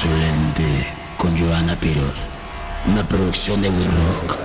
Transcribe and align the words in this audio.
Insolente 0.00 0.86
con 1.16 1.36
Joana 1.36 1.74
Piroz. 1.74 2.28
Una 2.86 3.02
producción 3.08 3.60
de 3.60 3.68
We 3.68 3.84
Rock. 3.84 4.38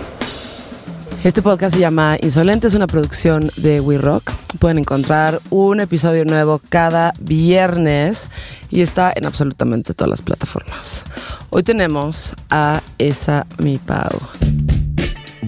Este 1.24 1.44
podcast 1.44 1.76
se 1.76 1.80
llama 1.80 2.18
Insolente, 2.20 2.66
es 2.66 2.74
una 2.74 2.88
producción 2.88 3.52
de 3.58 3.80
We 3.80 4.00
Rock. 4.00 4.32
Pueden 4.58 4.80
encontrar 4.80 5.42
un 5.52 5.80
episodio 5.80 6.26
nuevo 6.26 6.60
cada 6.70 7.14
viernes 7.20 8.30
y 8.72 8.82
está 8.82 9.14
en 9.16 9.28
absolutamente 9.28 9.94
todas 9.94 10.10
las 10.10 10.22
plataformas. 10.24 11.04
Hoy 11.52 11.62
tenemos 11.62 12.34
a 12.50 12.82
Esa 12.98 13.46
Mi 13.60 13.78
Pau. 13.78 14.22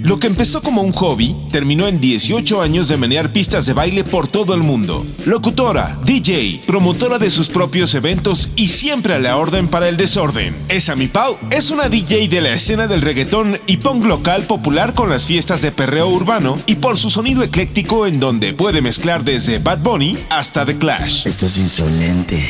Lo 0.06 0.20
que 0.20 0.28
empezó 0.28 0.62
como 0.62 0.84
un 0.84 0.94
hobby 0.94 1.36
terminó 1.52 1.88
en 1.88 2.00
18 2.00 2.62
años 2.62 2.88
de 2.88 2.96
menear 2.96 3.34
pistas 3.34 3.66
de 3.66 3.74
baile 3.74 4.04
por 4.04 4.28
todo 4.28 4.54
el 4.54 4.62
mundo. 4.62 5.04
Locutora, 5.26 5.98
DJ, 6.06 6.62
promotora 6.68 7.18
de 7.18 7.32
sus 7.32 7.48
propios 7.48 7.96
eventos 7.96 8.52
y 8.56 8.68
siempre 8.68 9.16
a 9.16 9.20
la 9.20 9.36
orden 9.36 9.68
para 9.68 9.90
el 9.90 9.98
desorden. 9.98 10.56
Esa 10.70 10.96
mi 10.96 11.08
Pau 11.08 11.40
es 11.50 11.72
una 11.72 11.90
DJ 11.90 12.28
de 12.28 12.42
la 12.42 12.54
escena 12.54 12.86
del 12.86 13.02
reggaetón 13.02 13.60
y 13.66 13.78
punk 13.78 14.06
local 14.06 14.44
popular 14.44 14.94
con 14.94 15.10
las 15.10 15.26
fiestas 15.26 15.64
de 15.64 15.72
perreo 15.72 16.08
urbano 16.08 16.60
y 16.68 16.76
por 16.76 17.00
su 17.00 17.10
sonido 17.10 17.42
ecléctico 17.42 18.06
en 18.06 18.20
donde 18.20 18.54
puede 18.54 18.84
mezclar 18.84 19.24
desde 19.24 19.58
Bad 19.58 19.80
Bunny 19.80 20.20
hasta 20.30 20.68
The 20.68 20.78
Clash. 20.78 21.26
Esto 21.26 21.48
es 21.48 21.58
insolente. 21.58 22.48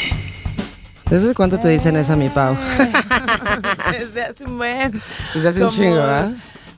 ¿Desde 1.10 1.34
cuánto 1.34 1.58
te 1.58 1.70
dicen 1.70 1.96
Esa 1.96 2.18
Mi 2.18 2.28
Pau? 2.28 2.58
Desde 3.98 4.24
hace 4.24 4.44
un 4.44 4.58
buen. 4.58 5.02
Desde 5.34 5.48
hace 5.48 5.64
un 5.64 5.70
chingo, 5.70 5.96
¿verdad? 5.96 6.34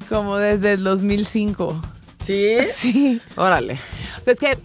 Como 0.10 0.38
desde 0.38 0.74
el 0.74 0.84
2005. 0.84 1.82
¿Sí? 2.22 2.58
Sí. 2.74 3.22
Órale. 3.36 3.80
O 4.20 4.24
sea, 4.24 4.34
es 4.34 4.40
que. 4.40 4.58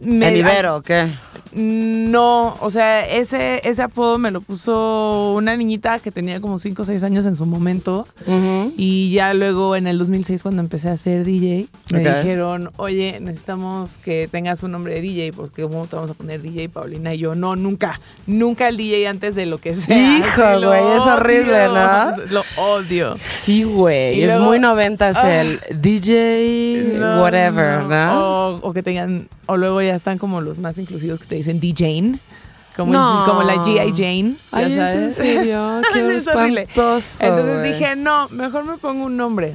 me- 0.00 0.28
¿En 0.28 0.36
Ibero 0.36 0.76
o 0.76 0.82
qué? 0.82 1.08
No, 1.54 2.54
o 2.60 2.70
sea, 2.70 3.02
ese, 3.02 3.60
ese 3.68 3.82
apodo 3.82 4.18
me 4.18 4.30
lo 4.30 4.40
puso 4.40 5.34
una 5.36 5.56
niñita 5.56 5.98
que 5.98 6.10
tenía 6.10 6.40
como 6.40 6.58
5 6.58 6.82
o 6.82 6.84
6 6.84 7.02
años 7.04 7.26
en 7.26 7.36
su 7.36 7.46
momento. 7.46 8.06
Y 8.76 9.10
ya 9.12 9.32
luego 9.34 9.76
en 9.76 9.86
el 9.86 9.98
2006 9.98 10.42
cuando 10.42 10.62
empecé 10.62 10.88
a 10.88 10.96
ser 10.96 11.24
DJ, 11.24 11.68
me 11.92 12.00
dijeron, 12.00 12.70
oye, 12.76 13.18
necesitamos 13.20 13.98
que 13.98 14.28
tengas 14.30 14.62
un 14.62 14.72
nombre 14.72 14.94
de 14.94 15.00
DJ, 15.00 15.32
porque 15.32 15.62
¿cómo 15.62 15.86
te 15.86 15.96
vamos 15.96 16.10
a 16.10 16.14
poner 16.14 16.42
DJ 16.42 16.68
Paulina? 16.68 17.14
Y 17.14 17.18
yo, 17.18 17.34
no, 17.34 17.54
nunca, 17.56 18.00
nunca 18.26 18.68
el 18.68 18.76
DJ 18.76 19.06
antes 19.08 19.34
de 19.34 19.46
lo 19.46 19.58
que 19.58 19.74
sea. 19.74 19.96
Hijo, 20.18 20.42
güey, 20.66 20.82
es 20.96 21.02
horrible, 21.02 21.66
¿no? 21.68 22.16
Lo 22.30 22.42
odio. 22.58 23.16
Sí, 23.22 23.62
güey. 23.64 24.22
Es 24.22 24.28
luego- 24.30 24.44
muy 24.46 24.58
noventas 24.58 25.16
Ah. 25.16 25.40
el 25.42 25.60
DJ 25.80 26.94
No, 26.98 27.22
whatever, 27.22 27.84
¿no? 27.84 28.18
O, 28.48 28.56
o 28.68 28.72
que 28.72 28.82
tengan, 28.82 29.28
o 29.46 29.56
luego 29.56 29.80
ya 29.82 29.94
están 29.94 30.18
como 30.18 30.40
los 30.40 30.58
más 30.58 30.78
inclusivos 30.78 31.18
que 31.20 31.26
te 31.26 31.34
dicen 31.36 31.43
DJane. 31.52 32.18
Como, 32.76 32.92
No. 32.92 33.24
como 33.26 33.42
la 33.44 33.54
G.I. 33.56 33.92
Jane. 33.94 34.34
Ay, 34.50 34.72
¿es 34.72 34.90
en 34.94 35.10
serio? 35.12 35.80
Qué 35.92 36.00
Es 36.16 36.26
horrible. 36.26 36.62
espantoso, 36.62 37.24
Entonces 37.24 37.62
dije, 37.62 37.94
no, 37.96 38.28
mejor 38.30 38.64
me 38.64 38.78
pongo 38.78 39.04
un 39.04 39.16
nombre. 39.16 39.54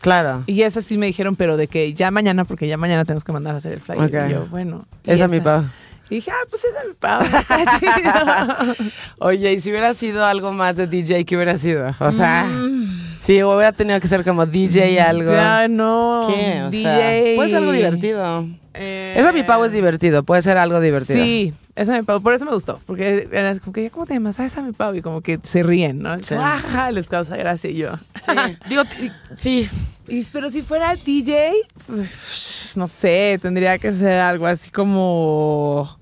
Claro. 0.00 0.44
Y 0.46 0.62
esas 0.62 0.84
sí 0.84 0.96
me 0.96 1.06
dijeron, 1.06 1.34
pero 1.36 1.56
de 1.56 1.66
que 1.66 1.92
ya 1.94 2.10
mañana, 2.10 2.44
porque 2.44 2.66
ya 2.68 2.76
mañana 2.76 3.04
tenemos 3.04 3.24
que 3.24 3.32
mandar 3.32 3.54
a 3.54 3.58
hacer 3.58 3.72
el 3.72 3.80
flyer. 3.80 4.28
Y 4.28 4.32
yo, 4.32 4.46
bueno. 4.46 4.86
y 5.04 5.10
Esa 5.10 5.24
ya 5.24 5.28
mi. 5.28 5.40
Pau. 5.40 5.64
Y 6.08 6.16
dije, 6.16 6.30
ah, 6.32 6.46
pues 6.48 6.64
esa 6.64 6.80
es 6.80 6.88
mi 6.88 6.94
pavo. 6.94 7.22
Está 7.24 7.78
chido. 7.78 8.86
Oye, 9.18 9.52
y 9.52 9.60
si 9.60 9.70
hubiera 9.70 9.92
sido 9.94 10.24
algo 10.24 10.52
más 10.52 10.76
de 10.76 10.86
DJ, 10.86 11.24
¿qué 11.24 11.36
hubiera 11.36 11.56
sido? 11.58 11.86
O 12.00 12.10
sea, 12.10 12.48
sí, 13.18 13.42
hubiera 13.42 13.72
tenido 13.72 14.00
que 14.00 14.08
ser 14.08 14.24
como 14.24 14.44
DJ 14.46 15.00
algo. 15.00 15.30
Mm. 15.30 15.34
Ya 15.34 15.68
no. 15.68 16.26
¿Qué? 16.28 16.62
O 16.66 16.70
DJ. 16.70 16.82
sea, 16.82 17.36
puede 17.36 17.48
ser 17.48 17.58
algo 17.58 17.72
divertido. 17.72 18.46
Eh, 18.74 19.14
Esa 19.16 19.32
mi 19.32 19.42
pavo 19.42 19.64
es 19.64 19.72
divertido, 19.72 20.22
puede 20.22 20.42
ser 20.42 20.56
algo 20.58 20.80
divertido. 20.80 21.22
Sí, 21.24 21.52
esa 21.74 21.96
mi 21.96 22.02
pavo. 22.02 22.20
Por 22.20 22.34
eso 22.34 22.44
me 22.44 22.52
gustó. 22.52 22.80
Porque 22.86 23.28
era 23.32 23.58
como 23.58 23.72
que, 23.72 23.90
¿cómo 23.90 24.06
te 24.06 24.14
llamas? 24.14 24.38
Ah, 24.40 24.44
esa 24.44 24.62
mi 24.62 24.72
pavo. 24.72 24.94
Y 24.94 25.02
como 25.02 25.20
que 25.20 25.38
se 25.42 25.62
ríen, 25.62 25.98
¿no? 26.00 26.18
Sí. 26.20 26.34
Como, 26.34 26.46
Ajá, 26.46 26.90
les 26.90 27.08
causa 27.08 27.36
gracia 27.36 27.70
y 27.70 27.76
yo. 27.76 27.92
Sí. 28.24 28.32
Digo, 28.68 28.82
sí. 29.36 29.68
Y- 30.08 30.24
pero 30.32 30.50
si 30.50 30.62
fuera 30.62 30.94
DJ, 30.96 31.52
pues, 31.86 32.74
no 32.76 32.86
sé, 32.86 33.38
tendría 33.42 33.78
que 33.78 33.92
ser 33.92 34.20
algo 34.20 34.46
así 34.46 34.70
como. 34.70 35.96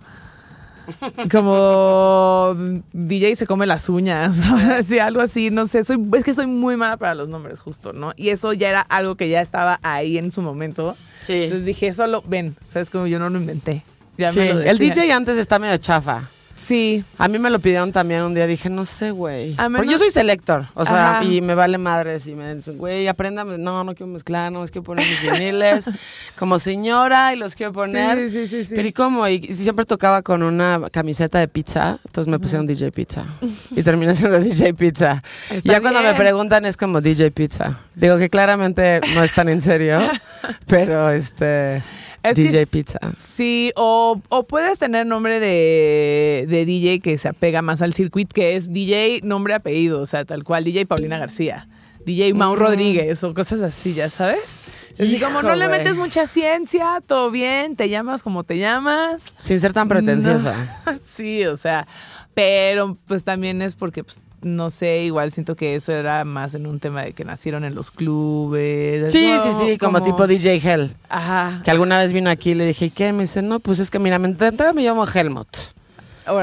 Como 1.31 2.57
DJ 2.93 3.37
se 3.37 3.47
come 3.47 3.67
las 3.67 3.89
uñas, 3.89 4.45
sí, 4.85 4.99
algo 4.99 5.21
así, 5.21 5.51
no 5.51 5.67
sé, 5.67 5.85
soy, 5.85 5.99
es 6.15 6.25
que 6.25 6.35
soy 6.35 6.47
muy 6.47 6.77
mala 6.77 6.97
para 6.97 7.15
los 7.15 7.29
nombres 7.29 7.61
justo, 7.61 7.93
¿no? 7.93 8.13
Y 8.17 8.31
eso 8.31 8.53
ya 8.53 8.69
era 8.69 8.81
algo 8.81 9.17
que 9.17 9.29
ya 9.29 9.41
estaba 9.41 9.79
ahí 9.83 10.19
en 10.19 10.33
su 10.33 10.43
momento. 10.43 10.97
Sí. 11.23 11.35
Entonces 11.35 11.65
dije, 11.65 11.93
solo 11.93 12.23
ven, 12.27 12.57
¿sabes? 12.69 12.91
Como 12.91 13.07
yo 13.07 13.19
no 13.19 13.29
lo 13.29 13.39
inventé. 13.39 13.85
Ya 14.17 14.31
Sí, 14.33 14.41
me 14.41 14.55
lo 14.55 14.61
El. 14.61 14.79
DJ 14.79 15.13
antes 15.13 15.39
está 15.39 15.59
medio 15.59 15.77
chafa. 15.77 16.31
Sí, 16.59 17.05
A 17.19 17.29
mí 17.29 17.39
me 17.39 17.51
lo 17.51 17.61
pidieron 17.61 17.93
también 17.93 18.23
un 18.23 18.35
día, 18.35 18.47
dije, 18.49 18.69
no 18.69 18.85
sé, 18.85 19.13
güey. 19.13 19.53
A 19.53 19.57
Porque 19.65 19.69
menos- 19.71 19.91
yo 19.93 19.99
soy 19.99 20.11
selector, 20.11 20.67
o 20.75 20.85
sea, 20.85 21.19
Ajá. 21.19 21.25
y 21.25 21.41
me 21.41 21.55
vale 21.55 21.79
madres 21.79 22.27
y 22.27 22.35
me 22.35 22.53
dicen, 22.53 22.77
güey, 22.77 23.07
apréndame, 23.07 23.59
no, 23.59 23.85
no 23.85 23.95
quiero 23.95 24.13
mezclar, 24.13 24.51
no, 24.51 24.65
es 24.65 24.73
que 24.73 24.83
poner 24.83 25.07
mis 25.07 25.23
viniles 25.23 25.89
como 26.39 26.59
señora 26.59 27.33
y 27.33 27.37
los 27.37 27.55
quiero 27.55 27.73
poner. 27.73 28.19
Sí, 28.19 28.31
sí, 28.31 28.47
sí, 28.49 28.65
sí. 28.65 28.75
Pero 28.75 28.89
¿y 28.89 28.93
cómo? 28.93 29.29
Y, 29.29 29.41
siempre 29.53 29.85
tocaba 29.87 30.23
con 30.23 30.43
una 30.43 30.81
camiseta 30.91 31.39
de 31.39 31.47
pizza, 31.47 31.99
entonces 32.05 32.29
me 32.29 32.41
pusieron 32.41 32.67
DJ 32.67 32.91
Pizza. 32.93 33.25
Y 33.77 33.83
terminé 33.85 34.15
siendo 34.15 34.41
DJ 34.41 34.75
Pizza. 34.75 35.23
Está 35.51 35.73
ya 35.75 35.81
cuando 35.81 36.03
me 36.03 36.15
preguntan 36.15 36.65
es 36.65 36.77
como 36.77 37.01
DJ 37.01 37.31
Pizza. 37.31 37.79
Digo 37.95 38.19
que 38.19 38.29
claramente 38.29 39.01
no 39.15 39.23
es 39.23 39.33
tan 39.33 39.49
en 39.49 39.61
serio, 39.61 40.01
pero 40.67 41.11
este, 41.11 41.83
Es 42.31 42.37
DJ 42.37 42.67
Pizza. 42.67 42.99
Sí, 43.17 43.73
o, 43.77 44.21
o 44.29 44.47
puedes 44.47 44.79
tener 44.79 45.07
nombre 45.07 45.41
de, 45.41 46.47
de 46.49 46.65
DJ 46.65 47.01
que 47.01 47.19
se 47.19 47.29
apega 47.29 47.63
más 47.63 47.83
al 47.83 47.95
circuit, 47.95 48.31
que 48.33 48.57
es 48.57 48.73
DJ 48.73 49.21
nombre 49.23 49.55
apellido, 49.55 50.01
o 50.01 50.07
sea, 50.07 50.25
tal 50.25 50.45
cual, 50.45 50.65
DJ 50.65 50.87
Paulina 50.87 51.19
García, 51.19 51.69
DJ 52.05 52.35
Mau 52.35 52.57
Rodríguez 52.57 53.23
o 53.25 53.35
cosas 53.35 53.61
así, 53.61 53.95
ya 53.95 54.09
sabes. 54.09 54.61
Así 54.99 55.17
Hijo, 55.17 55.27
como 55.27 55.43
no 55.43 55.55
le 55.55 55.69
metes 55.69 55.97
mucha 55.97 56.27
ciencia, 56.27 57.01
todo 57.07 57.31
bien, 57.31 57.77
te 57.77 57.89
llamas 57.89 58.23
como 58.23 58.43
te 58.43 58.59
llamas. 58.59 59.33
Sin 59.39 59.61
ser 59.61 59.73
tan 59.73 59.89
pretenciosa. 59.89 60.83
No. 60.87 60.93
Sí, 61.01 61.45
o 61.47 61.57
sea, 61.57 61.87
pero 62.35 62.97
pues 63.07 63.25
también 63.25 63.63
es 63.63 63.75
porque 63.75 64.03
pues, 64.03 64.19
no 64.43 64.71
sé, 64.71 65.05
igual 65.05 65.33
siento 65.33 65.57
que 65.57 65.75
eso 65.75 65.93
era 65.93 66.25
más 66.25 66.55
en 66.55 66.67
un 66.67 66.81
tema 66.81 67.03
de 67.03 67.13
que 67.13 67.25
nacieron 67.25 67.65
en 67.65 67.75
los 67.75 67.91
clubes. 67.91 69.13
Sí, 69.13 69.31
sí, 69.43 69.49
sí, 69.59 69.79
como, 69.79 70.03
tipo 70.03 70.27
DJ 70.27 70.57
Hell. 70.57 70.97
Ajá. 71.09 71.61
Que 71.65 71.71
alguna 71.71 71.99
vez 71.99 72.13
vino 72.13 72.31
aquí 72.31 72.51
y 72.51 72.55
le 72.55 72.67
dije, 72.67 72.87
¿y 72.87 72.91
qué? 72.91 73.13
Me 73.13 73.23
dice, 73.23 73.43
no, 73.43 73.61
pues 73.61 73.79
es 73.79 73.91
que 73.91 73.99
mira, 73.99 74.19
me, 74.19 74.29
entrada 74.29 74.73
me 74.73 74.83
llamo 74.83 75.07
Helmut. 75.07 75.49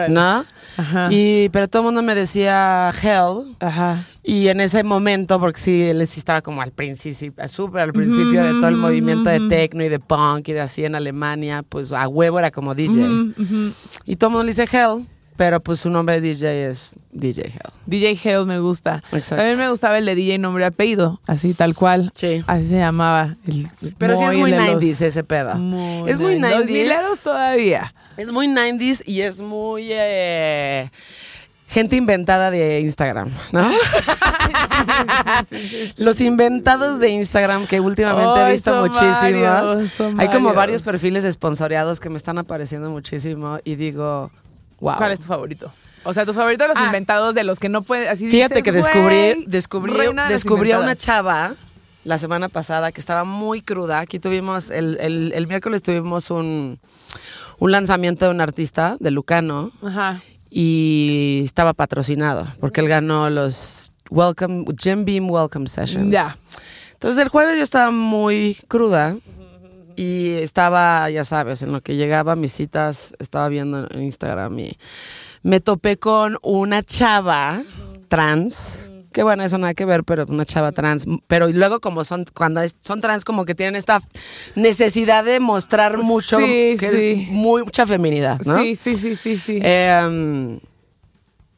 ¿no? 0.10 0.46
Ajá. 0.78 1.08
Y, 1.10 1.50
pero 1.50 1.68
todo 1.68 1.84
el 1.84 1.86
mundo 1.86 2.02
me 2.02 2.16
decía 2.16 2.92
Hell. 3.02 3.56
Ajá. 3.60 4.06
Y 4.24 4.48
en 4.48 4.60
ese 4.60 4.84
momento, 4.84 5.40
porque 5.40 5.60
sí, 5.60 5.84
él 5.84 6.06
sí 6.08 6.20
estaba 6.20 6.42
como 6.42 6.62
al 6.62 6.72
principio, 6.72 7.48
súper 7.48 7.82
al 7.82 7.94
principio 7.94 8.44
de 8.44 8.52
todo 8.54 8.68
el 8.68 8.76
movimiento 8.76 9.30
de 9.30 9.48
techno 9.48 9.84
y 9.84 9.90
de 9.90 10.00
punk 10.00 10.50
y 10.50 10.54
de 10.54 10.62
así 10.62 10.84
en 10.84 10.96
Alemania, 10.96 11.64
pues 11.68 11.92
a 11.92 12.08
huevo 12.08 12.40
era 12.40 12.52
como 12.52 12.74
DJ. 12.74 13.04
Ujú. 13.04 13.72
Y 14.06 14.16
todo 14.16 14.30
el 14.30 14.32
mundo 14.32 14.44
le 14.44 14.52
dice 14.52 14.64
Hell, 14.64 15.06
pero 15.38 15.60
pues 15.62 15.80
su 15.82 15.90
nombre 15.90 16.20
de 16.22 16.34
DJ 16.34 16.68
es 16.70 16.90
DJ 17.12 17.48
Hell. 17.48 17.72
DJ 17.86 18.20
Hell 18.24 18.46
me 18.46 18.60
gusta. 18.60 19.04
Exacto. 19.12 19.38
También 19.38 19.58
me 19.58 19.70
gustaba 19.70 19.98
el 19.98 20.06
de 20.06 20.16
DJ 20.16 20.38
nombre 20.38 20.66
apellido, 20.66 21.20
así 21.28 21.54
tal 21.54 21.76
cual. 21.76 22.12
Sí. 22.16 22.44
Así 22.48 22.66
se 22.70 22.78
llamaba. 22.78 23.36
el- 23.48 23.70
Pero 23.98 24.18
sí 24.18 24.24
es 24.26 24.38
muy 24.38 24.52
el 24.54 24.58
de 24.58 24.64
los- 24.74 24.84
90s 24.84 25.02
ese 25.06 25.24
pedo. 25.24 25.56
Muy 25.56 26.10
es 26.10 26.20
muy 26.20 26.36
90s. 26.40 26.58
Los 26.60 26.66
mileros 26.66 27.20
todavía. 27.24 27.94
Es 28.18 28.32
muy 28.32 28.48
90s 28.48 29.04
y 29.06 29.22
es 29.22 29.42
muy 29.42 29.88
eh, 29.92 30.90
gente 31.68 31.96
inventada 31.98 32.50
de 32.52 32.80
Instagram, 32.80 33.30
¿no? 33.52 33.70
Los 35.98 36.22
inventados 36.22 37.00
de 37.00 37.10
Instagram 37.10 37.68
que 37.68 37.80
últimamente 37.80 38.42
he 38.42 38.52
visto 38.52 38.74
muchísimos. 38.82 39.22
varios, 39.22 40.02
Hay 40.18 40.28
como 40.28 40.50
varios. 40.50 40.56
varios 40.56 40.82
perfiles 40.84 41.24
esponsoreados 41.24 42.00
que 42.00 42.10
me 42.10 42.18
están 42.18 42.38
apareciendo 42.38 42.90
muchísimo 42.90 43.58
y 43.64 43.76
digo, 43.76 44.32
wow. 44.80 44.96
¿Cuál 44.98 45.12
es 45.12 45.20
tu 45.20 45.26
favorito? 45.26 45.72
O 46.04 46.14
sea, 46.14 46.26
tu 46.26 46.34
favorito 46.34 46.64
de 46.64 46.68
los 46.70 46.78
Ah. 46.78 46.86
inventados 46.86 47.34
de 47.34 47.44
los 47.44 47.60
que 47.60 47.68
no 47.70 47.82
puedes. 47.82 48.08
Así 48.10 48.30
Fíjate 48.30 48.56
dices, 48.56 48.64
que 48.64 48.72
descubrí, 48.72 49.34
"Güey, 49.34 49.46
descubrí, 49.48 49.94
de 49.94 50.24
descubrí 50.30 50.72
a 50.72 50.76
una 50.80 50.92
inventadas". 50.92 50.98
chava 51.06 51.54
la 52.04 52.18
semana 52.20 52.48
pasada 52.50 52.92
que 52.92 53.00
estaba 53.00 53.24
muy 53.24 53.62
cruda. 53.62 54.00
Aquí 54.00 54.20
tuvimos, 54.20 54.70
el, 54.70 54.98
el- 55.02 55.32
el 55.34 55.48
miércoles 55.48 55.82
tuvimos 55.82 56.30
un, 56.30 56.78
un 57.58 57.72
lanzamiento 57.72 58.26
de 58.26 58.32
un 58.32 58.42
artista 58.42 58.98
de 59.00 59.10
Lucano 59.10 59.72
Ajá. 59.82 60.22
y 60.52 61.42
estaba 61.44 61.74
patrocinado 61.74 62.48
porque 62.60 62.82
él 62.82 62.88
ganó 62.88 63.30
los 63.32 63.92
Welcome 64.12 64.66
Jim 64.78 65.04
Beam 65.06 65.30
Welcome 65.32 65.68
Sessions. 65.68 66.12
Ya. 66.12 66.38
Entonces 66.94 67.22
el 67.24 67.30
jueves 67.30 67.58
yo 67.58 67.64
estaba 67.64 67.90
muy 67.92 68.56
cruda 68.68 69.16
y 69.96 70.32
estaba, 70.34 71.10
ya 71.10 71.24
sabes, 71.24 71.62
en 71.62 71.72
lo 71.72 71.82
que 71.82 71.96
llegaba 71.96 72.34
a 72.34 72.36
mis 72.36 72.52
citas, 72.52 73.14
estaba 73.20 73.48
viendo 73.50 73.88
en 73.92 74.04
Instagram 74.04 74.58
y 74.60 74.78
me 75.44 75.60
topé 75.60 75.98
con 75.98 76.38
una 76.42 76.84
chava 76.84 77.62
trans. 78.08 78.90
Que 79.14 79.24
bueno, 79.24 79.44
eso 79.46 79.58
nada 79.58 79.74
que 79.74 79.86
ver, 79.86 80.04
pero 80.04 80.26
una 80.28 80.44
chava 80.46 80.74
trans. 80.74 81.06
Pero 81.28 81.48
luego 81.48 81.80
como 81.80 82.04
son, 82.04 82.26
cuando 82.34 82.62
es- 82.62 82.76
son 82.82 83.00
trans, 83.00 83.24
como 83.24 83.46
que 83.46 83.56
tienen 83.56 83.78
esta 83.78 84.02
necesidad 84.56 85.24
de 85.24 85.40
mostrar 85.40 85.98
mucho, 86.00 86.38
Sí, 86.38 86.76
que- 86.78 86.92
sí. 86.92 87.28
mucha 87.32 87.88
feminidad, 87.88 88.42
¿no? 88.46 88.58
Sí, 88.58 88.76
sí, 88.76 88.98
sí, 88.98 89.16
sí, 89.16 89.38
sí. 89.38 89.60
Eh, 89.64 90.60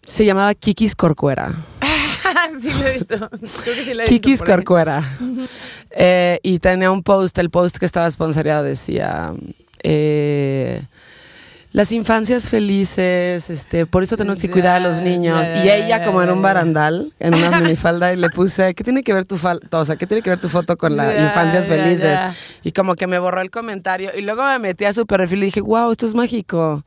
Se 0.06 0.24
llamaba 0.24 0.54
Kikis 0.54 0.96
Corcuera. 0.96 1.54
sí 2.62 2.72
lo 2.74 2.88
he 2.88 2.94
visto. 2.94 3.18
Creo 3.18 3.76
que 3.76 3.84
sí 3.84 3.94
lo 3.94 4.04
he 4.04 4.06
Kikis 4.06 4.26
visto 4.26 4.46
por 4.46 4.52
ahí. 4.52 4.56
Corcuera. 4.56 5.04
Eh, 5.92 6.40
y 6.44 6.60
tenía 6.60 6.92
un 6.92 7.04
post, 7.04 7.38
el 7.38 7.50
post 7.50 7.78
que 7.78 7.86
estaba 7.86 8.10
sponsoreado 8.10 8.64
decía, 8.64 9.34
eh, 9.84 10.82
las 11.72 11.92
infancias 11.92 12.50
felices, 12.50 13.50
este, 13.50 13.86
por 13.86 14.02
eso 14.02 14.18
tenemos 14.18 14.40
que 14.40 14.50
cuidar 14.50 14.78
a 14.78 14.80
los 14.80 15.02
niños. 15.02 15.48
Y 15.64 15.70
ella 15.70 16.04
como 16.04 16.22
en 16.22 16.30
un 16.30 16.42
barandal, 16.42 17.14
en 17.20 17.36
una 17.36 17.52
minifalda, 17.62 18.14
y 18.14 18.18
le 18.18 18.30
puse, 18.30 18.74
¿qué 18.74 18.84
tiene 18.84 19.04
que 19.04 19.14
ver 19.14 19.26
tu 19.26 19.38
falta? 19.38 19.80
O 19.80 19.86
sea, 19.86 19.96
¿qué 19.96 20.08
tiene 20.08 20.24
que 20.24 20.30
ver 20.30 20.40
tu 20.40 20.50
foto 20.50 20.78
con 20.78 20.96
las 20.96 21.20
infancias 21.20 21.68
felices? 21.68 22.20
Y 22.64 22.72
como 22.72 22.96
que 22.96 23.06
me 23.06 23.20
borró 23.20 23.42
el 23.42 23.52
comentario. 23.52 24.12
Y 24.18 24.22
luego 24.22 24.44
me 24.46 24.60
metí 24.60 24.86
a 24.86 24.94
su 24.94 25.06
perfil 25.06 25.44
y 25.44 25.46
dije, 25.48 25.62
wow, 25.62 25.92
esto 25.92 26.06
es 26.06 26.14
mágico. 26.14 26.84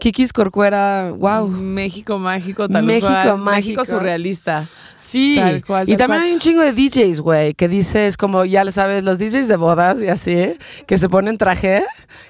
Kikis 0.00 0.32
Corcuera, 0.32 1.12
wow. 1.16 1.46
México 1.46 2.18
mágico, 2.18 2.68
tal 2.68 2.82
México 2.84 3.06
cual. 3.06 3.38
mágico. 3.38 3.56
México 3.56 3.84
surrealista. 3.84 4.64
Sí, 4.96 5.36
Tal 5.38 5.64
cual, 5.64 5.88
y 5.88 5.96
también 5.96 6.20
cual. 6.20 6.28
hay 6.28 6.32
un 6.34 6.40
chingo 6.40 6.60
de 6.62 6.72
DJs, 6.72 7.20
güey, 7.20 7.54
que 7.54 7.68
dices 7.68 8.16
como, 8.18 8.44
ya 8.44 8.64
lo 8.64 8.70
sabes, 8.70 9.02
los 9.04 9.18
DJs 9.18 9.48
de 9.48 9.56
bodas 9.56 10.02
y 10.02 10.08
así, 10.08 10.58
que 10.86 10.98
se 10.98 11.08
ponen 11.08 11.38
traje, 11.38 11.84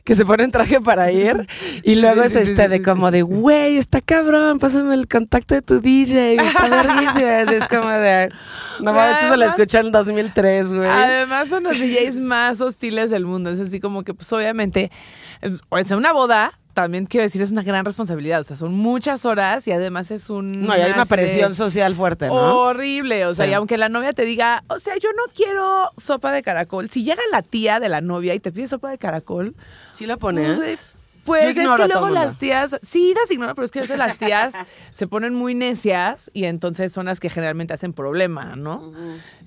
que 0.04 0.14
se 0.14 0.24
ponen 0.24 0.52
traje 0.52 0.80
para 0.80 1.10
ir, 1.10 1.46
y 1.82 1.96
luego 1.96 2.20
sí, 2.22 2.26
es 2.26 2.32
sí, 2.32 2.38
este 2.38 2.64
sí, 2.64 2.68
de 2.68 2.82
como 2.82 3.10
de, 3.10 3.22
güey, 3.22 3.76
está 3.76 4.00
cabrón, 4.00 4.60
pásame 4.60 4.94
el 4.94 5.08
contacto 5.08 5.54
de 5.54 5.62
tu 5.62 5.80
DJ, 5.80 6.34
está 6.36 6.68
verguísimo, 6.82 7.26
es 7.26 7.66
como 7.66 7.88
de, 7.88 8.28
no 8.80 8.92
mames, 8.92 9.16
eso 9.18 9.30
se 9.30 9.36
lo 9.36 9.46
escuché 9.46 9.78
en 9.78 9.90
2003, 9.90 10.72
güey. 10.72 10.88
Además 10.88 11.48
son 11.48 11.64
los 11.64 11.76
DJs 11.78 12.18
más 12.18 12.60
hostiles 12.60 13.10
del 13.10 13.26
mundo. 13.26 13.50
Es 13.50 13.60
así 13.60 13.80
como 13.80 14.04
que, 14.04 14.14
pues 14.14 14.32
obviamente, 14.32 14.90
es, 15.40 15.60
o 15.68 15.84
sea, 15.84 15.96
una 15.96 16.12
boda, 16.12 16.52
también 16.82 17.06
quiero 17.06 17.22
decir, 17.24 17.40
es 17.42 17.50
una 17.52 17.62
gran 17.62 17.84
responsabilidad. 17.84 18.40
O 18.40 18.44
sea, 18.44 18.56
son 18.56 18.74
muchas 18.74 19.24
horas 19.24 19.66
y 19.68 19.72
además 19.72 20.10
es 20.10 20.30
un... 20.30 20.62
No, 20.66 20.76
y 20.76 20.80
hay 20.80 20.92
una 20.92 21.06
presión 21.06 21.54
social 21.54 21.94
fuerte, 21.94 22.26
¿no? 22.28 22.34
Horrible, 22.58 23.26
o 23.26 23.34
sea, 23.34 23.44
Sí. 23.46 23.50
y 23.52 23.54
aunque 23.54 23.76
la 23.78 23.88
novia 23.88 24.12
te 24.12 24.24
diga, 24.24 24.64
o 24.68 24.78
sea, 24.78 24.94
yo 24.98 25.08
no 25.16 25.22
quiero 25.34 25.90
sopa 25.96 26.32
de 26.32 26.42
caracol, 26.42 26.90
si 26.90 27.04
llega 27.04 27.22
la 27.32 27.42
tía 27.42 27.80
de 27.80 27.88
la 27.88 28.00
novia 28.00 28.34
y 28.34 28.40
te 28.40 28.50
pide 28.52 28.66
sopa 28.66 28.90
de 28.90 28.98
caracol, 28.98 29.54
¿Sí 29.92 30.06
la 30.06 30.16
pones? 30.16 30.56
pues, 30.58 30.94
pues 31.30 31.56
es 31.56 31.68
que 31.76 31.86
luego 31.86 32.10
las 32.10 32.38
tías, 32.38 32.76
sí, 32.82 33.14
las 33.14 33.30
ignoro, 33.30 33.54
pero 33.54 33.64
es 33.64 33.70
que 33.70 33.78
a 33.78 33.82
veces 33.82 33.98
las 33.98 34.18
tías 34.18 34.54
se 34.90 35.06
ponen 35.06 35.34
muy 35.34 35.54
necias 35.54 36.30
y 36.34 36.44
entonces 36.44 36.92
son 36.92 37.06
las 37.06 37.20
que 37.20 37.30
generalmente 37.30 37.72
hacen 37.72 37.92
problema, 37.92 38.56
¿no? 38.56 38.92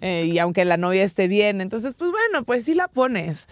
Eh, 0.01 0.29
y 0.31 0.39
aunque 0.39 0.65
la 0.65 0.77
novia 0.77 1.03
esté 1.03 1.27
bien, 1.27 1.61
entonces, 1.61 1.93
pues 1.93 2.11
bueno, 2.11 2.43
pues 2.43 2.65
sí 2.65 2.73
la 2.73 2.87
pones. 2.87 3.47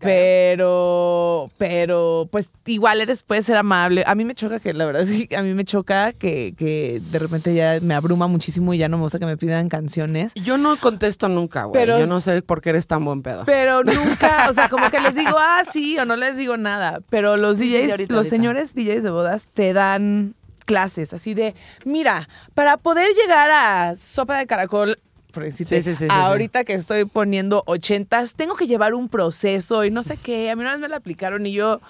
Pero, 0.00 1.50
pero, 1.58 2.28
pues 2.30 2.50
igual 2.66 3.00
eres, 3.00 3.22
puedes 3.22 3.46
ser 3.46 3.56
amable. 3.56 4.04
A 4.06 4.14
mí 4.14 4.24
me 4.24 4.34
choca 4.34 4.60
que, 4.60 4.72
la 4.72 4.84
verdad, 4.84 5.06
a 5.36 5.42
mí 5.42 5.54
me 5.54 5.64
choca 5.64 6.12
que, 6.12 6.54
que 6.56 7.00
de 7.10 7.18
repente 7.18 7.54
ya 7.54 7.78
me 7.80 7.94
abruma 7.94 8.26
muchísimo 8.26 8.74
y 8.74 8.78
ya 8.78 8.88
no 8.88 8.96
me 8.96 9.02
gusta 9.04 9.18
que 9.18 9.26
me 9.26 9.36
pidan 9.36 9.68
canciones. 9.68 10.32
Yo 10.34 10.58
no 10.58 10.76
contesto 10.78 11.28
nunca, 11.28 11.64
güey. 11.64 11.86
Yo 11.86 12.06
no 12.06 12.20
sé 12.20 12.42
por 12.42 12.60
qué 12.60 12.70
eres 12.70 12.86
tan 12.86 13.04
buen 13.04 13.22
pedo. 13.22 13.44
Pero 13.46 13.82
nunca, 13.82 14.48
o 14.50 14.52
sea, 14.52 14.68
como 14.68 14.90
que 14.90 15.00
les 15.00 15.14
digo, 15.14 15.36
ah, 15.38 15.62
sí, 15.70 15.98
o 15.98 16.04
no 16.04 16.16
les 16.16 16.36
digo 16.36 16.56
nada. 16.56 17.00
Pero 17.10 17.36
los 17.36 17.58
sí, 17.58 17.73
DJs, 17.78 17.84
sí, 17.84 17.90
ahorita, 17.90 18.14
los 18.14 18.26
ahorita. 18.26 18.36
señores 18.36 18.74
DJs 18.74 19.02
de 19.02 19.10
bodas 19.10 19.46
te 19.52 19.72
dan 19.72 20.34
clases 20.64 21.12
así 21.12 21.34
de, 21.34 21.54
mira, 21.84 22.28
para 22.54 22.76
poder 22.76 23.08
llegar 23.14 23.50
a 23.50 23.96
sopa 23.96 24.38
de 24.38 24.46
caracol, 24.46 24.98
por 25.32 25.42
decirte, 25.42 25.82
Sí, 25.82 25.94
sí, 25.94 25.98
sí, 25.98 26.06
sí, 26.06 26.10
ahorita 26.10 26.64
que 26.64 26.74
estoy 26.74 27.04
poniendo 27.04 27.62
ochentas, 27.66 28.34
tengo 28.34 28.54
que 28.56 28.66
llevar 28.66 28.94
un 28.94 29.08
proceso 29.08 29.84
y 29.84 29.90
no 29.90 30.02
sé 30.02 30.16
qué. 30.16 30.50
A 30.50 30.56
mí 30.56 30.62
una 30.62 30.70
vez 30.72 30.80
me 30.80 30.88
lo 30.88 30.96
aplicaron 30.96 31.46
y 31.46 31.52
yo... 31.52 31.80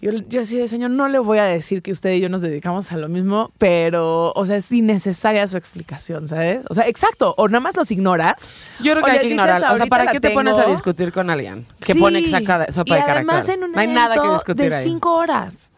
Yo, 0.00 0.10
yo 0.12 0.42
así 0.42 0.58
de 0.58 0.68
señor, 0.68 0.90
no 0.90 1.08
le 1.08 1.18
voy 1.18 1.38
a 1.38 1.44
decir 1.44 1.80
que 1.80 1.90
usted 1.90 2.10
y 2.12 2.20
yo 2.20 2.28
nos 2.28 2.42
dedicamos 2.42 2.92
a 2.92 2.98
lo 2.98 3.08
mismo, 3.08 3.52
pero, 3.58 4.32
o 4.34 4.44
sea, 4.44 4.56
es 4.56 4.70
innecesaria 4.70 5.46
su 5.46 5.56
explicación, 5.56 6.28
¿sabes? 6.28 6.60
O 6.68 6.74
sea, 6.74 6.86
exacto, 6.88 7.34
o 7.38 7.48
nada 7.48 7.60
más 7.60 7.74
los 7.74 7.90
ignoras. 7.90 8.58
Yo 8.80 8.92
creo 8.92 9.04
que 9.04 9.10
hay 9.12 9.18
que 9.20 9.28
ignorar. 9.30 9.56
O 9.56 9.60
sea, 9.60 9.68
"Ahorita 9.70 9.86
¿para 9.86 10.06
qué 10.12 10.20
te 10.20 10.30
pones 10.30 10.54
a 10.54 10.62
tengo". 10.62 10.72
discutir 10.72 11.10
con 11.10 11.30
alguien 11.30 11.66
que 11.80 11.94
Sí, 11.94 11.98
pone 11.98 12.20
de, 12.20 12.28
sopa 12.28 12.96
y 12.96 13.00
de 13.00 13.04
caracol? 13.06 13.50
en 13.50 13.64
un 13.64 13.72
no 13.72 13.80
hay 13.80 13.86
nada 13.86 14.20
que 14.20 14.28
discutir 14.30 14.68
de 14.70 14.76
ahí. 14.76 14.84
cinco 14.84 15.14
horas. 15.14 15.72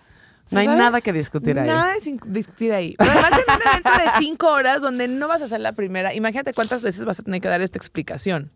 O 0.45 0.49
sea, 0.49 0.57
No 0.57 0.61
hay 0.61 0.67
¿sabes? 0.67 0.79
nada 0.81 1.01
que 1.01 1.13
discutir 1.13 1.59
ahí. 1.61 1.67
Nada 1.69 1.93
de 1.95 2.19
discutir 2.29 2.73
ahí. 2.73 2.95
Pero 2.99 3.11
además 3.13 3.33
en 3.33 3.55
un 3.55 3.63
evento 3.69 3.91
de 3.91 4.11
cinco 4.19 4.49
horas 4.49 4.81
donde 4.83 5.07
no 5.09 5.29
vas 5.29 5.43
a 5.43 5.49
ser 5.49 5.61
la 5.61 5.73
primera, 5.73 6.15
imagínate 6.15 6.53
cuántas 6.53 6.83
veces 6.83 7.05
vas 7.05 7.21
a 7.21 7.23
tener 7.23 7.41
que 7.41 7.49
dar 7.49 7.61
esta 7.63 7.79
explicación. 7.79 8.51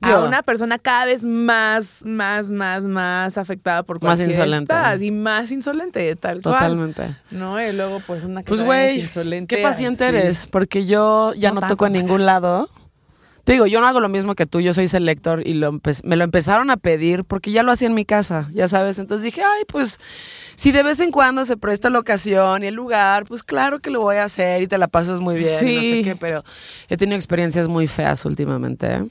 A 0.00 0.20
una 0.20 0.42
persona 0.42 0.78
cada 0.78 1.06
vez 1.06 1.24
más, 1.24 2.02
más, 2.04 2.50
más, 2.50 2.86
más 2.86 3.38
afectada 3.38 3.82
por 3.82 3.96
Más 3.96 4.16
cualquier 4.16 4.30
insolente. 4.30 4.72
estad 4.74 5.00
y 5.00 5.10
más 5.10 5.50
insolente, 5.50 6.14
tal 6.16 6.42
cual. 6.42 6.54
Totalmente. 6.54 7.16
No, 7.30 7.60
y 7.60 7.72
luego 7.72 8.00
pues 8.06 8.24
una 8.24 8.42
que 8.42 8.48
Pues, 8.48 8.62
güey, 8.62 9.00
insolente, 9.00 9.56
qué 9.56 9.62
paciente 9.62 10.06
eres, 10.06 10.46
porque 10.46 10.84
yo 10.86 11.32
ya 11.34 11.52
No 11.52 11.60
toco 11.66 11.86
en 11.86 11.94
ningún 11.94 12.26
lado. 12.26 12.68
Te 13.44 13.52
digo, 13.52 13.66
yo 13.66 13.80
no 13.80 13.86
hago 13.86 14.00
lo 14.00 14.08
mismo 14.08 14.34
que 14.34 14.46
tú, 14.46 14.60
yo 14.60 14.72
soy 14.72 14.88
selector 14.88 15.46
y 15.46 15.52
lo 15.54 15.78
me 16.04 16.16
lo 16.16 16.24
empezaron 16.24 16.70
a 16.70 16.78
pedir 16.78 17.24
porque 17.24 17.50
ya 17.52 17.62
lo 17.62 17.72
hacía 17.72 17.88
en 17.88 17.94
mi 17.94 18.04
casa, 18.06 18.48
ya 18.54 18.68
sabes. 18.68 18.98
Entonces 18.98 19.22
dije, 19.22 19.42
ay, 19.42 19.64
pues 19.68 19.98
si 20.54 20.72
de 20.72 20.82
vez 20.82 21.00
en 21.00 21.10
cuando 21.10 21.44
se 21.44 21.56
presta 21.58 21.90
la 21.90 21.98
ocasión 21.98 22.64
y 22.64 22.68
el 22.68 22.74
lugar, 22.74 23.24
pues 23.26 23.42
claro 23.42 23.80
que 23.80 23.90
lo 23.90 24.00
voy 24.00 24.16
a 24.16 24.24
hacer 24.24 24.62
y 24.62 24.66
te 24.66 24.78
la 24.78 24.88
pasas 24.88 25.20
muy 25.20 25.36
bien, 25.36 25.68
y 25.68 25.74
no 25.76 25.82
sé 25.82 25.88
Sí. 25.90 26.00
qué, 26.04 26.16
pero 26.16 26.42
he 26.88 26.96
tenido 26.96 27.16
experiencias 27.16 27.68
muy 27.68 27.86
feas 27.86 28.24
últimamente. 28.24 28.86
¿eh? 28.86 29.02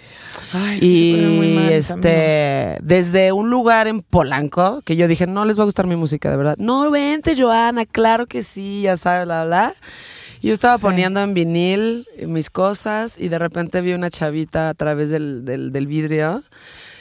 Ay, 0.53 0.79
se 0.79 1.15
ponen 1.15 1.35
muy 1.37 1.47
Y 1.47 1.53
mal, 1.55 1.63
amigos. 1.65 1.89
este, 1.91 2.77
desde 2.81 3.31
un 3.33 3.51
lugar 3.51 3.87
en 3.87 4.01
Polanco, 4.01 4.81
que 4.83 4.95
yo 4.95 5.07
dije, 5.07 5.27
no 5.27 5.45
les 5.45 5.59
va 5.59 5.63
a 5.63 5.65
gustar 5.65 5.85
mi 5.85 5.95
música, 5.95 6.31
de 6.31 6.37
verdad. 6.37 6.55
No, 6.57 6.89
vente, 6.89 7.35
Joana, 7.39 7.85
claro 7.85 8.25
que 8.25 8.41
sí, 8.41 8.81
ya 8.81 8.97
sabes, 8.97 9.25
bla, 9.25 9.45
bla. 9.45 9.73
Y 9.75 10.22
yo 10.47 10.53
estaba 10.53 10.77
Sí. 10.77 10.81
poniendo 10.83 11.21
en 11.21 11.33
vinil 11.33 12.07
mis 12.27 12.49
cosas 12.49 13.19
y 13.19 13.29
de 13.29 13.39
repente 13.39 13.81
vi 13.81 13.93
una 13.93 14.09
chavita 14.09 14.69
a 14.69 14.73
través 14.73 15.09
del, 15.09 15.45
del, 15.45 15.71
del 15.71 15.87
vidrio. 15.87 16.43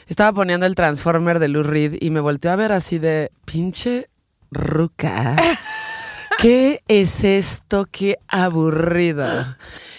Estaba 0.08 0.32
poniendo 0.32 0.66
el 0.66 0.74
Transformer 0.74 1.38
de 1.38 1.48
Lou 1.48 1.62
Reed 1.62 1.96
y 2.00 2.10
me 2.10 2.20
volteó 2.20 2.50
a 2.50 2.56
ver 2.56 2.72
así 2.72 2.98
de, 2.98 3.30
pinche 3.44 4.08
ruca. 4.50 5.36
¿Qué 6.38 6.80
es 6.88 7.22
esto? 7.24 7.86
Qué 7.90 8.18
aburrido. 8.28 9.26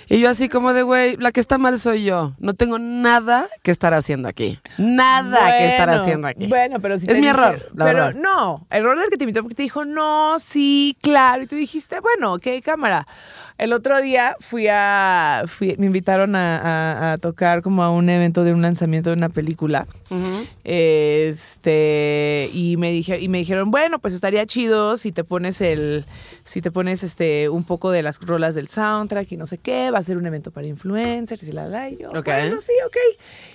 Y 0.09 0.19
yo 0.19 0.29
así 0.29 0.49
como 0.49 0.73
de, 0.73 0.83
güey, 0.83 1.17
la 1.17 1.31
que 1.31 1.39
está 1.39 1.57
mal 1.57 1.79
soy 1.79 2.03
yo. 2.03 2.33
No 2.39 2.53
tengo 2.53 2.79
nada 2.79 3.47
que 3.63 3.71
estar 3.71 3.93
haciendo 3.93 4.27
aquí. 4.27 4.59
Nada 4.77 5.57
que 5.57 5.67
estar 5.67 5.89
haciendo 5.89 6.27
aquí. 6.27 6.47
Bueno, 6.47 6.79
pero 6.79 6.97
si 6.99 7.05
Es 7.07 7.13
te 7.13 7.21
mi 7.21 7.27
dije- 7.27 7.29
error, 7.31 7.69
la 7.73 7.85
pero 7.85 7.97
verdad. 8.05 8.15
no, 8.21 8.67
error 8.69 8.99
del 8.99 9.09
que 9.09 9.17
te 9.17 9.23
invitó 9.23 9.41
porque 9.41 9.55
te 9.55 9.63
dijo, 9.63 9.85
no, 9.85 10.39
sí, 10.39 10.97
claro. 11.01 11.43
Y 11.43 11.47
tú 11.47 11.55
dijiste, 11.55 11.99
bueno, 11.99 12.37
¿qué 12.39 12.61
cámara? 12.61 13.07
El 13.63 13.71
otro 13.71 14.01
día 14.01 14.35
fui 14.41 14.67
a. 14.69 15.43
fui- 15.47 15.75
me 15.77 15.85
invitaron 15.85 16.35
a, 16.35 16.57
a- 16.57 17.13
a 17.13 17.17
tocar 17.17 17.61
como 17.61 17.81
a 17.81 17.91
un 17.91 18.09
evento 18.09 18.43
de 18.43 18.51
un 18.51 18.61
lanzamiento 18.61 19.09
de 19.09 19.15
una 19.15 19.29
película. 19.29 19.87
Este. 20.65 22.49
Y 22.53 22.75
me 22.77 22.91
dije, 22.91 23.19
y 23.21 23.29
me 23.29 23.37
dijeron, 23.37 23.71
bueno, 23.71 23.99
pues 23.99 24.13
estaría 24.13 24.45
chido 24.45 24.97
si 24.97 25.11
te 25.13 25.23
pones 25.23 25.61
el. 25.61 26.05
Si 26.43 26.61
te 26.61 26.71
pones 26.71 27.03
este 27.03 27.47
un 27.47 27.63
poco 27.63 27.91
de 27.91 28.03
las 28.03 28.19
rolas 28.19 28.53
del 28.53 28.67
soundtrack 28.67 29.31
y 29.31 29.37
no 29.37 29.45
sé 29.45 29.57
qué, 29.59 29.91
va 29.91 29.99
a 29.99 30.03
ser 30.03 30.17
un 30.17 30.25
evento 30.25 30.51
para 30.51 30.67
influencers 30.67 31.43
y 31.43 31.53
la 31.53 31.67
la. 31.67 31.89
Y 31.89 31.97
yo, 31.97 32.09
Ok. 32.09 32.25
bueno, 32.25 32.59
sí, 32.59 32.73
ok. 32.85 32.97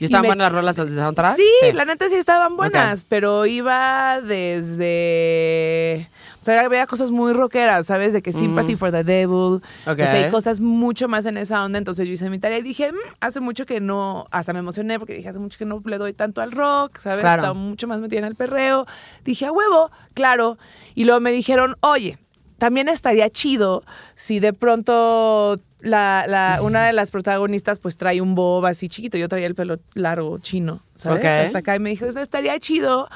¿Y 0.00 0.06
estaban 0.06 0.22
me- 0.22 0.28
buenas 0.28 0.46
las 0.46 0.52
rolas 0.52 0.76
del 0.76 0.88
soundtrack? 0.90 1.36
Sí, 1.36 1.72
la 1.74 1.84
neta 1.84 2.08
sí 2.08 2.14
estaban 2.14 2.56
buenas, 2.56 3.04
pero 3.04 3.44
iba 3.44 4.20
desde... 4.22 6.08
Había 6.56 6.86
cosas 6.86 7.10
muy 7.10 7.32
rockeras, 7.32 7.86
¿sabes? 7.86 8.12
De 8.12 8.22
que 8.22 8.32
Sympathy 8.32 8.76
for 8.76 8.90
the 8.90 9.04
Devil. 9.04 9.60
Ok. 9.86 9.92
O 9.92 9.96
sea, 9.96 10.12
hay 10.12 10.30
cosas 10.30 10.60
mucho 10.60 11.08
más 11.08 11.26
en 11.26 11.36
esa 11.36 11.64
onda. 11.64 11.78
Entonces 11.78 12.06
yo 12.06 12.14
hice 12.14 12.30
mi 12.30 12.38
tarea 12.38 12.58
y 12.58 12.62
dije, 12.62 12.92
"Mm, 12.92 12.96
hace 13.20 13.40
mucho 13.40 13.66
que 13.66 13.80
no... 13.80 14.26
Hasta 14.30 14.52
me 14.52 14.60
emocioné 14.60 14.98
porque 14.98 15.14
dije, 15.14 15.28
hace 15.28 15.38
mucho 15.38 15.58
que 15.58 15.64
no 15.64 15.82
le 15.84 15.98
doy 15.98 16.12
tanto 16.12 16.40
al 16.40 16.52
rock, 16.52 16.98
¿sabes? 16.98 17.20
Claro. 17.20 17.42
Estaba 17.42 17.54
mucho 17.54 17.86
más 17.88 18.00
metida 18.00 18.20
en 18.20 18.24
el 18.26 18.34
perreo. 18.36 18.86
Dije, 19.24 19.46
a 19.46 19.52
huevo, 19.52 19.90
claro. 20.14 20.56
Y 20.94 21.04
luego 21.04 21.20
me 21.20 21.32
dijeron, 21.32 21.76
oye, 21.80 22.18
también 22.58 22.88
estaría 22.88 23.28
chido 23.30 23.82
si 24.14 24.40
de 24.40 24.52
pronto 24.52 25.58
la, 25.80 26.24
la- 26.26 26.58
una 26.62 26.84
de 26.86 26.92
las 26.92 27.10
protagonistas 27.12 27.78
pues 27.78 27.96
trae 27.96 28.20
un 28.20 28.34
bob 28.34 28.66
así 28.66 28.88
chiquito. 28.88 29.16
Yo 29.16 29.28
traía 29.28 29.46
el 29.46 29.54
pelo 29.54 29.78
largo, 29.94 30.38
chino, 30.38 30.82
¿sabes? 30.96 31.18
Ok. 31.20 31.24
Hasta 31.46 31.58
acá 31.58 31.76
y 31.76 31.78
me 31.78 31.90
dijo, 31.90 32.04
eso 32.06 32.20
estaría 32.20 32.58
chido 32.58 33.08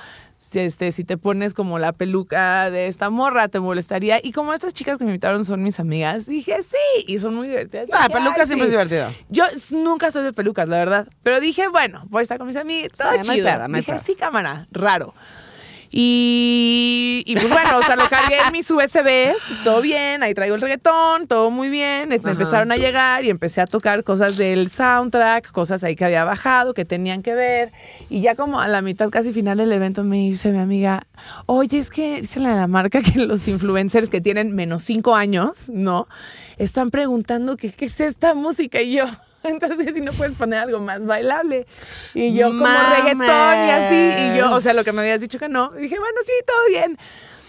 si, 0.43 0.59
este, 0.59 0.91
si 0.91 1.05
te 1.05 1.17
pones 1.17 1.55
como 1.55 1.79
la 1.79 1.93
peluca 1.93 2.69
de 2.69 2.89
esta 2.89 3.11
morra, 3.11 3.47
te 3.47 3.61
molestaría. 3.61 4.19
Y 4.21 4.33
como 4.33 4.53
estas 4.53 4.73
chicas 4.73 4.99
que 4.99 5.05
me 5.05 5.11
invitaron 5.13 5.45
son 5.45 5.63
mis 5.63 5.79
amigas, 5.79 6.27
dije, 6.27 6.63
sí, 6.65 6.77
y 7.07 7.21
son 7.21 7.37
muy 7.37 7.47
divertidas. 7.47 7.89
Ah, 7.93 8.09
Dije, 8.09 8.19
peluca 8.19 8.41
"Ay, 8.41 8.47
siempre 8.49 8.67
sí". 8.69 8.75
es 8.75 8.89
divertido. 8.89 9.09
Yo 9.29 9.45
nunca 9.79 10.11
soy 10.11 10.25
de 10.25 10.33
pelucas, 10.33 10.67
la 10.67 10.79
verdad. 10.79 11.07
Pero 11.23 11.39
dije, 11.39 11.69
bueno, 11.69 12.03
voy 12.09 12.21
a 12.21 12.23
estar 12.23 12.39
con 12.39 12.49
mis 12.49 12.57
amigos, 12.57 12.91
todo 12.99 13.13
Sí, 13.13 13.19
no 13.25 13.33
hay 13.33 13.39
chido. 13.39 13.69
no 13.69 13.75
hay 13.77 13.81
dije, 13.83 14.01
sí, 14.05 14.15
cámara, 14.17 14.67
raro. 14.73 15.15
Y, 15.95 17.23
y 17.27 17.35
pues 17.35 17.51
bueno, 17.51 17.77
o 17.77 17.83
sea, 17.83 17.97
lo 17.97 18.09
cargué 18.09 18.39
en 18.39 18.51
mis 18.51 18.71
USBs, 18.71 19.63
todo 19.63 19.83
bien, 19.83 20.23
ahí 20.23 20.33
traigo 20.33 20.55
el 20.55 20.63
reggaetón, 20.63 21.27
todo 21.27 21.51
muy 21.51 21.69
bien. 21.69 22.09
Me 22.09 22.15
empezaron 22.15 22.73
a 22.73 22.77
llegar 22.77 23.27
y 23.27 23.31
empecé 23.31 23.61
a 23.61 23.67
tocar 23.67 24.03
cosas 24.03 24.39
del 24.39 24.71
soundtrack, 24.71 25.53
cosas 25.53 25.85
ahí 25.85 25.95
que 25.95 26.07
había 26.07 26.25
bajado, 26.25 26.73
que 26.73 26.87
tenían 26.87 27.23
que 27.23 27.35
ver. 27.35 27.73
Y 28.09 28.23
ya 28.23 28.35
como 28.37 28.59
a 28.59 28.69
la 28.69 28.81
mitad, 28.81 29.11
casi 29.11 29.35
final 29.35 29.59
del 29.59 29.71
evento, 29.71 30.03
me 30.03 30.17
dice 30.17 30.51
mi 30.51 30.61
amiga, 30.61 31.07
oye, 31.45 31.77
es 31.77 31.91
que 31.91 32.23
dice 32.23 32.41
la, 32.41 32.55
la 32.55 32.67
marca 32.67 33.03
que 33.03 33.21
los 33.21 33.47
influencers 33.47 34.09
que 34.09 34.23
tienen 34.23 34.55
menos 34.55 34.83
cinco 34.85 35.15
años, 35.15 35.69
¿no? 35.75 36.07
Están 36.57 36.91
preguntando 36.91 37.59
qué 37.59 37.71
es 37.79 38.01
esta 38.01 38.33
música 38.33 38.81
y 38.81 38.95
yo. 38.95 39.05
Entonces, 39.45 39.95
si 39.95 40.01
no 40.01 40.13
puedes 40.13 40.35
poner 40.35 40.61
algo 40.61 40.79
más 40.81 41.07
bailable. 41.07 41.67
Y 42.15 42.35
yo, 42.35 42.49
como 42.49 42.67
reggaetón 42.67 43.57
y 43.67 43.71
así. 43.71 44.13
Y 44.19 44.39
yo, 44.39 44.53
o 44.53 44.61
sea, 44.61 44.73
lo 44.73 44.85
que 44.85 44.93
me 44.93 45.03
habías 45.03 45.21
dicho 45.21 45.39
que 45.39 45.49
no. 45.49 45.71
Dije, 45.71 45.99
bueno, 45.99 46.19
sí, 46.25 46.33
todo 46.47 46.67
bien. 46.69 46.99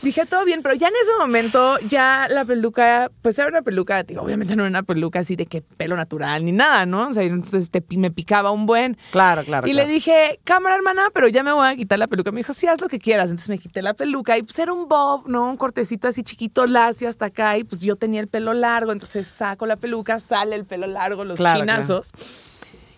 Dije, 0.04 0.26
todo 0.26 0.44
bien, 0.46 0.62
pero 0.62 0.76
ya 0.76 0.90
en 0.90 0.94
ese 1.02 1.12
momento, 1.18 1.78
ya 1.88 2.28
la 2.30 2.44
peluca, 2.46 3.10
pues 3.22 3.40
era 3.40 3.48
una 3.48 3.62
peluca, 3.62 4.04
digo, 4.04 4.22
obviamente 4.22 4.56
no 4.56 4.64
era 4.64 4.70
una 4.70 4.84
peluca 4.84 5.20
así 5.20 5.36
de 5.38 5.46
que 5.46 5.62
pelo 5.62 5.96
natural 5.96 6.44
ni 6.44 6.52
nada, 6.52 6.86
¿no? 6.86 7.08
O 7.08 7.14
sea, 7.14 7.24
entonces 7.24 7.70
te- 7.70 7.82
me 7.98 8.12
picaba 8.12 8.52
un 8.52 8.66
buen. 8.66 8.98
Claro, 9.12 9.44
claro. 9.44 9.66
Y 9.68 9.72
claro. 9.72 9.88
le 9.88 9.94
dije, 9.94 10.40
cámara 10.44 10.76
hermana, 10.76 11.04
pero 11.14 11.30
ya 11.30 11.42
me 11.42 11.54
voy 11.54 11.68
a 11.68 11.76
quitar 11.78 11.98
la 12.00 12.08
peluca. 12.08 12.32
Me 12.32 12.42
dijo, 12.42 12.54
sí, 12.54 12.68
haz 12.68 12.82
lo 12.82 12.90
que 12.90 13.00
quieras. 13.00 13.26
Entonces 13.30 13.48
me 13.50 13.58
quité 13.58 13.82
la 13.82 13.94
peluca 13.94 14.38
y 14.38 14.44
pues 14.44 14.60
era 14.60 14.74
un 14.74 14.88
bob, 14.90 15.28
¿no? 15.28 15.50
Un 15.50 15.58
cortecito 15.58 16.08
así 16.10 16.22
chiquito, 16.22 16.68
lacio 16.68 17.08
hasta 17.08 17.28
acá. 17.28 17.58
Y 17.58 17.64
pues 17.64 17.82
yo 17.82 17.96
tenía 17.96 18.20
el 18.20 18.28
pelo 18.28 18.54
largo, 18.54 18.92
entonces 18.92 19.26
saco 19.28 19.66
la 19.66 19.78
peluca, 19.78 20.20
sale 20.20 20.56
el 20.56 20.66
pelo 20.66 20.86
largo, 20.88 21.24
los 21.24 21.38
Claro, 21.38 21.62
chinazos. 21.62 22.12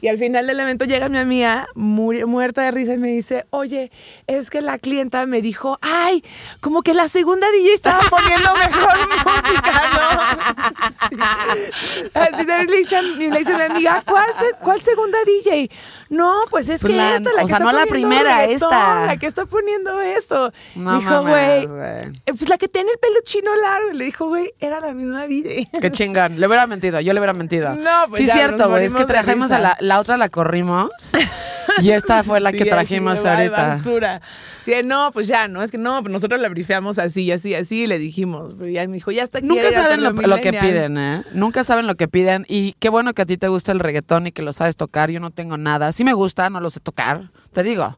Y 0.01 0.07
al 0.07 0.17
final 0.17 0.45
del 0.45 0.59
evento 0.59 0.85
llega 0.85 1.09
mi 1.09 1.17
amiga 1.17 1.67
mu- 1.73 2.13
muerta 2.27 2.61
de 2.63 2.71
risa 2.71 2.93
y 2.93 2.97
me 2.97 3.07
dice, 3.09 3.45
oye, 3.49 3.91
es 4.27 4.49
que 4.49 4.61
la 4.61 4.77
clienta 4.77 5.25
me 5.25 5.41
dijo, 5.41 5.79
ay, 5.81 6.23
como 6.59 6.81
que 6.83 6.93
la 6.93 7.07
segunda 7.07 7.47
DJ 7.51 7.73
estaba 7.73 8.01
poniendo 8.09 8.53
mejor 8.53 8.97
música, 9.25 9.81
¿no? 9.95 10.85
Sí. 11.09 11.15
Así 12.13 12.45
también 12.45 12.67
le 12.67 12.77
dice, 12.77 12.97
a 12.97 13.01
mi- 13.01 13.29
le 13.31 13.39
dice 13.39 13.53
a 13.53 13.57
mi 13.57 13.63
amiga, 13.63 14.03
¿cuál, 14.05 14.25
se- 14.39 14.57
¿cuál 14.61 14.81
segunda 14.81 15.17
DJ? 15.25 15.69
No, 16.09 16.33
pues 16.49 16.69
es 16.69 16.81
Pues 16.81 16.91
que 16.93 16.97
la- 16.97 17.15
esta, 17.17 17.31
la 17.33 17.41
o 17.43 17.45
que 17.45 17.47
sea, 17.47 17.57
está 17.57 17.71
no 17.71 17.71
la 17.71 17.85
primera, 17.85 18.43
esta. 18.45 19.05
La 19.07 19.17
que 19.17 19.25
está 19.27 19.45
poniendo 19.45 20.01
esto. 20.01 20.51
No 20.75 20.99
dijo, 20.99 21.21
güey, 21.21 21.67
eh, 21.67 22.13
pues 22.37 22.49
la 22.49 22.57
que 22.57 22.67
tiene 22.67 22.91
el 22.91 22.99
pelo 22.99 23.19
chino 23.23 23.55
largo. 23.55 23.91
Y 23.91 23.97
le 23.97 24.05
dijo, 24.05 24.27
güey, 24.27 24.51
era 24.59 24.79
la 24.79 24.93
misma 24.93 25.25
DJ. 25.25 25.69
Qué 25.81 25.91
chingón. 25.91 26.39
Le 26.39 26.47
hubiera 26.47 26.67
mentido, 26.67 26.99
yo 26.99 27.13
le 27.13 27.19
hubiera 27.19 27.33
mentido. 27.33 27.75
No, 27.75 27.91
pues 28.09 28.21
Sí, 28.21 28.27
ya, 28.27 28.33
cierto, 28.33 28.69
güey. 28.69 28.85
Es 28.85 28.93
que 28.93 29.05
trajimos 29.05 29.51
a 29.51 29.59
la, 29.59 29.77
la 29.85 29.99
otra 29.99 30.17
la 30.17 30.29
corrimos. 30.29 30.89
y 31.81 31.91
esta 31.91 32.23
fue 32.23 32.39
la 32.41 32.51
Sí, 32.51 32.57
que 32.57 32.65
trajimos 32.65 33.23
"Ay, 33.25 33.47
ahorita. 33.47 33.67
basura. 33.67 34.21
Sí, 34.61 34.73
no, 34.83 35.11
pues 35.11 35.27
ya, 35.27 35.47
no, 35.47 35.61
es 35.61 35.71
que 35.71 35.77
no, 35.77 36.01
nosotros 36.01 36.39
la 36.41 36.49
brifeamos 36.49 36.97
así, 36.97 37.31
así, 37.31 37.53
así, 37.53 37.83
y 37.83 37.87
le 37.87 37.99
dijimos, 37.99 38.55
pero 38.57 38.69
ya 38.69 38.87
me 38.87 38.93
dijo, 38.95 39.11
ya 39.11 39.23
está 39.23 39.37
aquí. 39.39 39.47
Nunca 39.47 39.71
saben 39.71 40.03
lo, 40.03 40.11
lo 40.11 40.37
que 40.41 40.51
piden, 40.53 40.97
¿eh? 40.97 41.23
Nunca 41.33 41.63
saben 41.63 41.87
lo 41.87 41.95
que 41.95 42.07
piden. 42.07 42.45
Y 42.47 42.73
qué 42.79 42.89
bueno 42.89 43.13
que 43.13 43.21
a 43.21 43.25
ti 43.25 43.37
te 43.37 43.47
gusta 43.47 43.71
el 43.71 43.79
reggaetón 43.79 44.27
y 44.27 44.31
que 44.31 44.41
lo 44.41 44.53
sabes 44.53 44.75
tocar. 44.77 45.11
Yo 45.11 45.19
no 45.19 45.31
tengo 45.31 45.57
nada. 45.57 45.91
Sí 45.91 46.03
me 46.03 46.13
gusta, 46.13 46.49
no 46.49 46.59
lo 46.59 46.69
sé 46.69 46.79
tocar. 46.79 47.29
Te 47.53 47.63
digo. 47.63 47.97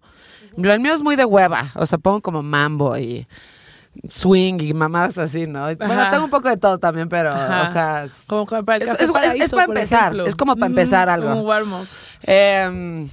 El 0.58 0.80
mío 0.80 0.94
es 0.94 1.04
muy 1.04 1.16
de 1.16 1.24
hueva. 1.26 1.68
O 1.76 1.86
sea, 1.86 2.00
pongo 2.00 2.22
como 2.22 2.42
mambo 2.42 2.98
y 2.98 3.28
swing 4.10 4.60
y 4.62 4.74
mamadas 4.74 5.18
así, 5.18 5.48
¿no? 5.48 5.64
Bueno, 5.76 6.10
tengo 6.10 6.26
un 6.26 6.30
poco 6.30 6.50
de 6.50 6.58
todo 6.58 6.78
también, 6.78 7.10
pero, 7.10 7.32
Ajá. 7.32 7.64
o 7.70 7.72
sea... 7.74 8.04
es- 8.06 8.26
Como, 8.28 8.46
para 8.46 8.78
Es- 8.84 8.90
es- 8.90 9.10
es 9.10 9.54
empezar, 9.54 10.00
ejemplo. 10.04 10.26
es 10.26 10.36
como 10.36 10.56
para 10.56 10.68
empezar 10.68 11.10
algo. 11.10 11.30
como 11.30 11.42
un 11.42 11.48
warm-up. 11.48 11.88
Em, 12.24 13.10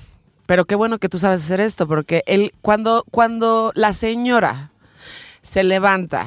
pero 0.47 0.65
qué 0.65 0.75
bueno 0.75 0.99
que 0.99 1.09
tú 1.09 1.19
sabes 1.19 1.45
hacer 1.45 1.61
esto, 1.61 1.87
porque 1.89 2.23
el, 2.27 2.53
cuando, 2.61 3.05
cuando 3.11 3.73
la 3.75 3.93
señora 3.93 4.71
se 5.43 5.63
levanta 5.65 6.27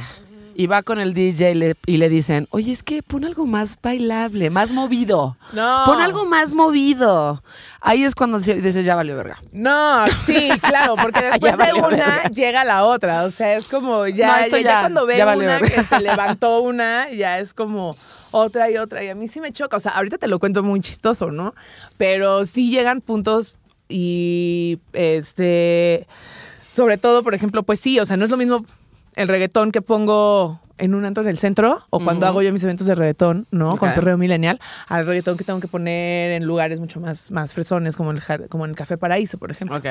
y 0.60 0.66
va 0.66 0.82
con 0.82 1.00
el 1.00 1.14
DJ 1.14 1.52
y 1.52 1.54
le, 1.54 1.76
y 1.86 1.98
le 1.98 2.10
dicen, 2.10 2.48
oye, 2.50 2.72
es 2.72 2.82
que 2.82 3.04
pon 3.04 3.24
algo 3.26 3.46
más 3.46 3.78
bailable, 3.80 4.50
más 4.50 4.72
movido. 4.72 5.38
No. 5.54 5.84
Pon 5.86 6.02
algo 6.02 6.26
más 6.26 6.54
movido. 6.54 7.44
Ahí 7.80 8.04
es 8.04 8.16
cuando 8.16 8.42
se- 8.42 8.56
dices, 8.56 8.84
ya 8.84 8.96
valió 8.96 9.16
verga. 9.16 9.38
No, 9.52 10.08
sí, 10.26 10.50
claro, 10.62 10.96
porque 11.00 11.22
después 11.32 11.58
de 11.60 11.74
una 11.74 11.88
verga. 11.90 12.30
llega 12.34 12.64
la 12.64 12.86
otra. 12.86 13.24
O 13.26 13.30
sea, 13.30 13.54
es 13.56 13.68
como 13.68 14.08
ya, 14.08 14.28
No, 14.30 14.36
esto 14.38 14.58
ya, 14.58 14.64
ya- 14.64 14.70
ya 14.72 14.80
cuando 14.80 15.06
ve 15.06 15.18
ya 15.18 15.26
una 15.28 15.36
verga. 15.60 15.70
que 15.70 15.84
se 15.84 16.00
levantó 16.02 16.62
una, 16.62 17.12
ya 17.12 17.38
es 17.38 17.54
como 17.54 17.96
otra 18.32 18.72
y 18.72 18.78
otra. 18.78 19.04
Y 19.04 19.10
a 19.10 19.16
mí 19.16 19.28
sí 19.28 19.40
me 19.40 19.52
choca. 19.52 19.78
O 19.78 19.80
sea, 19.80 19.92
ahorita 19.92 20.18
te 20.18 20.28
lo 20.28 20.40
cuento 20.40 20.64
muy 20.64 20.80
chistoso, 20.80 21.30
¿no? 21.30 21.54
Pero 21.98 22.46
sí 22.46 22.72
llegan 22.72 23.02
puntos 23.02 23.56
y 23.90 24.80
este. 24.94 26.08
Sobre 26.72 26.98
todo, 26.98 27.22
por 27.24 27.36
ejemplo, 27.36 27.62
pues 27.62 27.80
sí, 27.80 28.00
o 28.00 28.06
sea, 28.08 28.18
no 28.18 28.26
es 28.26 28.32
lo 28.32 28.38
mismo 28.38 28.66
el 29.17 29.27
reggaetón 29.27 29.71
que 29.71 29.81
pongo 29.81 30.62
en 30.77 30.96
un 30.96 31.05
antro 31.05 31.24
en 31.24 31.29
el 31.29 31.38
centro 31.38 31.79
o 31.89 32.00
cuando 32.00 32.25
hago 32.27 32.41
yo 32.41 32.51
mis 32.53 32.63
eventos 32.63 32.88
de 32.88 32.96
reggaetón, 32.96 33.48
¿no? 33.51 33.77
Con 33.77 33.89
Ok. 33.89 33.96
perreo 33.96 34.17
millennial, 34.17 34.60
al 34.88 35.05
reggaetón 35.07 35.38
que 35.38 35.43
tengo 35.43 35.60
que 35.60 35.67
poner 35.67 36.31
en 36.34 36.46
lugares 36.46 36.79
mucho 36.79 37.00
más, 37.00 37.31
más 37.31 37.53
fresones, 37.53 37.96
como, 37.98 38.12
el, 38.12 38.22
como 38.50 38.65
en 38.65 38.72
el 38.72 38.75
Café 38.77 38.98
Paraíso, 38.98 39.38
por 39.38 39.51
ejemplo. 39.51 39.77
Ok. 39.77 39.86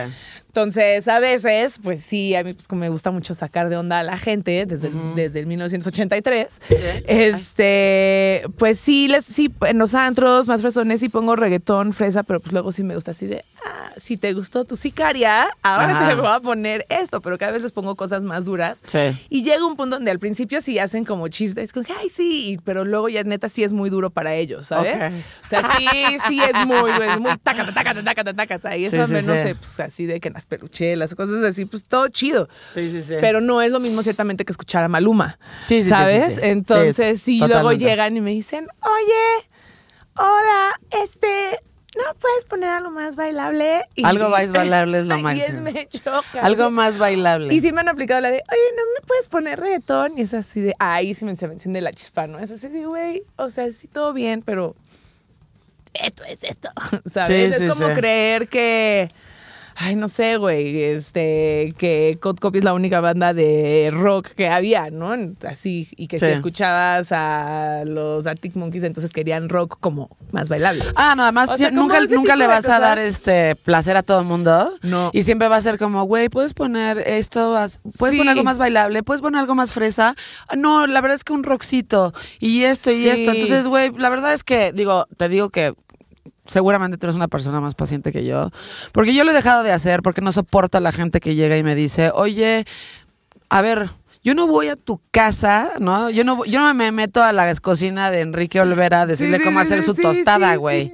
Entonces, 0.47 1.09
a 1.09 1.19
veces, 1.19 1.79
pues 1.83 2.03
sí, 2.03 2.35
a 2.35 2.45
mí 2.45 2.55
pues, 2.55 2.71
me 2.73 2.89
gusta 2.89 3.11
mucho 3.11 3.35
sacar 3.35 3.69
de 3.69 3.77
onda 3.77 3.99
a 3.99 4.03
la 4.03 4.19
gente 4.19 4.65
desde, 4.67 4.91
desde 5.15 5.41
el 5.41 5.47
1983. 5.47 6.61
Este, 7.07 8.45
pues 8.59 8.79
sí, 8.79 9.09
les, 9.09 9.25
sí, 9.25 9.53
en 9.63 9.79
los 9.79 9.95
antros 9.95 10.47
más 10.47 10.61
fresones 10.63 11.01
sí 11.01 11.09
pongo 11.09 11.37
reggaetón, 11.37 11.93
fresa, 11.93 12.23
pero 12.23 12.41
pues 12.41 12.53
luego 12.53 12.73
sí 12.73 12.83
me 12.83 12.95
gusta 12.95 13.11
así 13.11 13.27
de, 13.27 13.45
ah, 13.65 13.91
si 13.97 14.17
te 14.17 14.33
gustó 14.33 14.65
tu 14.65 14.77
sicaria, 14.77 15.49
ahora 15.63 15.91
Ajá. 15.99 16.09
te 16.09 16.15
voy 16.15 16.29
a 16.31 16.41
poner 16.41 16.87
esto, 16.89 17.21
pero 17.21 17.39
cada 17.39 17.53
vez 17.53 17.63
les 17.63 17.73
pongo 17.73 17.95
cosas 17.97 18.25
más 18.25 18.45
duras. 18.45 18.83
Sí. 18.87 18.99
Y 19.29 19.43
llega 19.43 19.65
un 19.67 19.77
punto 19.77 19.97
donde 19.97 20.11
al 20.11 20.19
principio 20.19 20.61
sí 20.61 20.76
hacen 20.79 21.05
como 21.05 21.29
chistes, 21.29 21.73
como 21.73 21.87
ay, 22.01 22.09
sí, 22.09 22.59
pero 22.65 22.85
luego 22.85 23.09
ya 23.09 23.23
neta 23.25 23.49
sí 23.49 23.65
es 23.65 23.73
muy 23.73 23.91
duro 23.91 24.11
para 24.11 24.35
ellos, 24.35 24.67
¿sabes? 24.69 25.13
O 25.45 25.47
sea, 25.47 25.63
sí, 25.77 25.87
sí 26.29 26.41
es 26.43 26.67
muy, 26.67 26.91
es 26.91 27.21
muy 27.21 27.37
tácata, 27.43 27.73
tácata, 27.73 28.03
tácata, 28.05 28.35
tácata. 28.35 28.77
Y 28.77 28.87
eso 28.87 28.97
Sí, 28.97 29.03
al 29.03 29.09
menos, 29.09 29.39
sí. 29.49 29.55
pues 29.55 29.81
así 29.81 30.07
de 30.07 30.21
que 30.21 30.29
en 30.29 30.35
las 30.35 30.47
peluchelas, 30.47 31.15
cosas 31.15 31.43
así, 31.43 31.65
pues 31.65 31.85
todo 31.85 32.09
chido. 32.09 32.49
Sí, 32.75 32.91
sí, 32.91 33.03
sí. 33.03 33.15
Pero 33.21 33.41
no 33.41 33.63
es 33.63 33.71
lo 33.71 33.81
mismo 33.81 34.03
ciertamente 34.03 34.45
que 34.45 34.53
escuchar 34.53 34.85
a 34.85 34.89
Maluma. 34.89 35.39
Sí, 35.67 35.83
sí, 35.83 35.91
¿Sabes? 35.91 36.39
Entonces, 36.43 37.21
Sí, 37.23 37.39
luego 37.39 37.73
llegan 37.73 38.17
y 38.17 38.21
me 38.21 38.31
dicen, 38.31 38.67
oye, 38.83 39.49
hola, 40.17 40.81
este, 41.03 41.61
¿no 41.97 42.15
puedes 42.21 42.45
poner 42.45 42.69
algo 42.71 42.91
más 42.91 43.17
bailable? 43.17 43.83
Y- 43.95 44.05
Algo 44.05 44.29
más 44.31 44.53
bailable 44.53 44.99
es 44.99 45.07
lo 45.07 45.19
máximo. 45.19 45.69
es 45.69 45.75
me 45.75 45.89
choca. 45.89 46.43
Algo 46.43 46.71
más 46.71 46.99
bailable. 46.99 47.53
Y 47.55 47.61
sí 47.61 47.73
me 47.73 47.81
han 47.81 47.89
aplicado 47.89 48.21
la 48.21 48.31
de, 48.31 48.37
oye, 48.37 48.61
¿no 48.77 48.83
me 49.01 49.07
puedes 49.07 49.29
poner 49.29 49.59
reggaetón? 49.61 50.17
Y 50.19 50.23
es 50.23 50.35
así 50.35 50.61
de, 50.61 50.75
ahí 50.79 51.15
sí 51.15 51.25
me, 51.25 51.35
se 51.37 51.47
me 51.47 51.55
enciende 51.55 51.81
la 51.81 51.93
chispa, 51.93 52.27
¿no? 52.27 52.39
Es 52.39 52.51
así 52.51 52.69
de, 52.69 52.87
güey, 52.87 53.23
o 53.37 53.49
sea, 53.49 53.71
sí 53.73 53.89
todo 53.89 54.13
bien, 54.13 54.43
pero 54.43 54.77
esto 55.95 56.25
es 56.25 56.45
esto, 56.45 56.69
¿sabes? 57.05 57.55
Sí, 57.55 57.59
sí, 57.61 57.65
es 57.67 57.75
como 57.75 57.89
sí. 57.89 57.95
creer 57.95 58.49
que, 58.49 59.09
ay, 59.79 59.95
no 59.97 60.09
sé, 60.09 60.37
güey, 60.39 60.83
este, 60.83 61.75
que 61.79 62.19
Code 62.21 62.41
Copy 62.41 62.59
es 62.59 62.65
la 62.65 62.73
única 62.75 63.01
banda 63.01 63.35
de 63.35 63.91
rock 63.93 64.29
que 64.29 64.49
había, 64.49 64.91
¿no? 64.91 65.15
Así, 65.47 65.89
y 65.97 66.09
que 66.09 66.19
si 66.19 66.25
escuchabas 66.27 67.13
a 67.13 67.83
los 67.87 68.27
Arctic 68.27 68.57
Monkeys, 68.57 68.85
entonces 68.85 69.13
querían 69.13 69.49
rock 69.49 69.77
como 69.81 70.09
más 70.33 70.49
bailable. 70.49 70.83
Ah, 70.97 71.15
no, 71.17 71.23
además 71.25 71.51
O 71.51 71.57
sea, 71.57 71.69
sí, 71.69 71.75
como 71.75 71.89
nunca, 71.89 72.01
nunca 72.15 72.37
le 72.37 72.47
vas 72.47 72.69
a 72.69 72.81
dar 72.81 72.99
este 72.99 73.55
placer 73.57 73.97
a 73.97 74.03
todo 74.03 74.21
el 74.21 74.27
mundo. 74.27 74.73
No. 74.83 75.11
Y 75.13 75.23
siempre 75.23 75.49
va 75.49 75.57
a 75.57 75.61
ser 75.61 75.79
como, 75.79 76.05
güey, 76.05 76.29
puedes 76.29 76.55
poner 76.55 76.99
esto, 76.99 77.53
puedes 77.99 78.13
Sí. 78.13 78.19
poner 78.19 78.31
algo 78.33 78.45
más 78.45 78.59
bailable, 78.59 79.03
puedes 79.03 79.21
poner 79.23 79.41
algo 79.41 79.55
más 79.55 79.73
fresa. 79.73 80.15
No, 80.57 80.87
la 80.87 81.01
verdad 81.01 81.17
es 81.17 81.25
que 81.25 81.33
un 81.33 81.45
rockcito 81.45 82.15
y 82.41 82.63
esto 82.65 82.91
y 82.91 83.03
Sí. 83.03 83.09
esto. 83.09 83.31
Entonces, 83.33 83.67
güey, 83.69 83.91
la 83.97 84.09
verdad 84.09 84.33
es 84.33 84.43
que, 84.43 84.73
digo, 84.73 85.07
te 85.17 85.29
digo 85.29 85.51
que 85.51 85.75
seguramente 86.47 86.97
tú 86.99 87.07
eres 87.07 87.17
una 87.17 87.29
persona 87.29 87.61
más 87.61 87.75
paciente 87.75 88.13
que 88.13 88.25
yo. 88.25 88.51
Porque 88.93 89.15
yo 89.15 89.25
lo 89.25 89.31
he 89.31 89.35
dejado 89.35 89.63
de 89.63 89.73
hacer 89.73 90.03
porque 90.03 90.21
no 90.21 90.33
soporto 90.33 90.79
a 90.79 90.81
la 90.81 90.93
gente 90.93 91.21
que 91.21 91.35
llega 91.35 91.57
y 91.57 91.63
me 91.63 91.75
dice, 91.75 92.11
oye, 92.15 92.65
a 93.49 93.63
ver, 93.63 93.91
yo 94.27 94.35
no 94.35 94.49
voy 94.49 94.69
a 94.69 94.75
tu 94.75 95.01
casa, 95.13 95.75
¿no? 95.79 96.11
Yo 96.11 96.25
no, 96.25 96.45
yo 96.45 96.59
no 96.59 96.75
me 96.75 96.91
meto 96.91 97.23
a 97.23 97.33
la 97.33 97.55
cocina 97.55 98.11
de 98.11 98.21
Enrique 98.21 98.61
Olvera 98.61 99.03
a 99.03 99.07
decirle 99.07 99.39
sí, 99.39 99.45
cómo 99.45 99.61
sí, 99.61 99.67
hacer 99.67 99.83
su 99.83 99.95
tostada, 99.95 100.57
güey. 100.57 100.93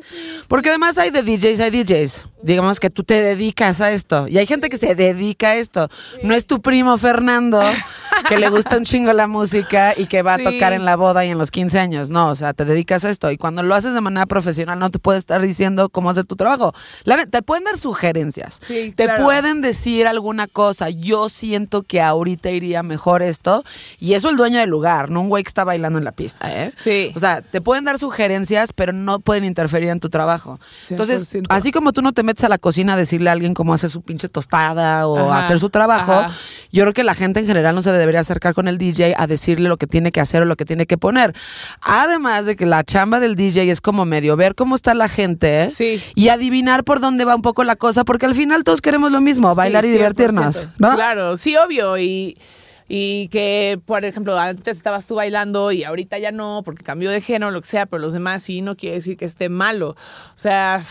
Porque 0.48 0.68
además 0.68 0.98
hay 0.98 1.10
de 1.10 1.22
DJs, 1.22 1.60
hay 1.60 1.70
DJs. 1.70 2.26
Digamos 2.42 2.80
que 2.80 2.90
tú 2.90 3.04
te 3.04 3.20
dedicas 3.22 3.80
a 3.80 3.92
esto. 3.92 4.26
Y 4.28 4.38
hay 4.38 4.46
gente 4.46 4.68
que 4.68 4.76
se 4.76 4.94
dedica 4.94 5.48
a 5.50 5.54
esto. 5.56 5.88
No 6.22 6.34
es 6.34 6.46
tu 6.46 6.60
primo 6.60 6.98
Fernando, 6.98 7.60
que 8.28 8.36
le 8.36 8.48
gusta 8.50 8.76
un 8.78 8.84
chingo 8.84 9.12
la 9.12 9.26
música 9.28 9.94
y 9.96 10.06
que 10.06 10.22
va 10.22 10.36
Sí. 10.36 10.46
a 10.46 10.50
tocar 10.50 10.72
en 10.72 10.84
la 10.84 10.96
boda 10.96 11.24
y 11.24 11.30
en 11.30 11.38
los 11.38 11.50
15 11.50 11.78
años. 11.78 12.10
No, 12.10 12.28
o 12.28 12.34
sea, 12.34 12.52
te 12.52 12.64
dedicas 12.64 13.04
a 13.04 13.10
esto. 13.10 13.30
Y 13.30 13.36
cuando 13.36 13.62
lo 13.62 13.74
haces 13.74 13.94
de 13.94 14.00
manera 14.00 14.26
profesional, 14.26 14.78
no 14.78 14.90
te 14.90 14.98
puede 14.98 15.18
estar 15.18 15.40
diciendo 15.40 15.88
cómo 15.88 16.10
hacer 16.10 16.24
tu 16.24 16.36
trabajo. 16.36 16.74
La 17.04 17.24
te 17.26 17.42
pueden 17.42 17.64
dar 17.64 17.78
sugerencias. 17.78 18.58
Sí, 18.60 18.92
te 18.96 19.04
claro. 19.04 19.24
pueden 19.24 19.60
decir 19.60 20.06
alguna 20.06 20.46
cosa. 20.48 20.90
Yo 20.90 21.28
siento 21.28 21.82
que 21.82 22.00
ahorita 22.00 22.50
iría 22.50 22.82
mejor 22.82 23.22
esto. 23.22 23.62
Y 24.00 24.14
eso 24.14 24.28
el 24.30 24.36
dueño 24.36 24.58
del 24.58 24.70
lugar, 24.70 25.10
no 25.10 25.20
un 25.20 25.28
güey 25.28 25.44
que 25.44 25.48
está 25.48 25.64
bailando 25.64 25.98
en 25.98 26.04
la 26.04 26.12
pista, 26.12 26.50
¿eh? 26.52 26.72
Sí. 26.74 27.12
O 27.14 27.20
sea, 27.20 27.42
te 27.42 27.60
pueden 27.60 27.84
dar 27.84 27.98
sugerencias, 27.98 28.72
pero 28.72 28.92
no 28.92 29.20
pueden 29.20 29.44
interferir 29.44 29.90
en 29.90 30.00
tu 30.00 30.08
trabajo. 30.08 30.58
Entonces, 30.90 31.28
100%. 31.32 31.46
así 31.50 31.70
como 31.70 31.92
tú 31.92 32.02
no 32.02 32.12
te 32.12 32.22
metes 32.22 32.31
metes 32.32 32.44
a 32.44 32.48
la 32.48 32.58
cocina 32.58 32.94
a 32.94 32.96
decirle 32.96 33.28
a 33.30 33.32
alguien 33.32 33.54
cómo 33.54 33.74
hacer 33.74 33.90
su 33.90 34.02
pinche 34.02 34.28
tostada 34.28 35.06
o 35.06 35.30
Ajá, 35.30 35.40
hacer 35.44 35.60
su 35.60 35.70
trabajo, 35.70 36.12
ajá. 36.12 36.34
yo 36.72 36.82
creo 36.82 36.92
que 36.94 37.04
la 37.04 37.14
gente 37.14 37.40
en 37.40 37.46
general 37.46 37.74
no 37.74 37.82
se 37.82 37.92
debería 37.92 38.20
acercar 38.20 38.54
con 38.54 38.68
el 38.68 38.78
DJ 38.78 39.14
a 39.16 39.26
decirle 39.26 39.68
lo 39.68 39.76
que 39.76 39.86
tiene 39.86 40.12
que 40.12 40.20
hacer 40.20 40.42
o 40.42 40.44
lo 40.44 40.56
que 40.56 40.64
tiene 40.64 40.86
que 40.86 40.98
poner. 40.98 41.34
Además 41.80 42.46
de 42.46 42.56
que 42.56 42.66
la 42.66 42.84
chamba 42.84 43.20
del 43.20 43.36
DJ 43.36 43.70
es 43.70 43.80
como 43.80 44.04
medio 44.04 44.36
ver 44.36 44.54
cómo 44.54 44.74
está 44.74 44.94
la 44.94 45.08
gente 45.08 45.70
Sí. 45.70 46.02
y 46.14 46.28
adivinar 46.28 46.84
por 46.84 47.00
dónde 47.00 47.24
va 47.24 47.34
un 47.34 47.42
poco 47.42 47.64
la 47.64 47.76
cosa, 47.76 48.04
porque 48.04 48.26
al 48.26 48.34
final 48.34 48.64
todos 48.64 48.80
queremos 48.80 49.12
lo 49.12 49.20
mismo, 49.20 49.54
bailar 49.54 49.84
Sí, 49.84 49.90
y 49.90 49.92
divertirnos. 49.92 50.56
100%. 50.56 50.72
¿no? 50.78 50.94
Claro, 50.94 51.36
sí, 51.36 51.56
obvio. 51.56 51.98
Y, 51.98 52.36
y 52.88 53.28
que, 53.28 53.80
por 53.86 54.04
ejemplo, 54.04 54.38
antes 54.38 54.76
estabas 54.76 55.06
tú 55.06 55.14
bailando 55.16 55.72
y 55.72 55.84
ahorita 55.84 56.18
ya 56.18 56.32
no, 56.32 56.62
porque 56.64 56.82
cambió 56.84 57.10
de 57.10 57.20
género, 57.20 57.50
lo 57.50 57.60
que 57.60 57.68
sea, 57.68 57.86
pero 57.86 58.00
los 58.00 58.12
demás 58.12 58.42
sí, 58.42 58.60
no 58.62 58.76
quiere 58.76 58.96
decir 58.96 59.16
que 59.16 59.24
esté 59.24 59.48
malo. 59.48 59.90
O 59.90 60.36
sea. 60.36 60.84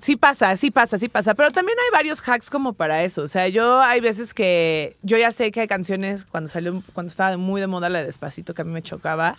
Sí 0.00 0.16
pasa, 0.16 0.56
sí 0.56 0.70
pasa, 0.70 0.96
sí 0.98 1.08
pasa, 1.08 1.34
pero 1.34 1.50
también 1.50 1.76
hay 1.78 1.90
varios 1.92 2.26
hacks 2.26 2.48
como 2.48 2.72
para 2.72 3.04
eso. 3.04 3.22
O 3.22 3.26
sea, 3.26 3.48
yo 3.48 3.80
hay 3.82 4.00
veces 4.00 4.32
que 4.32 4.96
yo 5.02 5.18
ya 5.18 5.30
sé 5.30 5.50
que 5.50 5.60
hay 5.60 5.66
canciones 5.68 6.24
cuando 6.24 6.48
salió, 6.48 6.82
cuando 6.94 7.10
estaba 7.10 7.36
muy 7.36 7.60
de 7.60 7.66
moda 7.66 7.90
la 7.90 7.98
de 8.00 8.06
Despacito 8.06 8.54
que 8.54 8.62
a 8.62 8.64
mí 8.64 8.72
me 8.72 8.82
chocaba 8.82 9.36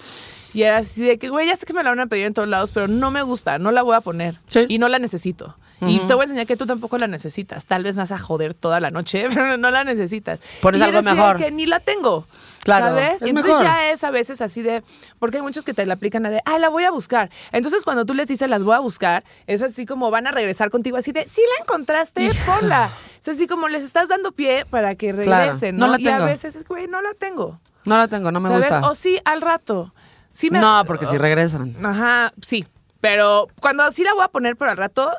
y 0.54 0.62
era 0.62 0.78
así 0.78 1.02
de 1.04 1.18
que, 1.18 1.30
güey, 1.30 1.48
ya 1.48 1.56
sé 1.56 1.66
que 1.66 1.74
me 1.74 1.82
la 1.84 1.90
van 1.90 2.00
a 2.02 2.06
pedir 2.08 2.26
en 2.28 2.34
todos 2.34 2.48
lados, 2.48 2.72
pero 2.72 2.88
no 2.88 3.10
me 3.10 3.24
gusta, 3.24 3.58
no 3.58 3.72
la 3.72 3.82
voy 3.82 3.96
a 3.96 4.02
poner 4.02 4.36
Sí. 4.46 4.66
y 4.70 4.78
no 4.78 4.88
la 4.88 5.00
necesito. 5.00 5.56
Y 5.82 6.00
te 6.00 6.14
voy 6.14 6.22
a 6.22 6.24
enseñar 6.26 6.46
que 6.46 6.56
tú 6.56 6.66
tampoco 6.68 6.98
la 7.00 7.08
necesitas. 7.08 7.66
Tal 7.66 7.84
vez 7.84 7.96
vas 7.96 8.12
a 8.12 8.20
joder 8.20 8.54
toda 8.54 8.80
la 8.80 8.92
noche, 8.92 9.28
pero 9.34 9.58
no 9.58 9.72
la 9.72 9.84
necesitas. 9.84 10.40
Pones 10.62 10.80
Y 10.80 10.84
algo 10.84 11.02
mejor. 11.02 11.38
que 11.38 11.50
ni 11.52 11.66
la 11.66 11.80
tengo. 11.80 12.28
Claro, 12.64 12.90
¿Sabes? 12.90 13.16
es 13.24 13.30
Entonces 13.30 13.52
mejor. 13.54 13.66
ya 13.66 13.90
es 13.92 14.04
a 14.04 14.12
veces 14.12 14.40
así 14.42 14.62
de. 14.62 14.84
Porque 15.18 15.38
hay 15.38 15.44
muchos 15.44 15.66
que 15.66 15.74
te 15.74 15.84
la 15.88 15.96
aplican 15.96 16.24
a 16.28 16.30
de, 16.30 16.42
ah, 16.46 16.60
la 16.60 16.70
voy 16.70 16.84
a 16.84 16.92
buscar. 16.92 17.32
Entonces 17.52 17.84
cuando 17.84 18.06
tú 18.06 18.14
les 18.14 18.28
dices 18.28 18.48
las 18.50 18.64
voy 18.64 18.76
a 18.76 18.80
buscar, 18.80 19.24
es 19.48 19.64
así 19.64 19.88
como 19.88 20.12
van 20.12 20.28
a 20.28 20.32
regresar 20.32 20.70
contigo, 20.70 20.98
así 20.98 21.12
de, 21.12 21.24
si 21.28 21.42
la 21.42 21.64
encontraste, 21.64 22.30
ponla. 22.46 22.90
Es 23.20 23.28
así 23.28 23.48
como 23.48 23.68
les 23.68 23.84
estás 23.84 24.08
dando 24.10 24.32
pie 24.32 24.66
para 24.70 24.94
que 24.94 25.12
Claro, 25.14 25.46
regresen, 25.46 25.78
no 25.78 25.88
¿no? 25.88 25.94
la 25.94 26.00
Y 26.00 26.08
a 26.08 26.12
tengo. 26.18 26.26
veces 26.26 26.56
es, 26.56 26.68
güey, 26.68 26.88
no 26.88 27.02
la 27.02 27.14
tengo. 27.16 27.60
No 27.86 27.98
la 27.98 28.08
tengo, 28.08 28.32
no 28.32 28.40
me 28.40 28.50
¿Sabes? 28.50 28.66
gusta. 28.70 28.88
O 28.90 28.94
sí, 28.94 29.20
al 29.26 29.42
rato. 29.42 29.92
Sí 30.32 30.52
me- 30.52 30.60
No, 30.60 30.84
porque 30.86 31.08
si 31.08 31.18
regresan. 31.18 31.76
Ajá, 31.84 32.32
sí. 32.44 32.68
Pero 33.00 33.48
cuando 33.60 33.90
sí 33.90 34.04
la 34.04 34.14
voy 34.14 34.24
a 34.24 34.28
poner, 34.28 34.56
pero 34.56 34.70
al 34.70 34.78
rato, 34.78 35.12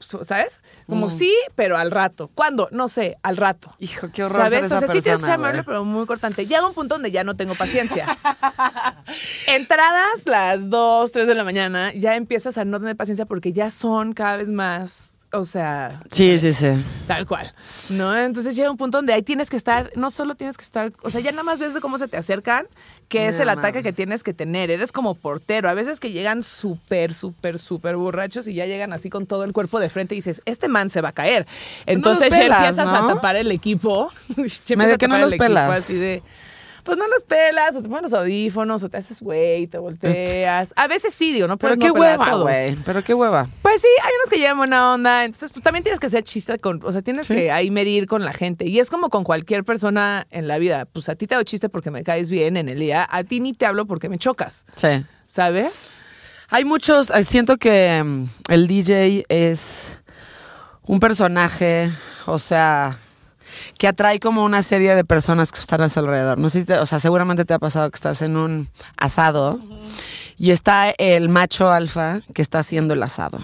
¿sabes? 0.00 0.62
Mm. 0.86 0.90
Como 0.90 1.10
sí, 1.10 1.34
pero 1.54 1.76
al 1.76 1.90
rato. 1.90 2.30
¿Cuándo? 2.34 2.68
No 2.72 2.88
sé, 2.88 3.16
al 3.22 3.36
rato. 3.36 3.74
Hijo, 3.78 4.10
qué 4.12 4.24
horror 4.24 4.50
ser 4.50 4.50
¿Sabes? 4.50 4.66
esa 4.66 4.76
o 4.76 4.78
sea, 4.80 4.88
sí 4.88 4.92
tienes 4.92 5.04
que 5.04 5.10
persona, 5.10 5.26
ser 5.26 5.34
amable, 5.34 5.58
güey. 5.58 5.66
pero 5.66 5.84
muy 5.84 6.06
cortante. 6.06 6.46
Llega 6.46 6.66
un 6.66 6.74
punto 6.74 6.94
donde 6.96 7.10
ya 7.10 7.24
no 7.24 7.36
tengo 7.36 7.54
paciencia. 7.54 8.06
Entradas 9.46 10.26
las 10.26 10.70
2, 10.70 11.12
3 11.12 11.26
de 11.26 11.34
la 11.34 11.44
mañana, 11.44 11.92
ya 11.94 12.16
empiezas 12.16 12.58
a 12.58 12.64
no 12.64 12.80
tener 12.80 12.96
paciencia 12.96 13.26
porque 13.26 13.52
ya 13.52 13.70
son 13.70 14.12
cada 14.12 14.36
vez 14.36 14.48
más, 14.48 15.20
o 15.34 15.44
sea, 15.44 16.00
Sí, 16.10 16.38
sí, 16.38 16.52
sí. 16.52 16.82
Tal 17.06 17.26
cual, 17.26 17.52
¿no? 17.90 18.16
Entonces 18.16 18.56
llega 18.56 18.70
un 18.70 18.76
punto 18.76 18.98
donde 18.98 19.12
ahí 19.12 19.22
tienes 19.22 19.50
que 19.50 19.56
estar, 19.56 19.90
no 19.96 20.10
solo 20.10 20.34
tienes 20.34 20.56
que 20.56 20.64
estar, 20.64 20.92
o 21.02 21.10
sea, 21.10 21.20
ya 21.20 21.30
nada 21.32 21.42
más 21.42 21.58
ves 21.58 21.74
de 21.74 21.80
cómo 21.80 21.98
se 21.98 22.08
te 22.08 22.16
acercan, 22.16 22.66
que 23.08 23.28
es 23.28 23.36
No 23.36 23.42
el 23.42 23.48
ataque 23.50 23.78
mames. 23.78 23.82
que 23.82 23.92
tienes 23.92 24.22
que 24.22 24.32
tener. 24.34 24.70
Eres 24.70 24.92
como 24.92 25.14
portero. 25.14 25.68
A 25.68 25.74
veces 25.74 26.00
que 26.00 26.10
llegan 26.10 26.42
súper, 26.42 27.14
súper, 27.14 27.58
súper 27.58 27.96
borrachos 27.96 28.48
y 28.48 28.54
ya 28.54 28.66
llegan 28.66 28.92
así 28.92 29.10
con 29.10 29.26
todo 29.26 29.44
el 29.44 29.52
cuerpo 29.52 29.78
de 29.78 29.90
frente 29.90 30.14
y 30.14 30.18
dices, 30.18 30.40
este 30.46 30.68
man 30.68 30.90
se 30.90 31.00
va 31.00 31.10
a 31.10 31.12
caer. 31.12 31.46
Entonces 31.86 32.30
los 32.30 32.38
pelas, 32.38 32.60
ya 32.60 32.68
empiezas 32.68 32.86
¿no? 32.86 33.10
a 33.10 33.14
tapar 33.14 33.36
el 33.36 33.50
equipo. 33.50 34.10
Medio 34.76 34.94
a 34.94 34.98
que 34.98 35.08
no 35.08 35.18
los 35.18 35.32
equipo 35.32 35.44
pelas. 35.44 35.70
Así 35.78 35.94
de, 35.94 36.22
pues 36.84 36.98
no 36.98 37.08
los 37.08 37.22
pelas, 37.22 37.74
o 37.76 37.82
te 37.82 37.88
pones 37.88 38.02
los 38.02 38.14
audífonos, 38.14 38.82
o 38.84 38.88
te 38.90 38.98
haces 38.98 39.20
güey, 39.20 39.66
te 39.66 39.78
volteas. 39.78 40.74
A 40.76 40.86
veces 40.86 41.14
sí, 41.14 41.32
digo, 41.32 41.48
no 41.48 41.56
Pero 41.56 41.76
qué 41.78 41.88
no 41.88 41.94
hueva, 41.94 42.34
güey. 42.34 42.76
Pero 42.84 43.02
qué 43.02 43.14
hueva. 43.14 43.48
Pues 43.74 43.82
sí, 43.82 43.88
hay 44.04 44.12
unos 44.20 44.30
que 44.30 44.36
llevan 44.38 44.56
buena 44.58 44.92
onda, 44.94 45.24
entonces 45.24 45.50
pues 45.50 45.60
también 45.64 45.82
tienes 45.82 45.98
que 45.98 46.06
hacer 46.06 46.22
chiste 46.22 46.60
con, 46.60 46.80
o 46.84 46.92
sea, 46.92 47.02
tienes 47.02 47.26
que 47.26 47.50
ahí 47.50 47.72
medir 47.72 48.06
con 48.06 48.24
la 48.24 48.32
gente. 48.32 48.66
Y 48.68 48.78
es 48.78 48.88
como 48.88 49.10
con 49.10 49.24
cualquier 49.24 49.64
persona 49.64 50.28
en 50.30 50.46
la 50.46 50.58
vida, 50.58 50.84
pues 50.84 51.08
a 51.08 51.16
ti 51.16 51.26
te 51.26 51.34
hago 51.34 51.42
chiste 51.42 51.68
porque 51.68 51.90
me 51.90 52.04
caes 52.04 52.30
bien 52.30 52.56
en 52.56 52.68
el 52.68 52.78
día, 52.78 53.04
a 53.10 53.24
ti 53.24 53.40
ni 53.40 53.52
te 53.52 53.66
hablo 53.66 53.84
porque 53.86 54.08
me 54.08 54.16
chocas, 54.16 54.64
Sí. 54.76 55.04
¿sabes? 55.26 55.86
Hay 56.50 56.64
muchos, 56.64 57.10
eh, 57.10 57.24
siento 57.24 57.56
que 57.56 58.00
mm, 58.04 58.26
el 58.52 58.68
DJ 58.68 59.24
es 59.28 59.98
un 60.86 61.00
personaje, 61.00 61.90
o 62.26 62.38
sea, 62.38 62.96
que 63.76 63.88
atrae 63.88 64.20
como 64.20 64.44
una 64.44 64.62
serie 64.62 64.94
de 64.94 65.04
personas 65.04 65.50
que 65.50 65.58
están 65.58 65.82
a 65.82 65.88
su 65.88 65.98
alrededor. 65.98 66.38
No 66.38 66.48
sé 66.48 66.60
si 66.60 66.64
te- 66.64 66.78
o 66.78 66.86
sea, 66.86 67.00
seguramente 67.00 67.44
te 67.44 67.54
ha 67.54 67.58
pasado 67.58 67.90
que 67.90 67.96
estás 67.96 68.22
en 68.22 68.36
un 68.36 68.68
asado 68.96 69.58
y 70.38 70.52
está 70.52 70.90
el 70.96 71.28
macho 71.28 71.72
alfa 71.72 72.20
que 72.34 72.40
está 72.40 72.60
haciendo 72.60 72.94
el 72.94 73.02
asado. 73.02 73.38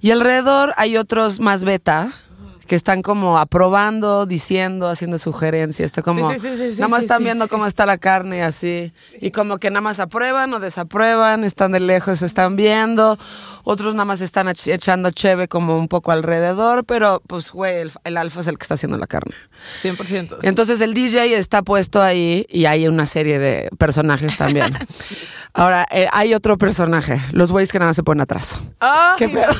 Y 0.00 0.10
alrededor 0.10 0.72
hay 0.76 0.96
otros 0.96 1.40
más 1.40 1.64
beta 1.64 2.12
que 2.66 2.74
están 2.76 3.02
como 3.02 3.38
aprobando, 3.38 4.24
diciendo, 4.24 4.88
haciendo 4.88 5.18
sugerencias. 5.18 5.84
Está 5.86 6.00
como, 6.00 6.30
Sí, 6.32 6.38
sí, 6.38 6.48
sí, 6.50 6.56
sí, 6.56 6.72
sí, 6.72 6.80
nada 6.80 6.88
más 6.88 7.02
están 7.02 7.22
viendo 7.22 7.46
cómo 7.48 7.66
está 7.66 7.84
la 7.84 7.98
carne 7.98 8.38
y 8.38 8.40
así. 8.40 8.92
Y 9.20 9.32
como 9.32 9.58
que 9.58 9.68
nada 9.70 9.82
más 9.82 10.00
aprueban 10.00 10.50
o 10.54 10.60
desaprueban, 10.60 11.44
están 11.44 11.72
de 11.72 11.80
lejos, 11.80 12.22
están 12.22 12.56
viendo. 12.56 13.18
Otros 13.64 13.92
nada 13.94 14.06
más 14.06 14.22
están 14.22 14.46
ech- 14.46 14.72
echando 14.72 15.10
cheve 15.10 15.46
como 15.46 15.76
un 15.76 15.88
poco 15.88 16.10
alrededor, 16.10 16.84
pero 16.86 17.20
pues, 17.26 17.50
güey, 17.52 17.76
el, 17.82 17.92
el 18.04 18.16
alfa 18.16 18.40
es 18.40 18.46
el 18.46 18.56
que 18.56 18.62
está 18.62 18.74
haciendo 18.74 18.96
la 18.96 19.06
carne. 19.08 19.34
100%. 19.82 20.38
Entonces 20.42 20.80
el 20.80 20.94
DJ 20.94 21.36
está 21.36 21.62
puesto 21.62 22.02
ahí 22.02 22.46
y 22.48 22.66
hay 22.66 22.88
una 22.88 23.06
serie 23.06 23.38
de 23.38 23.68
personajes 23.78 24.36
también. 24.36 24.76
Ahora, 25.54 25.86
eh, 25.92 26.08
hay 26.12 26.34
otro 26.34 26.58
personaje, 26.58 27.20
los 27.30 27.52
güeyes 27.52 27.70
que 27.70 27.78
nada 27.78 27.90
más 27.90 27.96
se 27.96 28.02
ponen 28.02 28.22
atrás. 28.22 28.58
¡Ay, 28.80 29.14
Qué 29.18 29.28
pedo. 29.28 29.46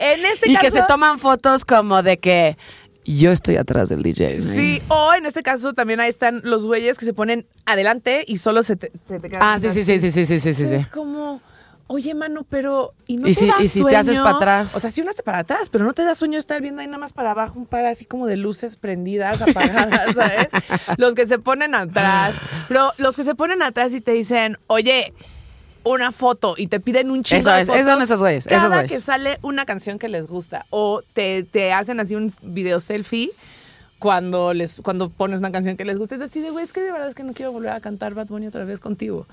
En 0.00 0.24
este 0.26 0.48
y 0.48 0.54
caso, 0.54 0.64
que 0.64 0.70
se 0.70 0.82
toman 0.84 1.18
fotos 1.18 1.64
como 1.64 2.02
de 2.04 2.18
que 2.18 2.56
yo 3.04 3.32
estoy 3.32 3.56
atrás 3.56 3.88
del 3.88 4.02
DJ. 4.02 4.38
¿no? 4.38 4.54
Sí, 4.54 4.82
o 4.88 5.12
en 5.14 5.26
este 5.26 5.42
caso 5.42 5.72
también 5.72 5.98
ahí 5.98 6.10
están 6.10 6.40
los 6.44 6.64
güeyes 6.66 6.98
que 6.98 7.04
se 7.04 7.12
ponen 7.14 7.46
adelante 7.66 8.24
y 8.26 8.38
solo 8.38 8.62
se 8.62 8.76
te, 8.76 8.92
se 9.08 9.18
te 9.18 9.28
quedan 9.28 9.42
Ah, 9.42 9.58
sí, 9.60 9.70
sí, 9.72 9.82
sí, 9.82 9.98
sí, 9.98 10.10
sí, 10.10 10.26
sí, 10.26 10.40
sí. 10.40 10.54
sí. 10.54 10.74
Es 10.74 10.88
como, 10.88 11.40
oye, 11.88 12.14
mano, 12.14 12.46
pero. 12.48 12.94
¿Y 13.08 13.16
no 13.16 13.26
¿Y 13.28 13.34
te 13.34 13.40
si- 13.40 13.46
da 13.48 13.54
y 13.60 13.66
si 13.68 13.78
te 13.80 13.82
sueño? 13.82 13.98
haces 13.98 14.18
para 14.18 14.36
atrás? 14.36 14.76
O 14.76 14.80
sea, 14.80 14.90
si 14.90 15.00
uno 15.00 15.10
hace 15.10 15.22
para 15.24 15.38
atrás, 15.40 15.68
pero 15.70 15.84
no 15.84 15.92
te 15.92 16.04
da 16.04 16.14
sueño 16.14 16.38
estar 16.38 16.62
viendo 16.62 16.80
ahí 16.80 16.86
nada 16.86 16.98
más 16.98 17.12
para 17.12 17.32
abajo 17.32 17.58
un 17.58 17.66
par 17.66 17.84
así 17.86 18.04
como 18.04 18.26
de 18.26 18.36
luces 18.36 18.76
prendidas, 18.76 19.42
apagadas, 19.42 20.14
¿sabes? 20.14 20.48
los 20.96 21.14
que 21.14 21.26
se 21.26 21.38
ponen 21.38 21.74
atrás. 21.74 22.36
Pero 22.68 22.92
los 22.98 23.16
que 23.16 23.24
se 23.24 23.34
ponen 23.34 23.62
atrás 23.62 23.92
y 23.92 24.00
te 24.00 24.12
dicen, 24.12 24.56
oye. 24.68 25.12
Una 25.84 26.12
foto 26.12 26.54
y 26.58 26.66
te 26.66 26.80
piden 26.80 27.10
un 27.10 27.22
chingo 27.22 27.40
Eso 27.40 27.50
de 27.52 27.60
es, 27.62 27.66
fotos. 27.66 27.80
esos 27.80 27.92
son 27.92 28.02
esos 28.02 28.18
güeyes, 28.20 28.46
esos 28.46 28.62
Cada 28.62 28.74
güeyes. 28.82 28.92
que 28.92 29.00
sale 29.00 29.38
una 29.40 29.64
canción 29.64 29.98
que 29.98 30.08
les 30.08 30.26
gusta 30.26 30.66
o 30.68 31.00
te, 31.14 31.44
te 31.44 31.72
hacen 31.72 31.98
así 32.00 32.14
un 32.14 32.30
video 32.42 32.78
selfie 32.78 33.30
cuando 33.98 34.52
les 34.52 34.76
cuando 34.82 35.08
pones 35.08 35.40
una 35.40 35.50
canción 35.50 35.76
que 35.78 35.86
les 35.86 35.96
gusta 35.96 36.16
es 36.16 36.20
así 36.20 36.40
de 36.42 36.50
güey 36.50 36.64
es 36.64 36.72
que 36.74 36.82
de 36.82 36.92
verdad 36.92 37.08
es 37.08 37.14
que 37.14 37.22
no 37.24 37.32
quiero 37.32 37.52
volver 37.52 37.70
a 37.70 37.80
cantar 37.80 38.12
Bad 38.12 38.26
Bunny 38.26 38.48
otra 38.48 38.64
vez 38.64 38.80
contigo 38.80 39.26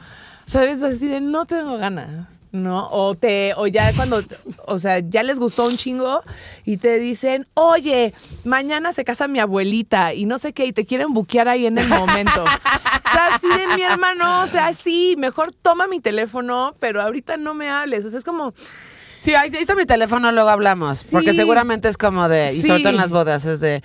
sabes 0.46 0.82
así 0.82 1.08
de 1.10 1.20
no 1.20 1.46
tengo 1.46 1.78
ganas 1.78 2.28
no 2.51 2.88
o 2.91 3.15
te 3.15 3.53
o 3.55 3.67
ya 3.67 3.93
cuando 3.93 4.23
o 4.65 4.77
sea 4.79 4.99
ya 4.99 5.23
les 5.23 5.39
gustó 5.39 5.65
un 5.65 5.77
chingo 5.77 6.21
y 6.65 6.77
te 6.77 6.97
dicen 6.99 7.47
oye 7.53 8.13
mañana 8.43 8.93
se 8.93 9.03
casa 9.03 9.27
mi 9.27 9.39
abuelita 9.39 10.13
y 10.13 10.25
no 10.25 10.38
sé 10.38 10.53
qué 10.53 10.65
y 10.65 10.73
te 10.73 10.86
quieren 10.86 11.13
buquear 11.13 11.47
ahí 11.47 11.65
en 11.65 11.77
el 11.77 11.88
momento 11.88 12.43
o 12.43 13.12
sea 13.12 13.36
así 13.36 13.47
de 13.47 13.75
mi 13.75 13.81
hermano 13.81 14.41
o 14.43 14.47
sea 14.47 14.73
sí 14.73 15.15
mejor 15.17 15.51
toma 15.53 15.88
mi 15.88 15.99
teléfono 15.99 16.75
pero 16.79 17.01
ahorita 17.01 17.38
no 17.38 17.53
me 17.53 17.69
hables 17.69 18.05
o 18.05 18.10
sea 18.10 18.19
es 18.19 18.25
como 18.25 18.53
Sí, 19.25 19.34
ahí, 19.34 19.49
ahí 19.55 19.62
está 19.62 19.73
mi 19.73 19.88
teléfono, 19.88 20.31
luego 20.31 20.49
hablamos. 20.49 20.97
Sí. 20.97 21.10
Porque 21.13 21.34
seguramente 21.34 21.88
es 21.88 21.97
como 21.97 22.29
de, 22.29 22.53
y 22.53 22.62
sobre 22.62 22.81
todo 22.81 22.89
en 22.89 22.97
las 22.97 23.10
bodas, 23.10 23.45
es 23.47 23.60
de. 23.60 23.81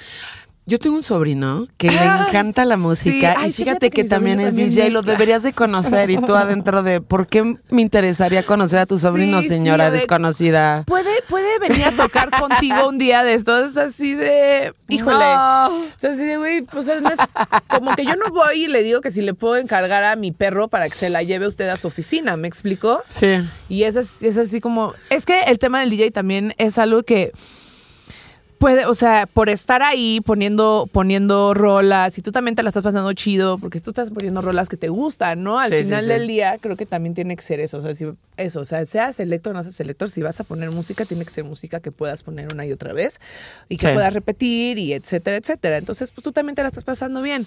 Yo 0.70 0.78
tengo 0.78 0.94
un 0.94 1.02
sobrino 1.02 1.66
que 1.78 1.90
le 1.90 1.96
encanta 1.96 2.64
la 2.64 2.76
sí. 2.76 2.80
música 2.80 3.34
Ay, 3.36 3.50
y 3.50 3.52
fíjate, 3.52 3.86
fíjate 3.86 3.90
que, 3.90 4.04
también 4.04 4.38
es 4.38 4.46
también 4.50 4.70
DJ, 4.70 4.90
lo 4.90 5.02
deberías 5.02 5.42
de 5.42 5.52
conocer 5.52 6.10
y 6.10 6.16
tú 6.18 6.36
adentro 6.36 6.84
de, 6.84 7.00
¿por 7.00 7.26
qué 7.26 7.56
me 7.70 7.82
interesaría 7.82 8.46
conocer 8.46 8.78
a 8.78 8.86
tu 8.86 8.96
sobrino, 8.96 9.42
Sí, 9.42 9.48
señora 9.48 9.86
sí, 9.86 9.90
de- 9.90 9.96
desconocida? 9.96 10.84
Puede, 10.86 11.10
puede 11.28 11.58
venir 11.58 11.86
a 11.86 11.90
tocar 11.90 12.30
contigo 12.38 12.88
un 12.88 12.98
día 12.98 13.24
de 13.24 13.34
estos, 13.34 13.76
así 13.78 14.14
de, 14.14 14.72
híjole. 14.88 15.18
No. 15.18 15.66
O 15.66 15.84
sea, 15.96 16.10
así 16.10 16.24
de, 16.24 16.36
güey, 16.36 16.62
pues 16.62 16.86
no 16.86 17.10
es 17.10 17.18
como 17.66 17.96
que 17.96 18.04
yo 18.04 18.14
no 18.14 18.28
voy 18.32 18.66
y 18.66 18.68
le 18.68 18.84
digo 18.84 19.00
que 19.00 19.10
si 19.10 19.22
le 19.22 19.34
puedo 19.34 19.56
encargar 19.56 20.04
a 20.04 20.14
mi 20.14 20.30
perro 20.30 20.68
para 20.68 20.88
que 20.88 20.94
se 20.94 21.10
la 21.10 21.24
lleve 21.24 21.48
usted 21.48 21.68
a 21.68 21.76
su 21.78 21.88
oficina, 21.88 22.36
¿me 22.36 22.46
explicó? 22.46 23.02
Sí. 23.08 23.38
Y 23.68 23.82
es, 23.82 23.96
es 24.22 24.38
así 24.38 24.60
como, 24.60 24.94
es 25.08 25.26
que 25.26 25.40
el 25.48 25.58
tema 25.58 25.80
del 25.80 25.90
DJ 25.90 26.12
también 26.12 26.54
es 26.58 26.78
algo 26.78 27.02
que 27.02 27.32
puede, 28.60 28.84
o 28.84 28.94
sea, 28.94 29.26
por 29.26 29.48
estar 29.48 29.82
ahí 29.82 30.20
poniendo, 30.20 30.86
poniendo 30.92 31.54
rolas, 31.54 32.18
y 32.18 32.22
tú 32.22 32.30
también 32.30 32.54
te 32.54 32.62
la 32.62 32.68
estás 32.68 32.84
pasando 32.84 33.10
chido, 33.14 33.56
porque 33.56 33.80
tú 33.80 33.90
estás 33.90 34.10
poniendo 34.10 34.42
rolas 34.42 34.68
que 34.68 34.76
te 34.76 34.90
gustan, 34.90 35.42
¿no? 35.42 35.58
Al 35.58 35.72
Sí, 35.72 35.84
final 35.84 36.02
sí. 36.02 36.08
del 36.10 36.26
día 36.26 36.58
creo 36.60 36.76
que 36.76 36.84
también 36.84 37.14
tiene 37.14 37.34
que 37.36 37.42
ser 37.42 37.58
eso, 37.58 37.78
o 37.78 37.80
sea, 37.80 37.94
si, 37.94 38.04
eso, 38.36 38.60
o 38.60 38.64
sea, 38.66 38.84
seas 38.84 39.16
selector 39.16 39.54
o 39.54 39.56
no 39.56 39.62
seas 39.62 39.74
selector, 39.74 40.10
si 40.10 40.20
vas 40.20 40.38
a 40.40 40.44
poner 40.44 40.70
música, 40.70 41.06
tiene 41.06 41.24
que 41.24 41.30
ser 41.30 41.44
música 41.44 41.80
que 41.80 41.90
puedas 41.90 42.22
poner 42.22 42.52
una 42.52 42.66
y 42.66 42.72
otra 42.72 42.92
vez, 42.92 43.18
y 43.70 43.78
que 43.78 43.88
puedas 43.94 44.12
repetir, 44.12 44.76
y 44.78 44.92
etcétera, 44.92 45.38
etcétera. 45.38 45.78
Entonces, 45.78 46.10
pues 46.10 46.22
tú 46.22 46.30
también 46.30 46.54
te 46.54 46.60
la 46.62 46.68
estás 46.68 46.84
pasando 46.84 47.22
bien. 47.22 47.46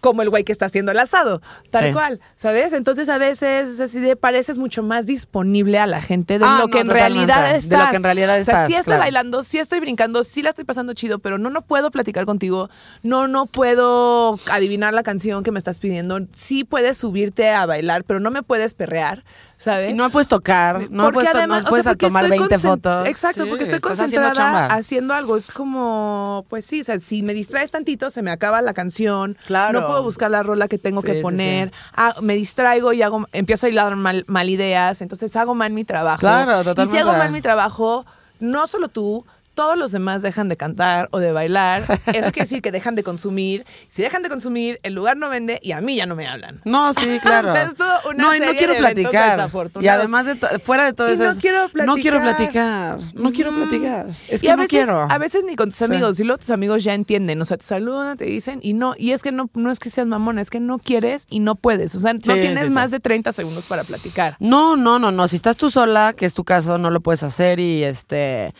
Como 0.00 0.22
el 0.22 0.30
güey 0.30 0.44
que 0.44 0.52
está 0.52 0.66
haciendo 0.66 0.92
el 0.92 0.98
asado, 0.98 1.42
tal 1.70 1.86
Sí. 1.88 1.92
cual, 1.92 2.20
¿sabes? 2.36 2.72
Entonces 2.72 3.08
a 3.08 3.18
veces 3.18 3.68
es 3.68 3.80
así 3.80 4.00
de 4.00 4.16
pareces 4.16 4.58
mucho 4.58 4.82
más 4.82 5.06
disponible 5.06 5.78
a 5.78 5.86
la 5.86 6.00
gente 6.00 6.38
de 6.38 6.44
Ah, 6.44 6.58
lo 6.60 6.66
no, 6.66 6.68
que 6.68 6.80
en 6.80 6.88
realidad 6.90 7.46
De 7.46 7.52
lo 7.52 7.56
estás. 7.58 7.90
que 7.90 7.96
en 7.96 8.02
realidad 8.04 8.28
O 8.40 8.42
sea, 8.44 8.54
estás, 8.54 8.66
sí 8.68 8.74
estoy 8.74 8.84
claro. 8.84 9.00
bailando, 9.02 9.42
sí 9.42 9.58
estoy 9.58 9.80
brincando, 9.80 10.24
sí 10.24 10.42
la 10.42 10.50
estoy 10.50 10.64
pasando 10.64 10.92
chido, 10.94 11.18
pero 11.18 11.38
no, 11.38 11.50
no 11.50 11.62
puedo 11.62 11.90
platicar 11.90 12.26
contigo, 12.26 12.70
no, 13.02 13.28
no 13.28 13.46
puedo 13.46 14.38
adivinar 14.50 14.94
la 14.94 15.02
canción 15.02 15.42
que 15.42 15.50
me 15.52 15.58
estás 15.58 15.78
pidiendo, 15.78 16.20
sí 16.34 16.64
puedes 16.64 16.98
subirte 16.98 17.50
a 17.50 17.66
bailar, 17.66 18.04
pero 18.04 18.20
no 18.20 18.30
me 18.30 18.42
puedes 18.42 18.74
perrear, 18.74 19.24
¿sabes? 19.58 19.90
Y 19.90 19.94
no 19.94 20.04
me 20.04 20.10
puedes 20.10 20.28
tocar, 20.28 20.90
no 20.90 21.04
me 21.06 21.12
puedes, 21.12 21.34
además, 21.34 21.64
no 21.64 21.68
o 21.68 21.70
puedes 21.70 21.84
sea, 21.84 21.92
porque 21.92 22.06
tomar 22.06 22.24
estoy 22.24 22.38
20 22.38 22.54
concent- 22.56 22.60
fotos. 22.62 23.06
Exacto, 23.08 23.44
Sí, 23.44 23.48
porque 23.50 23.64
estoy 23.64 23.76
haciendo 23.78 23.88
concentrada 23.98 24.32
chamba. 24.32 24.66
haciendo 24.66 25.12
algo. 25.14 25.36
Es 25.36 25.50
como, 25.50 26.46
pues 26.48 26.64
sí, 26.64 26.80
o 26.80 26.84
sea, 26.84 26.98
si 26.98 27.22
me 27.22 27.34
distraes 27.34 27.70
tantito, 27.70 28.08
se 28.10 28.22
me 28.22 28.30
acaba 28.30 28.62
la 28.62 28.72
canción. 28.72 29.36
Claro. 29.46 29.80
No 29.80 29.86
puedo 29.86 30.02
buscar 30.02 30.30
la 30.30 30.42
rola 30.42 30.68
que 30.68 30.78
tengo 30.78 31.00
Sí, 31.02 31.08
que 31.08 31.20
poner. 31.20 31.68
sí. 31.68 31.74
Ah, 31.94 32.14
me 32.22 32.34
distraigo 32.34 32.92
y 32.92 33.02
hago, 33.02 33.26
empiezo 33.32 33.66
a 33.66 33.68
hilar 33.68 33.94
mal, 33.96 34.24
mal 34.28 34.48
ideas. 34.48 35.02
Entonces 35.02 35.34
hago 35.36 35.54
mal 35.54 35.72
mi 35.72 35.84
trabajo. 35.84 36.20
Claro, 36.20 36.52
Y 36.54 36.58
si 36.58 36.64
totalmente. 36.64 37.00
hago 37.00 37.12
mal 37.12 37.32
mi 37.32 37.40
trabajo, 37.42 38.06
no 38.40 38.66
solo 38.68 38.88
tú. 38.88 39.26
Todos 39.58 39.76
los 39.76 39.90
demás 39.90 40.22
dejan 40.22 40.48
de 40.48 40.56
cantar 40.56 41.08
o 41.10 41.18
de 41.18 41.32
bailar. 41.32 41.82
Eso 41.82 42.30
quiere 42.30 42.42
decir 42.42 42.62
que 42.62 42.70
dejan 42.70 42.94
de 42.94 43.02
consumir. 43.02 43.66
Si 43.88 44.02
dejan 44.02 44.22
de 44.22 44.28
consumir, 44.28 44.78
el 44.84 44.94
lugar 44.94 45.16
no 45.16 45.28
vende 45.28 45.58
y 45.64 45.72
a 45.72 45.80
mí 45.80 45.96
ya 45.96 46.06
no 46.06 46.14
me 46.14 46.28
hablan. 46.28 46.60
No, 46.64 46.94
sí, 46.94 47.18
claro. 47.22 47.48
O 47.50 47.52
sea, 47.52 47.64
es 47.64 47.74
toda 47.74 48.00
una 48.08 48.22
no, 48.22 48.36
y 48.36 48.38
no 48.38 48.52
quiero 48.54 48.76
platicar. 48.76 49.50
Y 49.80 49.88
además 49.88 50.26
de 50.26 50.36
fuera 50.60 50.84
de 50.84 50.92
todo 50.92 51.08
Y 51.08 51.14
eso 51.14 51.24
no 51.24 51.30
es, 51.30 51.40
quiero 51.40 51.68
no 51.84 51.96
quiero 51.96 52.20
platicar. 52.22 52.98
platicar, 52.98 53.14
no 53.20 53.32
quiero 53.32 53.52
platicar. 53.52 54.06
Es 54.28 54.44
Y 54.44 54.46
que 54.46 54.52
a 54.52 54.56
no 54.56 54.62
veces, 54.62 54.70
quiero. 54.70 55.00
A 55.10 55.18
veces 55.18 55.42
ni 55.44 55.56
con 55.56 55.70
tus 55.70 55.78
Sí. 55.78 55.84
amigos, 55.86 56.20
y 56.20 56.22
luego 56.22 56.38
tus 56.38 56.50
amigos 56.50 56.84
ya 56.84 56.94
entienden, 56.94 57.42
o 57.42 57.44
sea, 57.44 57.56
te 57.56 57.64
saludan, 57.64 58.16
te 58.16 58.26
dicen, 58.26 58.60
y 58.62 58.74
no, 58.74 58.94
y 58.96 59.10
es 59.10 59.24
que 59.24 59.32
no, 59.32 59.50
no 59.54 59.72
es 59.72 59.80
que 59.80 59.90
seas 59.90 60.06
mamona, 60.06 60.40
es 60.40 60.50
que 60.50 60.60
no 60.60 60.78
quieres 60.78 61.26
y 61.30 61.40
no 61.40 61.56
puedes, 61.56 61.96
o 61.96 61.98
sea, 61.98 62.12
no 62.12 62.20
Sí, 62.20 62.32
tienes 62.32 62.64
sí. 62.66 62.70
más 62.70 62.92
de 62.92 63.00
30 63.00 63.32
segundos 63.32 63.66
para 63.66 63.82
platicar. 63.82 64.36
No, 64.38 64.76
no, 64.76 65.00
no, 65.00 65.10
no. 65.10 65.26
Si 65.26 65.34
estás 65.34 65.56
tú 65.56 65.68
sola, 65.68 66.12
que 66.16 66.26
es 66.26 66.34
tu 66.34 66.44
caso, 66.44 66.78
no 66.78 66.90
lo 66.90 67.00
puedes 67.00 67.24
hacer 67.24 67.58
y 67.58 67.82
este. 67.82 68.54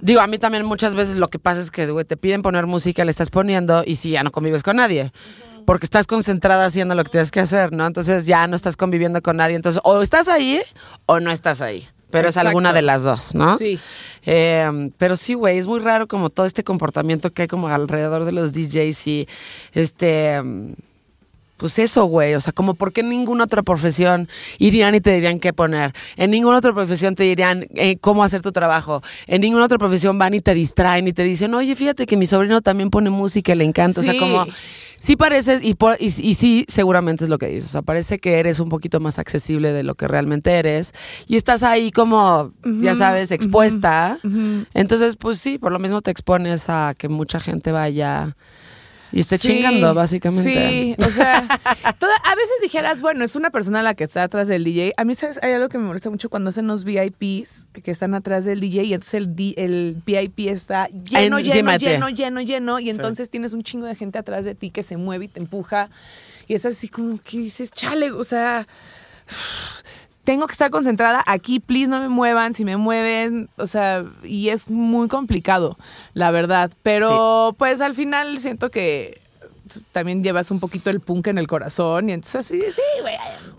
Digo, 0.00 0.20
a 0.20 0.26
mí 0.26 0.38
también 0.38 0.64
muchas 0.64 0.94
veces 0.94 1.16
lo 1.16 1.28
que 1.28 1.38
pasa 1.38 1.60
es 1.60 1.70
que 1.70 1.90
güey, 1.90 2.04
te 2.04 2.16
piden 2.16 2.42
poner 2.42 2.66
música, 2.66 3.04
le 3.04 3.10
estás 3.10 3.30
poniendo 3.30 3.82
y 3.86 3.96
si 3.96 4.10
ya 4.10 4.22
no 4.22 4.32
convives 4.32 4.62
con 4.62 4.76
nadie. 4.76 5.12
Porque 5.66 5.84
estás 5.84 6.06
concentrada 6.06 6.64
haciendo 6.64 6.94
lo 6.94 7.04
que 7.04 7.10
tienes 7.10 7.30
que 7.30 7.40
hacer, 7.40 7.72
¿no? 7.72 7.86
Entonces 7.86 8.26
ya 8.26 8.46
no 8.46 8.56
estás 8.56 8.76
conviviendo 8.76 9.20
con 9.22 9.36
nadie. 9.36 9.56
Entonces, 9.56 9.80
o 9.84 10.00
estás 10.02 10.26
ahí 10.26 10.60
o 11.06 11.20
no 11.20 11.30
estás 11.30 11.60
ahí. 11.60 11.86
Pero 12.10 12.28
Exacto. 12.28 12.48
es 12.48 12.50
alguna 12.50 12.72
de 12.72 12.82
las 12.82 13.02
dos, 13.02 13.34
¿no? 13.34 13.56
Sí. 13.56 13.78
Eh, 14.26 14.90
pero 14.98 15.16
sí, 15.16 15.34
güey, 15.34 15.58
es 15.58 15.66
muy 15.66 15.78
raro 15.78 16.08
como 16.08 16.28
todo 16.28 16.46
este 16.46 16.64
comportamiento 16.64 17.32
que 17.32 17.42
hay 17.42 17.48
como 17.48 17.68
alrededor 17.68 18.24
de 18.24 18.32
los 18.32 18.52
DJs 18.52 19.06
y 19.06 19.28
este... 19.72 20.42
Pues 21.60 21.78
eso, 21.78 22.06
güey, 22.06 22.34
o 22.34 22.40
sea, 22.40 22.54
como 22.54 22.72
por 22.72 22.92
qué 22.92 23.02
en 23.02 23.10
ninguna 23.10 23.44
otra 23.44 23.62
profesión 23.62 24.28
irían 24.58 24.94
y 24.94 25.00
te 25.02 25.12
dirían 25.12 25.38
qué 25.38 25.52
poner. 25.52 25.92
En 26.16 26.30
ninguna 26.30 26.56
otra 26.56 26.72
profesión 26.72 27.14
te 27.14 27.24
dirían 27.24 27.66
eh, 27.74 27.98
cómo 28.00 28.24
hacer 28.24 28.40
tu 28.40 28.50
trabajo. 28.50 29.02
En 29.26 29.42
ninguna 29.42 29.66
otra 29.66 29.76
profesión 29.76 30.18
van 30.18 30.32
y 30.32 30.40
te 30.40 30.54
distraen 30.54 31.06
y 31.06 31.12
te 31.12 31.22
dicen, 31.22 31.52
oye, 31.54 31.76
fíjate 31.76 32.06
que 32.06 32.16
mi 32.16 32.24
sobrino 32.24 32.62
también 32.62 32.88
pone 32.88 33.10
música 33.10 33.52
y 33.52 33.56
le 33.56 33.64
encanta. 33.64 34.00
O 34.00 34.02
sea, 34.04 34.14
como, 34.18 34.46
sí 34.98 35.16
pareces, 35.16 35.62
y, 35.62 35.74
por- 35.74 35.98
y, 36.00 36.06
y 36.06 36.34
sí, 36.34 36.64
seguramente 36.66 37.24
es 37.24 37.30
lo 37.30 37.36
que 37.36 37.48
dices. 37.48 37.68
O 37.68 37.72
sea, 37.72 37.82
parece 37.82 38.18
que 38.18 38.38
eres 38.38 38.58
un 38.58 38.70
poquito 38.70 38.98
más 38.98 39.18
accesible 39.18 39.72
de 39.72 39.82
lo 39.82 39.94
que 39.96 40.08
realmente 40.08 40.52
eres. 40.52 40.94
Y 41.28 41.36
estás 41.36 41.62
ahí 41.62 41.90
como, 41.92 42.52
ya 42.64 42.94
sabes, 42.94 43.30
expuesta. 43.32 44.18
Entonces, 44.72 45.16
pues 45.16 45.38
sí, 45.38 45.58
por 45.58 45.72
lo 45.72 45.78
mismo 45.78 46.00
te 46.00 46.10
expones 46.10 46.70
a 46.70 46.94
que 46.96 47.08
mucha 47.10 47.38
gente 47.38 47.70
vaya 47.70 48.34
y 49.12 49.20
esté 49.20 49.38
Sí, 49.38 49.48
chingando, 49.48 49.94
básicamente. 49.94 50.42
Sí, 50.50 50.94
o 50.98 51.10
sea, 51.10 51.42
toda- 51.98 52.14
a 52.24 52.34
veces 52.34 52.54
dijeras, 52.62 53.00
bueno, 53.00 53.24
es 53.24 53.36
una 53.36 53.50
persona 53.50 53.82
la 53.82 53.94
que 53.94 54.04
está 54.04 54.22
atrás 54.22 54.48
del 54.48 54.64
DJ. 54.64 54.92
A 54.96 55.04
mí, 55.04 55.14
¿sabes? 55.14 55.38
Hay 55.42 55.52
algo 55.52 55.68
que 55.68 55.78
me 55.78 55.84
molesta 55.86 56.10
mucho 56.10 56.28
cuando 56.30 56.50
hacen 56.50 56.66
los 56.66 56.84
VIPs 56.84 57.68
que 57.82 57.90
están 57.90 58.14
atrás 58.14 58.44
del 58.44 58.60
DJ 58.60 58.84
y 58.84 58.94
entonces 58.94 59.14
el, 59.14 59.54
el 59.56 60.02
VIP 60.06 60.48
está 60.48 60.86
lleno, 60.88 61.40
lleno, 61.40 61.76
lleno, 61.76 62.08
lleno, 62.08 62.40
lleno. 62.40 62.78
Y 62.80 62.90
entonces 62.90 63.30
tienes 63.30 63.52
un 63.52 63.62
chingo 63.62 63.86
de 63.86 63.94
gente 63.94 64.18
atrás 64.18 64.44
de 64.44 64.54
ti 64.54 64.70
que 64.70 64.82
se 64.82 64.96
mueve 64.96 65.24
y 65.26 65.28
te 65.28 65.40
empuja. 65.40 65.90
Y 66.46 66.54
es 66.54 66.66
así 66.66 66.88
como 66.88 67.18
que 67.22 67.38
dices, 67.38 67.70
chale, 67.70 68.10
o 68.12 68.24
sea 68.24 68.66
tengo 70.30 70.46
que 70.46 70.52
estar 70.52 70.70
concentrada 70.70 71.24
aquí, 71.26 71.58
please 71.58 71.88
no 71.88 71.98
me 71.98 72.08
muevan, 72.08 72.54
si 72.54 72.64
me 72.64 72.76
mueven, 72.76 73.48
o 73.56 73.66
sea, 73.66 74.04
y 74.22 74.50
es 74.50 74.70
muy 74.70 75.08
complicado, 75.08 75.76
la 76.14 76.30
verdad, 76.30 76.70
pero 76.84 77.56
pues 77.58 77.80
al 77.80 77.96
final 77.96 78.38
siento 78.38 78.70
que 78.70 79.20
también 79.92 80.22
llevas 80.22 80.50
un 80.50 80.60
poquito 80.60 80.90
el 80.90 81.00
punk 81.00 81.28
en 81.28 81.38
el 81.38 81.46
corazón 81.46 82.08
y 82.08 82.12
entonces 82.12 82.46
así, 82.46 82.60
sí, 82.72 82.80
güey, 83.00 83.14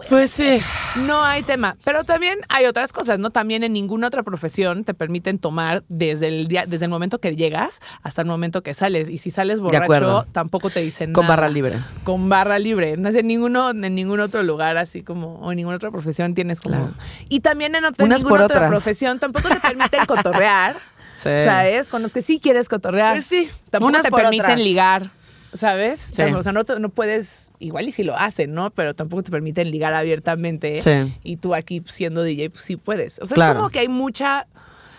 Pues 0.10 0.32
sí. 0.32 0.60
no 1.06 1.24
hay 1.24 1.44
tema, 1.44 1.78
pero 1.84 2.04
también 2.04 2.40
hay 2.50 2.66
otras 2.66 2.94
cosas, 2.94 3.20
¿no? 3.20 3.30
También 3.30 3.64
en 3.64 3.74
ninguna 3.74 4.08
otra 4.08 4.24
profesión 4.24 4.84
te 4.84 4.94
permiten 4.94 5.40
tomar 5.40 5.84
desde 5.90 6.28
el 6.28 6.48
día, 6.48 6.66
desde 6.66 6.86
el 6.86 6.92
momento 6.92 7.20
que 7.20 7.36
llegas 7.36 7.80
hasta 8.04 8.22
el 8.22 8.28
momento 8.28 8.62
que 8.64 8.74
sales. 8.74 9.10
Y 9.10 9.18
si 9.18 9.30
sales 9.32 9.60
borracho, 9.60 10.26
tampoco 10.32 10.70
te 10.70 10.82
dicen 10.82 11.14
Con 11.14 11.24
nada. 11.24 11.36
barra 11.36 11.50
libre. 11.50 11.80
Con 12.04 12.30
barra 12.30 12.60
libre. 12.60 12.98
No 12.98 13.12
sé, 13.12 13.20
en 13.22 13.28
ninguno, 13.28 13.70
en 13.72 13.96
ningún 13.96 14.20
otro 14.20 14.44
lugar, 14.44 14.78
así 14.78 15.04
como, 15.04 15.36
o 15.36 15.52
en 15.52 15.58
ninguna 15.58 15.76
otra 15.78 15.92
profesión 15.92 16.34
tienes 16.36 16.60
como. 16.62 16.76
Claro. 16.76 16.94
Y 17.30 17.40
también 17.42 17.76
en, 17.76 17.86
otra, 17.86 18.04
en 18.04 18.10
Unas 18.12 18.22
ninguna 18.24 18.36
por 18.38 18.46
otra 18.46 18.56
otras. 18.58 18.70
profesión 18.72 19.20
tampoco 19.20 19.48
te 19.50 19.60
permiten 19.60 20.06
cotorrear. 20.08 20.76
Sí. 21.16 21.30
¿Sabes? 21.46 21.90
Con 21.90 22.02
los 22.02 22.14
que 22.16 22.24
sí 22.24 22.40
quieres 22.40 22.68
cotorrear. 22.68 23.14
Pues 23.14 23.26
sí, 23.26 23.48
Tampoco 23.70 23.90
unas 23.90 24.02
te 24.02 24.10
permiten 24.12 24.40
otras. 24.46 24.60
ligar. 24.60 25.12
¿Sabes? 25.54 26.12
Sí. 26.14 26.22
O 26.22 26.42
sea, 26.44 26.52
no, 26.54 26.64
no 26.80 26.90
puedes, 26.90 27.52
igual 27.60 27.88
y 27.88 27.92
si 27.92 28.04
lo 28.04 28.16
hacen, 28.18 28.54
¿no? 28.54 28.72
Pero 28.72 28.94
tampoco 28.96 29.24
te 29.24 29.32
permiten 29.32 29.70
ligar 29.70 29.94
abiertamente. 29.94 30.80
Sí. 30.82 31.14
Y 31.24 31.38
tú 31.38 31.54
aquí 31.54 31.84
siendo 31.88 32.24
DJ, 32.24 32.50
pues 32.52 32.64
sí 32.64 32.78
puedes. 32.78 33.20
O 33.20 33.26
sea, 33.26 33.36
Claro. 33.36 33.52
es 33.52 33.56
como 33.58 33.70
que 33.70 33.80
hay 33.80 33.88
mucha, 33.90 34.48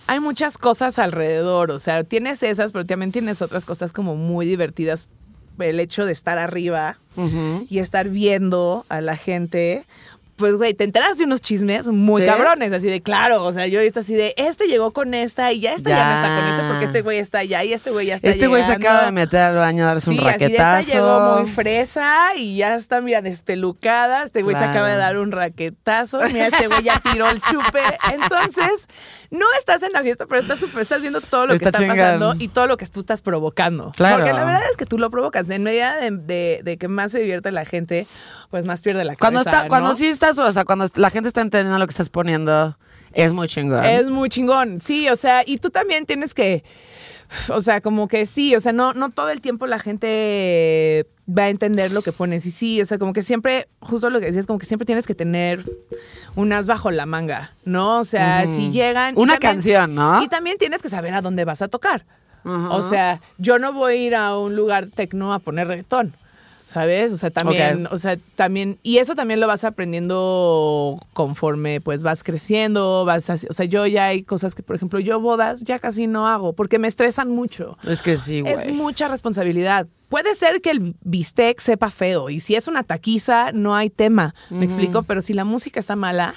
hay 0.07 0.21
muchas 0.21 0.59
cosas 0.59 0.99
alrededor. 0.99 1.71
O 1.71 1.79
sea, 1.79 2.05
tienes 2.05 2.43
esas, 2.43 2.73
pero 2.73 2.85
también 2.85 3.13
tienes 3.13 3.41
otras 3.41 3.65
cosas 3.65 3.93
como 3.93 4.15
muy 4.17 4.45
divertidas. 4.47 5.09
El 5.59 5.81
hecho 5.81 6.05
de 6.07 6.13
estar 6.13 6.39
arriba 6.39 6.99
y 7.69 7.79
estar 7.79 8.09
viendo 8.09 8.85
a 8.89 9.01
la 9.01 9.17
gente. 9.17 9.87
Pues, 10.43 10.57
güey, 10.57 10.75
te 10.75 10.83
enteras 10.83 11.19
de 11.19 11.25
unos 11.25 11.41
chismes 11.41 11.87
muy 11.87 12.23
¿Sí? 12.23 12.27
cabrones. 12.29 12.73
así 12.73 12.89
de 12.89 13.01
claro, 13.01 13.45
o 13.45 13.53
sea, 13.53 13.69
yo 13.69 13.79
estoy 13.79 14.01
así 14.03 14.15
de 14.17 14.35
este 14.37 14.67
llegó 14.67 14.91
con 14.93 15.15
esta 15.15 15.53
y 15.53 15.61
ya 15.61 15.73
esta 15.75 15.91
ya, 15.91 15.97
Ya. 15.97 16.09
no 16.09 16.15
está 16.17 16.37
con 16.41 16.51
este 16.53 16.69
porque 16.69 16.85
este 16.87 17.03
güey 17.03 17.19
está 17.19 17.39
allá 17.39 17.63
y 17.63 17.73
este 17.73 17.91
güey 17.93 18.07
ya 18.07 18.17
está 18.17 18.29
Este 18.29 18.49
güey 18.49 18.65
se 18.65 18.73
acaba 18.73 19.05
de 19.05 19.13
meter 19.13 19.41
al 19.41 19.57
baño 19.57 19.85
a 19.85 19.87
darse 19.89 20.11
un 20.11 20.17
Sí, 20.17 20.27
así 20.27 20.27
de 20.27 20.33
raquetazo. 20.49 20.81
esta 20.81 20.93
llegó 20.95 21.21
muy 21.41 21.51
fresa 21.51 22.35
y 22.37 22.57
ya 22.57 22.75
está, 22.75 23.01
mira, 23.01 23.23
despelucada. 23.23 24.25
Este 24.25 24.43
güey 24.43 24.57
se 24.57 24.65
acaba 24.65 24.89
de 24.89 24.97
dar 24.97 25.17
un 25.17 25.31
raquetazo. 25.33 26.19
Mira, 26.33 26.49
este 26.49 26.67
güey 26.67 26.83
ya 26.83 26.99
tiró 27.01 27.29
el 27.31 27.41
chupe. 27.41 27.81
Entonces, 28.13 28.89
no 29.31 29.47
estás 29.59 29.83
en 29.83 29.93
la 29.93 30.03
fiesta, 30.03 30.27
pero 30.27 30.41
estás, 30.41 30.59
súper- 30.59 30.83
estás 30.83 31.01
viendo 31.03 31.21
todo 31.21 31.47
lo 31.47 31.55
Está 31.55 31.71
que 31.71 31.85
está 31.85 31.95
pasando 31.95 32.35
y 32.39 32.49
todo 32.49 32.67
lo 32.67 32.77
que 32.77 32.87
tú 32.87 33.01
estás 33.01 33.23
provocando. 33.23 33.93
Claro. 33.97 34.17
Porque 34.19 34.33
la 34.33 34.45
verdad 34.45 34.63
es 34.71 34.77
que 34.77 34.87
tú 34.87 34.99
lo 34.99 35.11
provocas. 35.11 35.49
En 35.51 35.63
medida 35.63 35.97
de, 35.97 36.11
de- 36.11 36.61
de 36.65 36.77
que 36.79 36.89
más 36.89 37.13
se 37.13 37.21
divierte 37.21 37.51
la 37.53 37.65
gente, 37.65 38.07
pues 38.53 38.67
más 38.67 38.83
pierde 38.83 39.03
la 39.03 39.17
Cuando 39.17 39.43
cabeza, 39.43 39.63
está, 39.63 39.69
cuando 39.69 39.95
sí 39.95 40.07
estás, 40.09 40.39
o 40.39 40.53
sea, 40.53 40.67
cuando 40.67 40.85
la 40.97 41.09
gente 41.09 41.27
está 41.27 41.41
entendiendo 41.41 41.79
lo 41.79 41.87
que 41.87 41.93
estás 41.93 42.11
poniendo, 42.11 42.77
es 43.15 43.33
muy 43.33 43.49
chingón. 43.49 43.83
Es 43.83 44.11
muy 44.11 44.29
chingón, 44.29 44.79
sí, 44.79 45.09
o 45.09 45.17
sea, 45.17 45.43
y 45.47 45.57
tú 45.57 45.71
también 45.71 46.05
tienes 46.05 46.35
que, 46.35 46.63
o 47.49 47.63
sea, 47.63 47.81
como 47.81 48.09
que 48.09 48.27
sí, 48.27 48.55
o 48.55 48.61
sea, 48.61 48.75
no, 48.75 48.93
no 48.93 49.09
todo 49.09 49.31
el 49.31 49.41
tiempo 49.41 49.67
la 49.67 49.79
gente 49.79 51.07
va 51.27 51.45
a 51.45 51.49
entender 51.49 51.93
lo 51.93 52.03
que 52.03 52.13
pones. 52.13 52.45
Y 52.45 52.51
sí, 52.51 52.79
o 52.83 52.85
sea, 52.85 52.99
como 52.99 53.15
que 53.15 53.23
siempre, 53.23 53.69
justo 53.81 54.11
lo 54.11 54.21
que 54.21 54.27
decías, 54.27 54.47
como 54.47 54.59
que 54.59 54.67
siempre 54.67 54.85
tienes 54.85 55.07
que 55.07 55.15
tener 55.15 55.65
un 56.37 56.53
as 56.53 56.67
bajo 56.67 56.91
la 56.91 57.07
manga, 57.07 57.55
¿no? 57.65 58.01
O 58.01 58.05
sea, 58.05 58.47
si 58.47 58.71
llegan... 58.71 59.15
Una 59.17 59.39
también- 59.39 59.53
canción, 59.53 59.95
¿no? 59.95 60.23
Y 60.23 60.29
también 60.29 60.59
tienes 60.59 60.83
que 60.83 60.91
saber 60.91 61.15
a 61.15 61.23
dónde 61.23 61.47
vas 61.47 61.63
a 61.63 61.69
tocar. 61.69 62.05
O 62.45 62.83
sea, 62.83 63.23
yo 63.39 63.59
no 63.59 63.73
voy 63.73 63.93
a 63.95 63.97
ir 63.97 64.15
a 64.15 64.37
un 64.37 64.57
lugar 64.57 64.89
tecno 64.95 65.33
a 65.33 65.39
poner 65.39 65.69
reggaetón. 65.69 66.17
¿Sabes? 66.73 67.13
O 67.13 67.19
sea, 67.19 67.31
también, 67.31 67.87
o 67.91 67.99
sea, 67.99 68.17
también, 68.35 68.79
y 68.83 68.97
eso 68.97 69.15
también 69.15 69.41
lo 69.41 69.47
vas 69.47 69.63
aprendiendo 69.63 70.99
conforme 71.13 71.81
pues 71.83 72.03
vas 72.03 72.25
creciendo, 72.25 73.05
vas 73.05 73.29
así- 73.29 73.47
o 73.51 73.53
sea, 73.53 73.67
yo 73.67 73.87
ya 73.87 74.07
hay 74.07 74.23
cosas 74.23 74.55
que, 74.55 74.63
por 74.63 74.77
ejemplo, 74.77 74.99
yo 74.99 75.21
bodas 75.21 75.65
ya 75.65 75.79
casi 75.79 76.07
no 76.07 76.27
hago 76.29 76.55
porque 76.55 76.79
me 76.79 76.89
estresan 76.89 77.29
mucho. 77.31 77.77
Es 77.87 78.01
que 78.01 78.17
sí, 78.17 78.43
Es 78.47 78.55
güey. 78.65 78.73
mucha 78.73 79.09
responsabilidad. 79.09 79.87
Puede 80.09 80.35
ser 80.35 80.63
que 80.63 80.71
el 80.71 80.95
bistec 81.03 81.61
sepa 81.61 81.91
feo 81.91 82.31
y 82.31 82.41
si 82.41 82.55
es 82.55 82.69
una 82.69 82.83
taquiza 82.85 83.53
no 83.53 83.75
hay 83.77 83.91
tema, 83.91 84.35
me 84.49 84.65
explico, 84.65 85.03
pero 85.03 85.21
si 85.21 85.35
la 85.35 85.45
música 85.45 85.79
está 85.79 85.95
mala, 85.97 86.35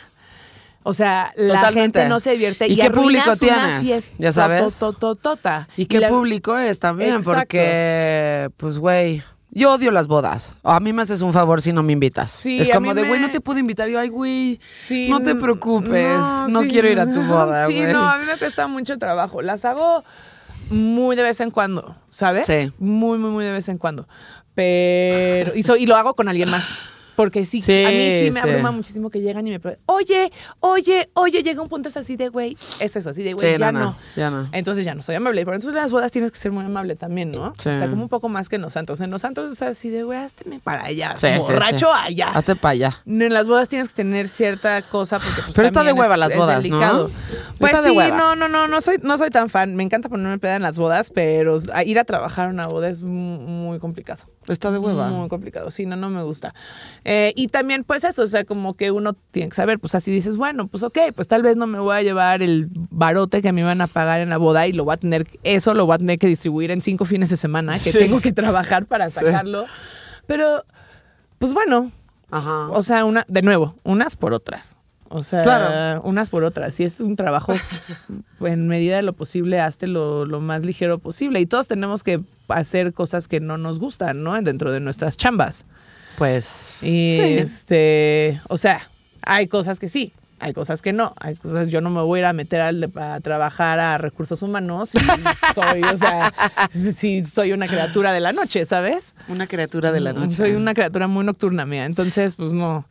o 0.84 0.94
sea, 0.94 1.32
la 1.36 1.56
Totalmente. 1.56 2.00
gente 2.00 2.10
no 2.10 2.20
se 2.20 2.32
divierte 2.32 2.68
¿Y 2.68 2.74
y, 2.74 2.78
qué 2.78 2.92
público 2.92 3.36
tienes? 3.38 3.82
fiesta 3.86 4.16
Ya 4.20 4.32
sabes. 4.32 4.78
totototota. 4.80 5.68
¿Y 5.78 5.86
qué 5.88 6.00
la- 6.00 6.10
público 6.10 6.58
es 6.58 6.80
también? 6.80 7.16
Exacto. 7.16 7.34
Porque, 7.40 8.50
pues, 8.58 8.78
güey, 8.78 9.24
yo 9.56 9.74
odio 9.74 9.90
las 9.90 10.06
bodas. 10.08 10.54
A 10.64 10.80
mí 10.80 10.94
me 10.94 11.02
haces 11.02 11.22
un 11.22 11.34
favor 11.34 11.62
si 11.64 11.74
no 11.74 11.82
me 11.82 11.94
invitas. 11.94 12.30
Sí, 12.30 12.60
es 12.60 12.70
como 12.70 12.94
de, 12.94 13.02
güey, 13.08 13.20
me- 13.20 13.26
no 13.28 13.32
te 13.32 13.42
puedo 13.42 13.58
invitar. 13.58 13.90
Yo, 13.90 13.98
ay, 14.00 14.10
güey, 14.10 14.60
Sí, 14.74 15.08
no 15.10 15.22
te 15.22 15.34
preocupes. 15.34 16.20
No, 16.50 16.62
sí, 16.62 16.68
quiero 16.68 16.90
ir 16.90 17.00
a 17.00 17.12
tu 17.12 17.24
boda, 17.24 17.66
Sí, 17.68 17.82
no, 17.92 18.08
a 18.08 18.18
mí 18.20 18.26
me 18.26 18.38
cuesta 18.38 18.68
mucho 18.68 18.98
trabajo. 19.00 19.42
Las 19.42 19.66
hago 19.66 20.04
muy 20.70 21.16
de 21.16 21.24
vez 21.24 21.40
en 21.42 21.50
cuando, 21.52 21.96
¿sabes? 22.10 22.46
Sí. 22.46 22.72
Muy, 22.78 23.18
muy, 23.18 23.32
muy 23.32 23.46
de 23.46 23.52
vez 23.54 23.68
en 23.70 23.78
cuando. 23.78 24.08
Pero, 24.54 25.52
y, 25.56 25.64
so- 25.64 25.76
y 25.78 25.86
lo 25.86 25.96
hago 25.96 26.14
con 26.16 26.28
alguien 26.30 26.50
más. 26.50 26.64
Porque 27.16 27.46
sí, 27.46 27.62
Sí, 27.62 27.84
a 27.86 27.90
mí 27.90 28.10
sí 28.12 28.32
me 28.32 28.42
sí. 28.42 28.50
abruma 28.50 28.72
muchísimo 28.72 29.10
que 29.10 29.22
llegan 29.22 29.48
y 29.48 29.52
me 29.52 29.60
preguntan, 29.60 29.84
oye, 29.88 30.32
oye, 30.60 31.10
oye, 31.14 31.44
llega 31.44 31.62
un 31.62 31.68
punto 31.70 31.90
es 31.90 31.98
así 31.98 32.16
de, 32.18 32.30
güey, 32.30 32.58
es 32.80 32.96
eso, 32.96 33.10
así 33.10 33.24
de, 33.24 33.34
güey, 33.34 33.54
Sí, 33.54 33.60
ya 33.60 33.72
no, 33.72 33.96
ya 34.16 34.30
no. 34.30 34.50
Entonces 34.52 34.84
ya 34.86 34.94
no 34.96 35.02
soy 35.02 35.16
amable. 35.16 35.44
Pero 35.46 35.56
entonces 35.56 35.76
en 35.76 35.82
las 35.82 35.92
bodas 35.92 36.12
tienes 36.12 36.32
que 36.32 36.38
ser 36.38 36.52
muy 36.52 36.66
amable 36.66 36.96
también, 36.96 37.32
¿no? 37.32 37.54
O 37.58 37.74
sea, 37.74 37.88
como 37.90 38.04
un 38.04 38.10
poco 38.10 38.28
más 38.30 38.50
que 38.50 38.58
en 38.58 38.62
los 38.64 38.74
santos. 38.74 39.00
En 39.02 39.12
los 39.12 39.22
santos 39.22 39.50
es 39.50 39.62
así 39.62 39.90
de, 39.90 40.04
güey, 40.04 40.20
hazte 40.20 40.46
para 40.64 40.86
allá, 40.86 41.16
borracho 41.40 41.94
allá. 41.94 42.30
Hazte 42.34 42.56
para 42.56 42.72
allá. 42.72 43.02
En 43.06 43.34
las 43.34 43.48
bodas 43.48 43.70
tienes 43.70 43.90
que 43.90 43.96
tener 43.96 44.28
cierta 44.30 44.82
cosa 44.82 45.20
porque 45.20 45.42
pues, 45.44 45.56
Pero 45.56 45.68
está 45.68 45.84
de 45.84 45.94
hueva 45.94 46.16
es- 46.16 46.20
las 46.20 46.36
bodas, 46.36 46.66
¿no? 46.68 47.10
Pues 47.60 47.72
Está 47.72 47.82
de 47.82 47.92
sí, 47.92 47.98
hueva. 47.98 48.18
no, 48.18 48.36
no, 48.36 48.50
no, 48.50 48.68
no 48.68 48.82
soy, 48.82 48.98
no 49.02 49.18
soy 49.18 49.30
tan 49.30 49.50
fan. 49.50 49.76
Me 49.76 49.84
encanta 49.84 50.10
ponerme 50.10 50.38
peda 50.40 50.58
en 50.58 50.62
las 50.62 50.78
bodas, 50.78 51.10
pero 51.12 51.58
ir 51.86 52.00
a 52.00 52.04
trabajar 52.04 52.48
a 52.48 52.50
una 52.50 52.68
boda 52.68 52.90
es 52.90 53.04
mu- 53.04 53.40
muy 53.40 53.80
complicado. 53.80 54.24
Está 54.48 54.72
de 54.72 54.78
hueva. 54.78 55.08
Muy 55.10 55.28
complicado, 55.30 55.72
sí, 55.72 55.86
no, 55.86 55.96
no 55.96 56.10
me 56.10 56.22
gusta. 56.24 56.54
Eh, 57.08 57.34
y 57.36 57.50
también, 57.50 57.84
pues 57.84 58.04
eso, 58.04 58.24
o 58.24 58.28
sea, 58.28 58.46
como 58.46 58.74
que 58.74 58.90
uno 58.90 59.14
tiene 59.14 59.50
que 59.50 59.56
saber, 59.56 59.78
pues 59.80 59.94
así 59.94 60.12
dices, 60.12 60.38
bueno, 60.38 60.68
pues 60.68 60.82
ok, 60.82 60.98
pues 61.16 61.28
tal 61.28 61.44
vez 61.44 61.56
no 61.56 61.68
me 61.68 61.78
voy 61.80 61.96
a 61.96 62.02
llevar 62.02 62.42
el 62.42 62.68
barote 62.90 63.44
que 63.44 63.54
me 63.54 63.64
van 63.64 63.80
a 63.82 63.86
pagar 63.88 64.22
en 64.22 64.30
la 64.32 64.38
boda 64.38 64.66
y 64.66 64.74
lo 64.74 64.86
voy 64.86 64.96
a 64.96 64.98
tener, 64.98 65.28
eso 65.44 65.76
lo 65.76 65.86
voy 65.86 65.94
a 65.96 65.98
tener 66.00 66.18
que 66.18 66.26
distribuir 66.26 66.72
en 66.72 66.82
cinco 66.82 67.06
fines 67.06 67.30
de 67.30 67.38
semana 67.38 67.74
que 67.74 67.78
Sí. 67.92 68.00
tengo 68.00 68.20
que 68.22 68.32
trabajar 68.34 68.88
para 68.88 69.12
Sí. 69.12 69.20
sacarlo. 69.24 69.66
Pero, 70.26 70.66
pues 71.38 71.54
bueno, 71.54 71.92
Ajá. 72.32 72.70
o 72.72 72.82
sea, 72.82 73.06
una, 73.06 73.24
de 73.28 73.44
nuevo, 73.44 73.76
unas 73.84 74.16
por 74.16 74.34
otras. 74.34 74.78
O 75.08 75.22
sea, 75.22 75.42
Claro. 75.44 76.02
unas 76.02 76.32
por 76.32 76.44
otras. 76.44 76.74
Si 76.74 76.84
es 76.84 77.00
un 77.02 77.16
trabajo, 77.16 77.54
en 78.42 78.68
medida 78.68 78.96
de 78.96 79.04
lo 79.04 79.14
posible, 79.14 79.62
hazte 79.62 79.86
lo, 79.86 80.26
lo 80.26 80.42
más 80.42 80.66
ligero 80.66 80.98
posible. 80.98 81.40
Y 81.40 81.46
todos 81.46 81.68
tenemos 81.68 82.02
que 82.04 82.22
hacer 82.48 82.94
cosas 82.94 83.28
que 83.28 83.40
no 83.40 83.60
nos 83.60 83.78
gustan, 83.78 84.24
¿no? 84.24 84.42
Dentro 84.42 84.72
de 84.72 84.80
nuestras 84.80 85.16
chambas. 85.18 85.66
Pues. 86.18 86.78
Y 86.82 87.18
sí. 87.22 87.38
este, 87.38 88.40
o 88.48 88.58
sea, 88.58 88.82
hay 89.22 89.48
cosas 89.48 89.80
que 89.80 89.88
sí, 89.88 90.14
hay 90.40 90.54
cosas 90.54 90.82
que 90.82 90.94
no. 90.94 91.14
Hay 91.20 91.36
cosas, 91.36 91.68
yo 91.70 91.82
no 91.82 91.90
me 91.90 92.02
voy 92.02 92.20
a 92.20 92.22
ir 92.22 92.26
a 92.28 92.34
meter 92.34 92.62
al 92.62 92.82
de- 92.82 93.02
a 93.02 93.20
trabajar 93.22 93.80
a 93.80 93.98
recursos 93.98 94.42
humanos 94.42 94.90
si 94.90 95.00
soy, 95.54 95.82
o 95.84 95.98
sea, 95.98 96.34
si 96.72 97.24
soy 97.24 97.52
una 97.54 97.68
criatura 97.68 98.12
de 98.14 98.20
la 98.20 98.32
noche, 98.34 98.66
¿sabes? 98.66 99.14
Una 99.28 99.48
criatura 99.48 99.92
de 99.92 100.00
la 100.02 100.14
noche. 100.14 100.36
Soy 100.36 100.52
una 100.52 100.74
criatura 100.74 101.08
muy 101.08 101.24
nocturna 101.26 101.66
mía, 101.66 101.86
entonces 101.86 102.36
pues 102.36 102.54
no. 102.54 102.86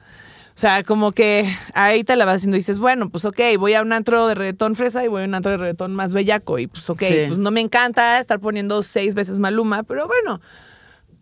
O 0.56 0.56
sea, 0.56 0.84
como 0.84 1.10
que 1.10 1.52
ahí 1.74 2.04
te 2.04 2.14
la 2.14 2.24
vas 2.24 2.36
haciendo 2.36 2.56
y 2.56 2.60
dices, 2.60 2.78
bueno, 2.78 3.10
pues 3.10 3.24
ok, 3.24 3.40
voy 3.58 3.74
a 3.74 3.82
un 3.82 3.92
antro 3.92 4.28
de 4.28 4.36
reggaetón 4.36 4.76
fresa 4.76 5.04
y 5.04 5.08
voy 5.08 5.22
a 5.22 5.24
un 5.26 5.34
antro 5.34 5.50
de 5.50 5.56
reggaetón 5.58 5.92
más 5.96 6.14
bellaco. 6.14 6.60
Y 6.60 6.68
pues 6.68 6.88
ok, 6.88 7.00
Sí. 7.02 7.14
pues 7.26 7.38
no 7.38 7.50
me 7.50 7.60
encanta 7.60 8.20
estar 8.20 8.38
poniendo 8.38 8.84
seis 8.84 9.16
veces 9.16 9.40
Maluma, 9.40 9.82
pero 9.82 10.06
bueno, 10.06 10.40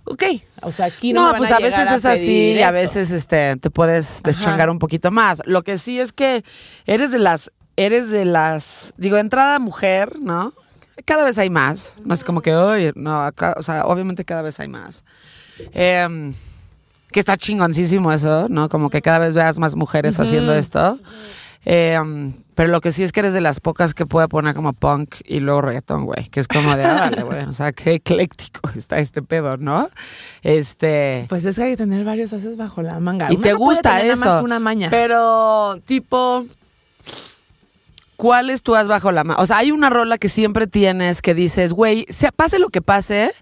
ok. 0.05 0.23
O 0.63 0.73
sea, 0.73 0.87
aquí 0.87 1.13
no, 1.13 1.21
No, 1.21 1.27
me 1.27 1.33
van 1.33 1.39
pues 1.39 1.51
a, 1.53 1.59
veces 1.59 1.91
es 1.91 2.05
así 2.05 2.53
y 2.53 2.63
a 2.63 2.71
veces 2.71 3.11
este 3.11 3.57
te 3.57 3.71
puedes 3.71 4.23
deschongar 4.23 4.71
un 4.71 4.79
poquito 4.79 5.11
más. 5.11 5.43
Lo 5.47 5.63
que 5.63 5.79
sí 5.79 6.01
es 6.01 6.13
que 6.13 6.45
eres 6.87 7.11
de 7.11 7.19
las 7.19 7.53
eres 7.77 8.11
de 8.11 8.25
las 8.25 8.93
digo, 8.97 9.17
entrada 9.17 9.59
mujer, 9.59 10.19
¿no? 10.21 10.53
Cada 11.05 11.25
vez 11.25 11.39
hay 11.39 11.51
más. 11.51 11.97
No 12.05 12.15
es 12.15 12.23
como 12.23 12.43
que, 12.43 12.55
oye, 12.55 12.93
no, 12.95 13.23
acá, 13.23 13.55
o 13.57 13.63
sea, 13.63 13.87
obviamente 13.87 14.25
cada 14.25 14.43
vez 14.43 14.61
hay 14.61 14.69
más. 14.69 15.05
Em, 15.73 16.35
que 17.11 17.21
está 17.21 17.37
chingoncísimo 17.37 18.13
eso, 18.13 18.49
¿no? 18.49 18.69
Como 18.69 18.91
que 18.91 19.03
cada 19.03 19.19
vez 19.19 19.35
veas 19.35 19.59
más 19.59 19.75
mujeres 19.75 20.19
haciendo 20.19 20.55
esto. 20.55 20.99
Em, 21.65 22.33
pero 22.55 22.71
lo 22.71 22.81
que 22.81 22.91
sí 22.93 23.03
es 23.05 23.13
que 23.13 23.21
eres 23.21 23.33
de 23.33 23.41
las 23.41 23.61
pocas 23.61 23.95
que 23.95 24.05
puede 24.05 24.27
poner 24.29 24.55
como 24.55 24.73
punk 24.73 25.17
y 25.25 25.41
luego 25.41 25.61
reggaetón, 25.63 26.05
güey. 26.05 26.29
Que 26.29 26.41
es 26.41 26.49
como 26.49 26.77
de, 26.77 26.85
güey. 27.25 27.45
O 27.45 27.53
sea, 27.53 27.73
qué 27.73 27.95
ecléctico 27.95 28.69
está 28.77 28.99
este 28.99 29.23
pedo, 29.23 29.57
¿no? 29.57 29.89
Este. 30.43 31.27
Pues 31.29 31.45
es 31.45 31.57
que 31.57 31.63
hay 31.63 31.71
que 31.73 31.77
tener 31.77 32.05
varios 32.05 32.33
haces 32.33 32.57
bajo 32.57 32.83
la 32.83 32.99
manga. 33.01 33.29
y 33.31 33.35
Uno 33.37 33.43
te 33.43 33.53
no 33.53 33.59
puede 33.59 33.77
gusta 33.77 33.91
tener 33.99 34.05
nada 34.05 34.13
eso. 34.15 34.29
más 34.29 34.43
una 34.43 34.59
maña. 34.59 34.89
Pero, 34.91 35.79
tipo. 35.85 36.47
¿Cuál 38.17 38.51
es 38.51 38.63
tu 38.63 38.77
as 38.77 38.87
bajo 38.87 39.11
la 39.11 39.25
manga? 39.25 39.43
O 39.43 39.47
sea, 39.47 39.59
hay 39.59 39.73
una 39.73 39.91
rola 39.91 40.17
que 40.17 40.29
siempre 40.29 40.67
tienes 40.69 41.23
que 41.23 41.35
dices, 41.35 41.73
güey, 41.73 42.07
sea, 42.09 42.31
pase 42.31 42.61
lo 42.61 42.69
que 42.69 42.81
pase, 42.81 43.33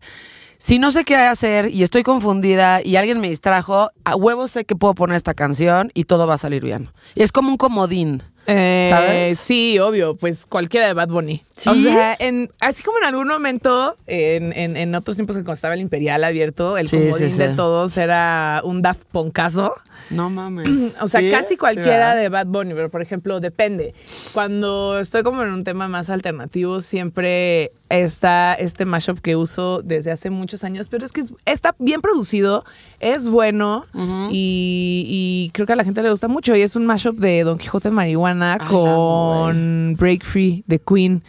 si 0.60 0.78
no 0.78 0.92
sé 0.92 1.04
qué 1.04 1.16
hacer 1.16 1.70
y 1.74 1.82
estoy 1.82 2.02
confundida 2.02 2.82
y 2.84 2.96
alguien 2.96 3.18
me 3.18 3.30
distrajo, 3.30 3.90
a 4.04 4.14
huevo 4.14 4.46
sé 4.46 4.66
que 4.66 4.76
puedo 4.76 4.94
poner 4.94 5.16
esta 5.16 5.32
canción 5.32 5.90
y 5.94 6.04
todo 6.04 6.26
va 6.26 6.34
a 6.34 6.38
salir 6.38 6.62
bien. 6.62 6.90
Es 7.14 7.32
como 7.32 7.48
un 7.48 7.56
comodín. 7.56 8.22
Eh, 8.46 8.86
¿Sabes? 8.90 9.38
Sí, 9.38 9.78
obvio, 9.78 10.16
pues 10.16 10.44
cualquiera 10.44 10.86
de 10.86 10.92
Bad 10.92 11.08
Bunny. 11.08 11.42
¿Sí? 11.60 11.68
O 11.68 11.74
sea, 11.74 12.16
en, 12.18 12.50
así 12.60 12.82
como 12.82 12.96
en 12.98 13.04
algún 13.04 13.28
momento, 13.28 13.96
en, 14.06 14.52
en, 14.54 14.78
en 14.78 14.94
otros 14.94 15.16
tiempos 15.16 15.36
que 15.36 15.42
cuando 15.42 15.52
estaba 15.52 15.74
el 15.74 15.80
Imperial 15.80 16.24
abierto, 16.24 16.78
el 16.78 16.88
Sí, 16.88 16.96
comodín 16.96 17.28
sí, 17.30 17.36
de 17.36 17.48
todos 17.50 17.96
era 17.98 18.62
un 18.64 18.80
Daft 18.80 19.04
Punkazo. 19.12 19.74
No 20.10 20.30
mames. 20.30 20.94
O 21.02 21.06
sea, 21.08 21.20
casi 21.30 21.56
cualquiera 21.58 22.14
de 22.14 22.28
Bad 22.30 22.46
Bunny, 22.46 22.72
pero 22.74 22.90
por 22.90 23.02
ejemplo, 23.02 23.40
depende. 23.40 23.94
Cuando 24.32 24.98
estoy 24.98 25.22
como 25.22 25.42
en 25.42 25.50
un 25.52 25.64
tema 25.64 25.86
más 25.88 26.08
alternativo, 26.08 26.80
siempre 26.80 27.72
está 27.90 28.54
este 28.54 28.84
mashup 28.84 29.18
que 29.18 29.34
uso 29.36 29.82
desde 29.82 30.12
hace 30.12 30.30
muchos 30.30 30.62
años, 30.64 30.88
pero 30.88 31.04
es 31.04 31.12
que 31.12 31.22
es- 31.22 31.34
está 31.44 31.74
bien 31.78 32.00
producido, 32.00 32.64
es 33.00 33.28
bueno 33.28 33.84
y, 34.30 35.04
y 35.08 35.50
creo 35.52 35.66
que 35.66 35.72
a 35.72 35.76
la 35.76 35.84
gente 35.84 36.02
le 36.02 36.10
gusta 36.10 36.28
mucho. 36.28 36.54
Y 36.56 36.62
es 36.62 36.76
un 36.76 36.86
mashup 36.86 37.18
de 37.18 37.44
Don 37.44 37.58
Quijote 37.58 37.90
Marihuana 37.90 38.58
Ay, 38.60 38.66
con 38.68 39.96
Break 39.98 40.24
Free 40.24 40.64
de 40.66 40.78
Queen. 40.78 41.22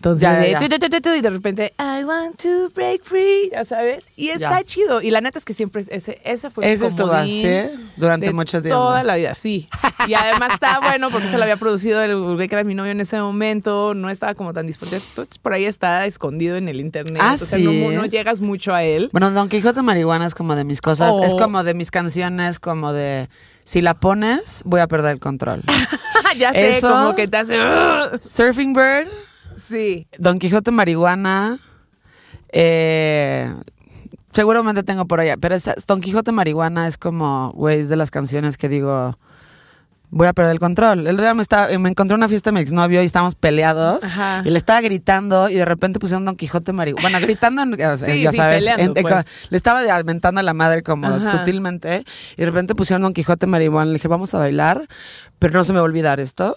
Entonces, 0.00 0.22
Ya, 0.22 0.32
ya, 0.32 0.40
de 0.40 0.50
ya. 0.52 0.58
tu, 0.60 0.68
tu, 0.70 0.78
tu, 0.78 0.88
tu, 0.88 1.00
tu, 1.02 1.14
y 1.14 1.20
de 1.20 1.28
repente, 1.28 1.74
I 1.78 2.04
want 2.04 2.40
to 2.40 2.70
break 2.74 3.04
free, 3.04 3.50
ya 3.52 3.66
sabes. 3.66 4.08
Y 4.16 4.30
está 4.30 4.64
chido. 4.64 5.02
Y 5.02 5.10
la 5.10 5.20
neta 5.20 5.38
es 5.38 5.44
que 5.44 5.52
siempre 5.52 5.84
ese, 5.90 6.18
ese 6.24 6.48
fue 6.48 6.72
Ese 6.72 6.86
es 6.86 6.96
tu 6.96 7.06
durante 7.96 8.32
mucho 8.32 8.62
tiempo. 8.62 8.80
Toda 8.80 9.02
la 9.04 9.16
vida, 9.16 9.34
sí. 9.34 9.68
Y 10.08 10.14
además 10.14 10.54
está 10.54 10.80
bueno 10.82 11.10
porque 11.10 11.28
se 11.28 11.36
lo 11.36 11.42
había 11.42 11.58
producido 11.58 12.02
el 12.02 12.38
que 12.48 12.54
era 12.54 12.64
mi 12.64 12.74
novio 12.74 12.92
en 12.92 13.00
ese 13.02 13.20
momento, 13.20 13.92
no 13.92 14.08
estaba 14.08 14.34
como 14.34 14.54
tan 14.54 14.66
disponible. 14.66 15.02
Por 15.42 15.52
ahí 15.52 15.66
está 15.66 16.06
escondido 16.06 16.56
en 16.56 16.68
el 16.70 16.80
internet. 16.80 17.20
Ah, 17.20 17.32
Entonces, 17.34 17.60
¿sí? 17.60 17.64
no, 17.64 17.90
no 17.92 18.06
llegas 18.06 18.40
mucho 18.40 18.72
a 18.72 18.82
él. 18.82 19.10
Bueno, 19.12 19.30
Don 19.32 19.50
Quijote 19.50 19.82
Marihuana 19.82 20.24
es 20.24 20.34
como 20.34 20.56
de 20.56 20.64
mis 20.64 20.80
cosas, 20.80 21.10
Oh. 21.12 21.24
es 21.24 21.34
como 21.34 21.62
de 21.62 21.74
mis 21.74 21.90
canciones, 21.90 22.58
como 22.58 22.94
de 22.94 23.28
si 23.64 23.82
la 23.82 23.92
pones, 23.92 24.62
voy 24.64 24.80
a 24.80 24.86
perder 24.86 25.12
el 25.12 25.20
control. 25.20 25.62
ya 26.38 26.52
sé, 26.52 26.70
Eso- 26.70 26.88
como 26.88 27.14
que 27.14 27.28
te 27.28 27.36
hace. 27.36 27.58
Surfing 28.22 28.72
Bird, 28.72 29.08
Sí. 29.60 30.06
Don 30.18 30.38
Quijote 30.38 30.70
Marihuana, 30.70 31.58
eh, 32.52 33.52
seguramente 34.32 34.82
tengo 34.82 35.06
por 35.06 35.20
allá, 35.20 35.36
pero 35.36 35.54
esa- 35.54 35.74
Don 35.86 36.00
Quijote 36.00 36.32
Marihuana 36.32 36.86
es 36.86 36.96
como, 36.98 37.52
güey, 37.52 37.80
es 37.80 37.88
de 37.88 37.96
las 37.96 38.10
canciones 38.10 38.56
que 38.56 38.68
digo, 38.68 39.18
voy 40.12 40.26
a 40.26 40.32
perder 40.32 40.52
el 40.52 40.58
control. 40.58 41.06
El 41.06 41.16
día 41.16 41.34
me, 41.34 41.42
estaba, 41.42 41.68
me 41.78 41.88
encontré 41.88 42.14
en 42.14 42.20
una 42.20 42.28
fiesta 42.28 42.50
de 42.50 42.54
mi 42.54 42.60
exnovio 42.60 43.00
y 43.00 43.04
estábamos 43.04 43.36
peleados 43.36 44.04
Ajá. 44.04 44.42
y 44.44 44.50
le 44.50 44.58
estaba 44.58 44.80
gritando 44.80 45.48
y 45.48 45.54
de 45.54 45.64
repente 45.64 46.00
pusieron 46.00 46.24
Don 46.24 46.34
Quijote 46.34 46.72
Marihuana. 46.72 47.02
Bueno, 47.10 47.24
gritando, 47.24 47.62
o 47.62 47.76
sea, 47.76 47.96
Sí, 47.98 48.22
ya 48.22 48.30
sí, 48.32 48.36
sabes, 48.36 48.64
peleando, 48.64 48.94
en- 49.00 49.02
pues. 49.06 49.26
le 49.50 49.56
estaba 49.56 49.82
mentando 50.02 50.40
a 50.40 50.42
la 50.42 50.54
madre 50.54 50.82
como 50.82 51.06
Ajá. 51.06 51.38
sutilmente 51.38 52.04
y 52.36 52.40
de 52.40 52.46
repente 52.46 52.74
pusieron 52.74 53.02
Don 53.02 53.12
Quijote 53.14 53.46
Marihuana. 53.46 53.86
Le 53.86 53.94
dije, 53.94 54.08
vamos 54.08 54.34
a 54.34 54.38
bailar, 54.38 54.88
pero 55.38 55.52
no 55.54 55.62
se 55.64 55.72
me 55.72 55.78
va 55.78 55.82
a 55.82 55.84
olvidar 55.84 56.18
esto. 56.18 56.56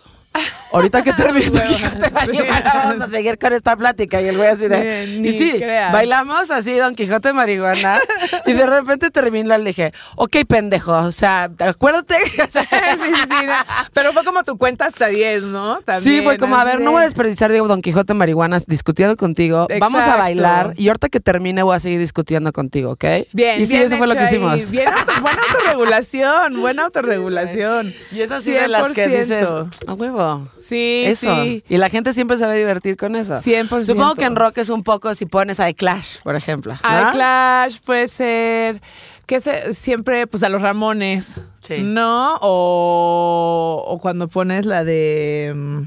Ahorita 0.72 1.04
que 1.04 1.14
termine 1.14 1.46
sí. 1.52 1.84
Marihuana, 2.14 2.72
vamos 2.74 3.02
a 3.02 3.08
seguir 3.08 3.38
con 3.38 3.54
esta 3.54 3.76
plática. 3.76 4.20
Y 4.22 4.28
el 4.30 4.38
güey 4.38 4.50
así 4.50 4.68
de. 4.68 5.18
Ni 5.20 5.30
y 5.30 5.32
sí, 5.32 5.62
bailamos 5.92 6.50
así 6.50 6.76
Don 6.78 6.96
Quijote 6.96 7.32
Marihuana. 7.34 8.00
y 8.48 8.54
de 8.54 8.66
repente 8.66 9.12
termina, 9.12 9.58
le 9.60 9.66
dije, 9.66 9.94
ok, 10.16 10.38
pendejo. 10.48 10.92
O 10.94 11.12
sea, 11.12 11.52
acuérdate. 11.60 12.16
O 12.16 12.48
sea, 12.50 12.64
sí, 12.64 13.04
sí, 13.06 13.22
sí. 13.30 13.46
no. 13.46 13.54
Pero 13.94 14.14
fue 14.14 14.24
como 14.24 14.44
tu 14.44 14.58
cuenta 14.58 14.86
hasta 14.88 15.08
10, 15.08 15.44
¿no? 15.44 15.78
Sí, 15.78 15.84
También, 15.86 16.24
fue 16.24 16.38
como, 16.38 16.56
a 16.58 16.64
ver, 16.64 16.80
de- 16.80 16.84
no 16.86 16.92
voy 16.94 17.02
a 17.02 17.06
desperdiciar, 17.06 17.52
digo, 17.52 17.68
Don 17.68 17.84
Quijote 17.84 18.16
Marihuana 18.16 18.58
discutiendo 18.66 19.16
contigo. 19.16 19.68
Vamos 19.80 20.04
a 20.06 20.16
bailar 20.16 20.74
y 20.76 20.88
ahorita 20.88 21.10
que 21.10 21.20
termine 21.20 21.62
voy 21.62 21.76
a 21.76 21.80
seguir 21.80 22.00
discutiendo 22.00 22.52
contigo, 22.52 22.92
¿ok? 22.94 23.06
Bien, 23.32 23.62
Y 23.62 23.66
sí, 23.68 23.74
bien 23.74 23.84
eso 23.84 23.98
fue 23.98 24.08
lo 24.08 24.14
que 24.16 24.22
ahí. 24.22 24.26
hicimos. 24.26 24.72
Bien 24.72 24.88
auto- 24.92 25.22
buena 25.22 25.42
autorregulación, 25.52 26.60
buena 26.62 26.84
autorregulación. 26.86 27.94
Y 28.12 28.22
es 28.22 28.32
así 28.32 28.52
de 28.52 28.68
las 28.68 28.92
que 28.92 29.08
100%. 29.08 29.18
dices, 29.20 29.48
a 29.88 29.94
huevo. 29.94 30.23
Sí, 30.58 31.04
Eso. 31.06 31.44
sí. 31.44 31.64
Y 31.70 31.78
la 31.78 31.90
gente 31.90 32.14
siempre 32.14 32.38
se 32.38 32.46
va 32.46 32.52
a 32.52 32.56
divertir 32.56 32.98
con 32.98 33.16
eso. 33.16 33.36
100%. 33.36 33.84
Supongo 33.84 34.16
que 34.16 34.26
en 34.26 34.36
rock 34.36 34.58
es 34.60 34.70
un 34.70 34.84
poco 34.84 35.14
si 35.16 35.26
pones 35.26 35.60
a 35.60 35.66
The 35.66 35.74
Clash, 35.76 36.18
por 36.24 36.36
ejemplo. 36.36 36.74
¿no? 36.74 37.10
I 37.10 37.14
Clash 37.14 37.80
puede 37.86 38.08
ser 38.08 38.82
que 39.26 39.40
se, 39.40 39.74
siempre 39.74 40.28
pues 40.28 40.44
a 40.44 40.50
los 40.50 40.62
Ramones, 40.62 41.44
Sí. 41.62 41.78
¿no? 41.82 42.36
O, 42.42 43.84
o 43.88 44.00
cuando 44.00 44.28
pones 44.28 44.66
la 44.66 44.84
de 44.84 45.54
mm, 45.56 45.82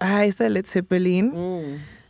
ah 0.00 0.24
esta 0.24 0.44
de 0.44 0.50
Led 0.50 0.66
Zeppelin, 0.66 1.32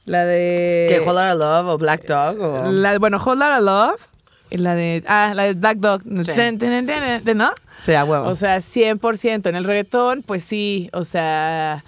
la 0.06 0.24
de 0.24 0.86
Mm. 0.88 0.94
Que 0.94 1.00
Hold 1.08 1.18
Out 1.18 1.32
of 1.32 1.38
Love 1.40 1.66
o 1.74 1.78
Black 1.78 2.06
Dog 2.06 2.40
o... 2.40 2.70
la 2.72 2.98
bueno 2.98 3.18
Hold 3.22 3.42
Out 3.42 3.58
of 3.58 3.64
Love 3.64 4.00
la 4.50 4.74
de 4.74 5.02
ah 5.06 5.32
la 5.34 5.44
de 5.44 5.54
Black 5.54 5.78
Dog, 5.78 6.02
Sí. 6.02 6.32
¿no? 7.34 7.50
Sí, 7.78 7.94
a 7.94 8.04
huevo. 8.04 8.26
O 8.28 8.34
sea, 8.34 8.58
100%. 8.60 9.48
En 9.48 9.56
el 9.56 9.64
reggaetón, 9.64 10.22
pues 10.22 10.44
sí, 10.44 10.88
o 10.92 11.04
sea, 11.04 11.84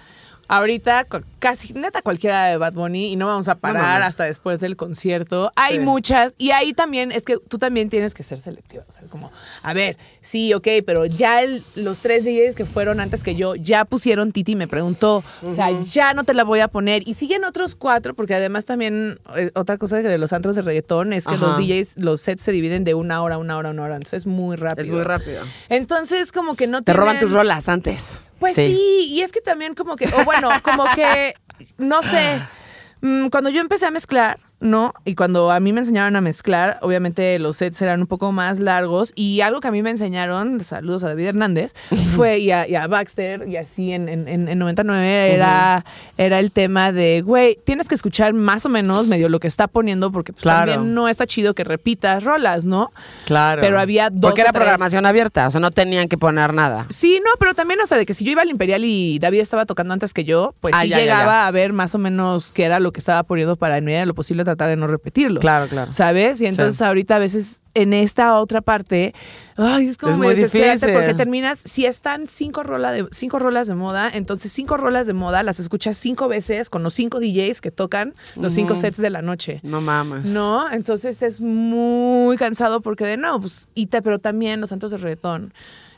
Ahorita 0.51 1.05
casi 1.37 1.73
neta 1.73 2.01
cualquiera 2.01 2.47
de 2.47 2.57
Bad 2.57 2.73
Bunny 2.73 3.13
y 3.13 3.15
no 3.15 3.27
vamos 3.27 3.47
a 3.47 3.55
parar 3.55 4.01
hasta 4.01 4.23
después 4.23 4.59
del 4.59 4.75
concierto. 4.75 5.51
Hay 5.55 5.75
Sí. 5.75 5.79
muchas 5.81 6.33
y 6.39 6.49
ahí 6.51 6.73
también 6.73 7.11
es 7.11 7.23
que 7.23 7.37
tú 7.37 7.59
también 7.59 7.87
tienes 7.89 8.15
que 8.15 8.23
ser 8.23 8.39
selectivo, 8.39 8.83
o 8.89 8.91
sea, 8.91 9.03
como 9.09 9.31
a 9.61 9.73
ver, 9.73 9.95
sí, 10.21 10.51
ok, 10.55 10.67
pero 10.87 11.05
ya 11.05 11.43
el- 11.43 11.63
los 11.75 11.99
tres 11.99 12.25
DJs 12.25 12.55
que 12.55 12.65
fueron 12.65 12.99
antes 12.99 13.21
que 13.23 13.35
yo 13.35 13.53
ya 13.55 13.85
pusieron 13.85 14.31
Titi 14.31 14.55
me 14.55 14.67
preguntó, 14.67 15.23
o 15.43 15.51
sea, 15.51 15.69
ya 15.83 16.15
no 16.15 16.23
te 16.23 16.33
la 16.33 16.43
voy 16.43 16.61
a 16.61 16.67
poner 16.67 17.07
y 17.07 17.13
siguen 17.13 17.43
otros 17.45 17.75
cuatro 17.75 18.15
porque 18.15 18.33
además 18.33 18.65
también 18.65 19.19
eh, 19.37 19.51
otra 19.53 19.77
cosa 19.77 19.97
de 19.97 20.17
los 20.17 20.33
antros 20.33 20.55
de 20.55 20.63
reggaetón 20.63 21.13
es 21.13 21.25
que 21.27 21.35
Ajá. 21.35 21.45
los 21.45 21.57
DJs 21.57 21.89
los 21.97 22.21
sets 22.21 22.41
se 22.41 22.51
dividen 22.51 22.83
de 22.83 22.95
una 22.95 23.21
hora, 23.21 23.37
una 23.37 23.55
hora, 23.55 23.69
una 23.69 23.83
hora, 23.83 23.95
entonces 23.97 24.23
es 24.23 24.25
muy 24.25 24.55
rápido. 24.55 24.83
Es 24.85 24.91
muy 24.91 25.03
rápido. 25.03 25.43
Entonces 25.69 26.31
como 26.31 26.55
que 26.55 26.65
no 26.65 26.81
Te 26.81 26.93
roban 26.93 27.17
tienen- 27.19 27.27
tus 27.27 27.33
rolas 27.33 27.69
antes. 27.69 28.19
Pues 28.39 28.55
sí. 28.55 29.05
y 29.09 29.21
es 29.21 29.31
que 29.31 29.41
también 29.41 29.75
como 29.75 29.95
que, 29.95 30.05
o 30.05 30.23
bueno, 30.25 30.49
como 30.63 30.85
que, 30.95 31.33
no 31.77 32.01
sé, 32.03 32.41
mm, 33.01 33.27
cuando 33.27 33.49
yo 33.49 33.61
empecé 33.61 33.85
a 33.85 33.91
mezclar, 33.91 34.39
¿no? 34.59 34.93
Y 35.05 35.15
cuando 35.15 35.51
a 35.51 35.59
mí 35.59 35.71
me 35.73 35.79
enseñaron 35.81 36.15
a 36.15 36.21
mezclar, 36.21 36.79
obviamente 36.81 37.39
los 37.39 37.57
sets 37.57 37.81
eran 37.81 38.01
un 38.01 38.07
poco 38.07 38.31
más 38.31 38.59
largos 38.59 39.13
y 39.15 39.41
algo 39.41 39.59
que 39.61 39.67
a 39.69 39.71
mí 39.71 39.81
me 39.81 39.89
enseñaron, 39.89 40.63
saludos 40.63 41.03
a 41.03 41.07
David 41.07 41.27
Hernández, 41.27 41.73
fue, 42.15 42.39
y 42.39 42.51
a, 42.51 42.67
y 42.67 42.75
a 42.75 42.87
Baxter, 42.87 43.47
y 43.47 43.55
así 43.55 43.93
en, 43.93 44.09
en, 44.09 44.27
en- 44.27 44.47
en 44.49 44.59
99 44.59 45.33
era, 45.33 45.85
era 46.17 46.39
el 46.39 46.51
tema 46.51 46.91
de, 46.91 47.21
güey, 47.21 47.57
tienes 47.63 47.87
que 47.87 47.95
escuchar 47.95 48.33
más 48.33 48.65
o 48.65 48.69
menos 48.69 49.07
medio 49.07 49.29
lo 49.29 49.39
que 49.39 49.47
está 49.47 49.67
poniendo 49.67 50.11
porque 50.11 50.33
pues, 50.33 50.41
Claro. 50.43 50.71
también 50.73 50.93
no 50.93 51.07
está 51.07 51.25
chido 51.25 51.53
que 51.53 51.63
repitas 51.63 52.23
rolas, 52.23 52.65
¿no? 52.65 52.91
Claro. 53.25 53.61
Pero 53.61 53.79
había 53.79 54.09
dos 54.09 54.19
Porque 54.21 54.41
era 54.41 54.51
tres. 54.51 54.59
programación 54.61 55.05
abierta, 55.05 55.47
o 55.47 55.51
sea, 55.51 55.61
no 55.61 55.71
tenían 55.71 56.07
que 56.09 56.17
poner 56.17 56.53
nada. 56.53 56.85
Sí, 56.89 57.21
no, 57.23 57.31
pero 57.39 57.53
también, 57.55 57.79
o 57.81 57.85
sea, 57.85 57.97
de 57.97 58.05
que 58.05 58.13
si 58.13 58.25
yo 58.25 58.31
iba 58.31 58.41
al 58.41 58.49
Imperial 58.49 58.83
y 58.83 59.19
David 59.19 59.39
estaba 59.39 59.65
tocando 59.65 59.93
antes 59.93 60.13
que 60.13 60.23
yo, 60.25 60.53
pues 60.59 60.73
Ah, 60.75 60.81
sí 60.83 60.89
ya, 60.89 60.97
ya, 60.97 61.03
llegaba 61.03 61.31
ya. 61.31 61.47
a 61.47 61.51
ver 61.51 61.71
más 61.73 61.95
o 61.95 61.97
menos 61.97 62.51
qué 62.51 62.63
era 62.65 62.79
lo 62.79 62.91
que 62.91 62.99
estaba 62.99 63.23
poniendo 63.23 63.55
para 63.55 63.77
en 63.77 63.85
medida 63.85 64.01
de 64.01 64.05
lo 64.05 64.13
posible 64.15 64.43
tratar 64.49 64.69
de 64.69 64.75
no 64.75 64.87
repetirlo. 64.87 65.39
Claro, 65.39 65.67
claro. 65.67 65.91
¿Sabes? 65.91 66.41
Y 66.41 66.45
entonces 66.45 66.77
Sí. 66.77 66.83
ahorita 66.83 67.15
a 67.15 67.19
veces 67.19 67.61
en 67.75 67.93
esta 67.93 68.35
otra 68.39 68.61
parte, 68.61 69.13
ay, 69.55 69.87
es 69.87 69.97
como 69.97 70.11
Es 70.11 70.17
muy 70.17 70.35
difícil. 70.35 70.91
porque 70.93 71.13
terminas, 71.13 71.59
si 71.59 71.85
están 71.85 72.27
cinco, 72.27 72.63
rola 72.63 72.91
de, 72.91 73.07
cinco 73.11 73.39
rolas 73.39 73.67
de 73.67 73.75
moda, 73.75 74.09
entonces 74.13 74.51
cinco 74.51 74.75
rolas 74.77 75.05
de 75.07 75.13
moda 75.13 75.43
las 75.43 75.59
escuchas 75.59 75.95
cinco 75.97 76.27
veces 76.27 76.69
con 76.69 76.83
los 76.83 76.93
cinco 76.93 77.19
DJs 77.19 77.61
que 77.61 77.71
tocan 77.71 78.15
los 78.35 78.53
cinco 78.53 78.75
sets 78.75 78.97
de 78.97 79.09
la 79.09 79.21
noche. 79.21 79.59
No 79.63 79.81
mames. 79.81 80.25
No, 80.25 80.69
entonces 80.71 81.21
es 81.21 81.41
muy 81.41 82.35
cansado 82.37 82.81
porque 82.81 83.05
de 83.05 83.17
no, 83.17 83.39
pues, 83.39 83.67
y 83.75 83.87
te, 83.87 84.01
pero 84.01 84.19
también 84.19 84.59
los 84.61 84.69
santos 84.69 84.91
de 84.91 84.97
reggaetón 84.97 85.53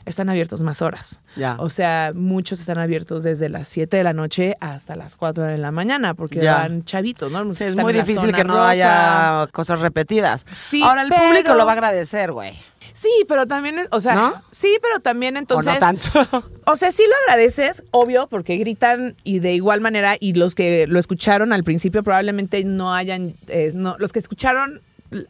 están 0.06 0.28
abiertos 0.28 0.62
más 0.62 0.82
horas. 0.82 1.20
Ya. 1.36 1.56
O 1.58 1.70
sea, 1.70 2.12
muchos 2.14 2.60
están 2.60 2.78
abiertos 2.78 3.22
desde 3.22 3.48
las 3.48 3.68
7 3.68 3.96
de 3.96 4.04
la 4.04 4.12
noche 4.12 4.56
hasta 4.60 4.96
las 4.96 5.16
4 5.16 5.44
de 5.44 5.58
la 5.58 5.70
mañana 5.70 6.14
porque 6.14 6.44
van 6.44 6.84
chavitos, 6.84 7.30
¿no? 7.30 7.52
Sí, 7.54 7.64
es 7.64 7.76
muy 7.76 7.92
difícil 7.92 8.32
que 8.34 8.44
no 8.44 8.54
rosa. 8.54 8.68
haya 8.68 9.46
cosas 9.52 9.80
repetidas. 9.80 10.44
Sí, 10.52 10.82
Ahora 10.82 11.02
el 11.02 11.08
pero- 11.08 11.22
público 11.24 11.54
lo 11.54 11.64
va 11.64 11.72
a 11.72 11.74
agradecer, 11.74 12.32
güey. 12.32 12.52
Sí, 12.94 13.08
pero 13.28 13.46
también, 13.46 13.76
o 13.90 14.00
sea, 14.00 14.14
¿No? 14.14 14.34
sí, 14.50 14.76
pero 14.82 15.00
también 15.00 15.36
entonces... 15.36 15.70
o 15.70 15.74
no 15.74 15.78
tanto. 15.80 16.08
O 16.66 16.76
sea, 16.76 16.92
sí 16.92 17.02
lo 17.08 17.14
agradeces, 17.26 17.82
obvio, 17.90 18.28
porque 18.28 18.56
gritan 18.56 19.16
y 19.24 19.38
de 19.40 19.52
igual 19.52 19.80
manera, 19.80 20.16
y 20.20 20.34
los 20.34 20.54
que 20.54 20.86
lo 20.86 21.00
escucharon 21.00 21.52
al 21.52 21.64
principio 21.64 22.02
probablemente 22.04 22.64
no 22.64 22.94
hayan, 22.94 23.34
eh, 23.48 23.72
no, 23.74 23.96
los 23.98 24.12
que 24.12 24.18
escucharon 24.20 24.80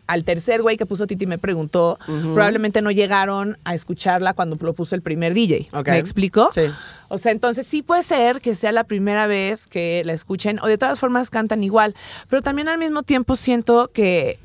al 0.06 0.24
tercer 0.24 0.62
güey 0.62 0.76
que 0.76 0.86
puso 0.86 1.06
Titi 1.06 1.26
me 1.26 1.38
preguntó, 1.38 1.98
probablemente 2.06 2.82
no 2.82 2.90
llegaron 2.90 3.58
a 3.64 3.74
escucharla 3.74 4.34
cuando 4.34 4.56
lo 4.60 4.72
puso 4.72 4.94
el 4.94 5.02
primer 5.02 5.34
DJ. 5.34 5.68
¿Me 5.86 5.98
explico? 5.98 6.50
Sí. 6.52 6.62
O 7.08 7.18
sea, 7.18 7.32
entonces 7.32 7.66
sí 7.66 7.82
puede 7.82 8.02
ser 8.02 8.40
que 8.40 8.54
sea 8.54 8.72
la 8.72 8.84
primera 8.84 9.26
vez 9.26 9.66
que 9.66 10.02
la 10.04 10.12
escuchen, 10.12 10.58
o 10.62 10.66
de 10.66 10.78
todas 10.78 10.98
formas 10.98 11.30
cantan 11.30 11.62
igual, 11.62 11.94
pero 12.28 12.42
también 12.42 12.68
al 12.68 12.78
mismo 12.78 13.02
tiempo 13.02 13.36
siento 13.36 13.90
que 13.92 14.38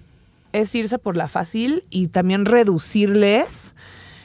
es 0.54 0.74
irse 0.76 0.98
por 0.98 1.18
la 1.18 1.28
fácil 1.28 1.84
y 1.90 2.08
también 2.08 2.46
reducirles 2.46 3.76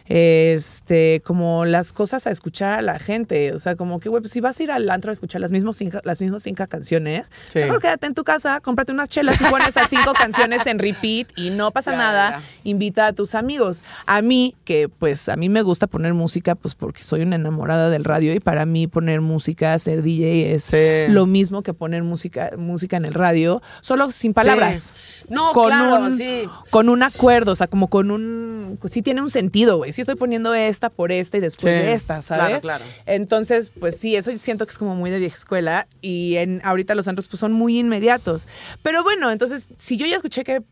este 0.06 1.22
como 1.24 1.64
las 1.64 1.92
cosas 1.92 2.26
a 2.26 2.30
escuchar 2.30 2.78
a 2.78 2.82
la 2.82 2.98
gente 2.98 3.52
o 3.52 3.58
sea 3.58 3.76
como 3.76 4.00
que 4.00 4.08
güey 4.08 4.20
pues 4.22 4.32
si 4.32 4.40
vas 4.40 4.58
a 4.60 4.62
ir 4.62 4.70
al 4.72 4.88
antro 4.90 5.10
a 5.10 5.12
escuchar 5.12 5.40
las 5.40 5.50
mismas 5.52 5.76
cinco, 5.76 5.98
las 6.04 6.20
mismas 6.20 6.42
cinco 6.42 6.64
canciones 6.68 7.30
Sí. 7.48 7.58
mejor 7.60 7.80
quédate 7.80 8.06
en 8.06 8.14
tu 8.14 8.24
casa 8.24 8.60
cómprate 8.60 8.92
unas 8.92 9.08
chelas 9.08 9.40
y 9.40 9.44
pones 9.44 9.68
esas 9.68 9.88
cinco 9.88 10.12
canciones 10.18 10.66
en 10.66 10.78
repeat 10.78 11.28
y 11.36 11.50
no 11.50 11.70
pasa 11.70 11.92
nada 11.96 12.40
invita 12.64 13.06
a 13.08 13.12
tus 13.12 13.34
amigos 13.34 13.82
a 14.06 14.22
mí 14.22 14.54
que 14.64 14.88
pues 14.88 15.28
a 15.28 15.36
mí 15.36 15.48
me 15.48 15.62
gusta 15.62 15.86
poner 15.86 16.14
música 16.14 16.54
pues 16.54 16.74
porque 16.74 17.02
soy 17.02 17.22
una 17.22 17.36
enamorada 17.36 17.90
del 17.90 18.04
radio 18.04 18.34
y 18.34 18.40
para 18.40 18.66
mí 18.66 18.86
poner 18.86 19.20
música 19.20 19.78
ser 19.78 20.02
DJ 20.02 20.54
es 20.54 20.64
Sí. 20.64 21.12
lo 21.12 21.26
mismo 21.26 21.62
que 21.62 21.74
poner 21.74 22.02
música 22.02 22.50
música 22.56 22.96
en 22.96 23.04
el 23.04 23.14
radio 23.14 23.62
solo 23.80 24.10
sin 24.10 24.32
palabras 24.34 24.94
Sí. 25.22 25.24
No, 25.28 25.52
claro, 25.52 26.10
sí. 26.16 26.48
con 26.70 26.88
un 26.88 27.02
acuerdo, 27.02 27.52
o 27.52 27.54
sea, 27.54 27.66
como 27.66 27.88
con 27.88 28.10
un. 28.10 28.78
Sí 28.90 29.02
tiene 29.02 29.22
un 29.22 29.30
sentido, 29.30 29.78
güey. 29.78 29.92
Sí 29.92 30.01
estoy 30.02 30.16
poniendo 30.16 30.54
esta 30.54 30.90
por 30.90 31.10
esta 31.12 31.36
y 31.38 31.40
después 31.40 31.74
Sí, 31.74 31.80
de 31.80 31.92
esta, 31.94 32.20
¿sabes? 32.22 32.60
claro, 32.60 32.60
claro. 32.60 32.84
Entonces, 33.06 33.72
pues 33.80 33.96
sí, 33.98 34.16
eso 34.16 34.30
yo 34.30 34.38
siento 34.38 34.66
que 34.66 34.70
es 34.72 34.78
como 34.78 34.94
muy 34.94 35.10
de 35.10 35.18
vieja 35.18 35.36
escuela 35.36 35.86
y 36.00 36.36
en, 36.36 36.60
ahorita 36.64 36.94
los 36.94 37.08
antros 37.08 37.28
pues 37.28 37.40
son 37.40 37.52
muy 37.52 37.78
inmediatos. 37.78 38.46
Pero 38.82 39.02
bueno, 39.02 39.30
entonces, 39.30 39.66
si 39.78 39.96
yo 39.96 40.06
ya 40.06 40.16
escuché 40.16 40.44
que 40.44 40.62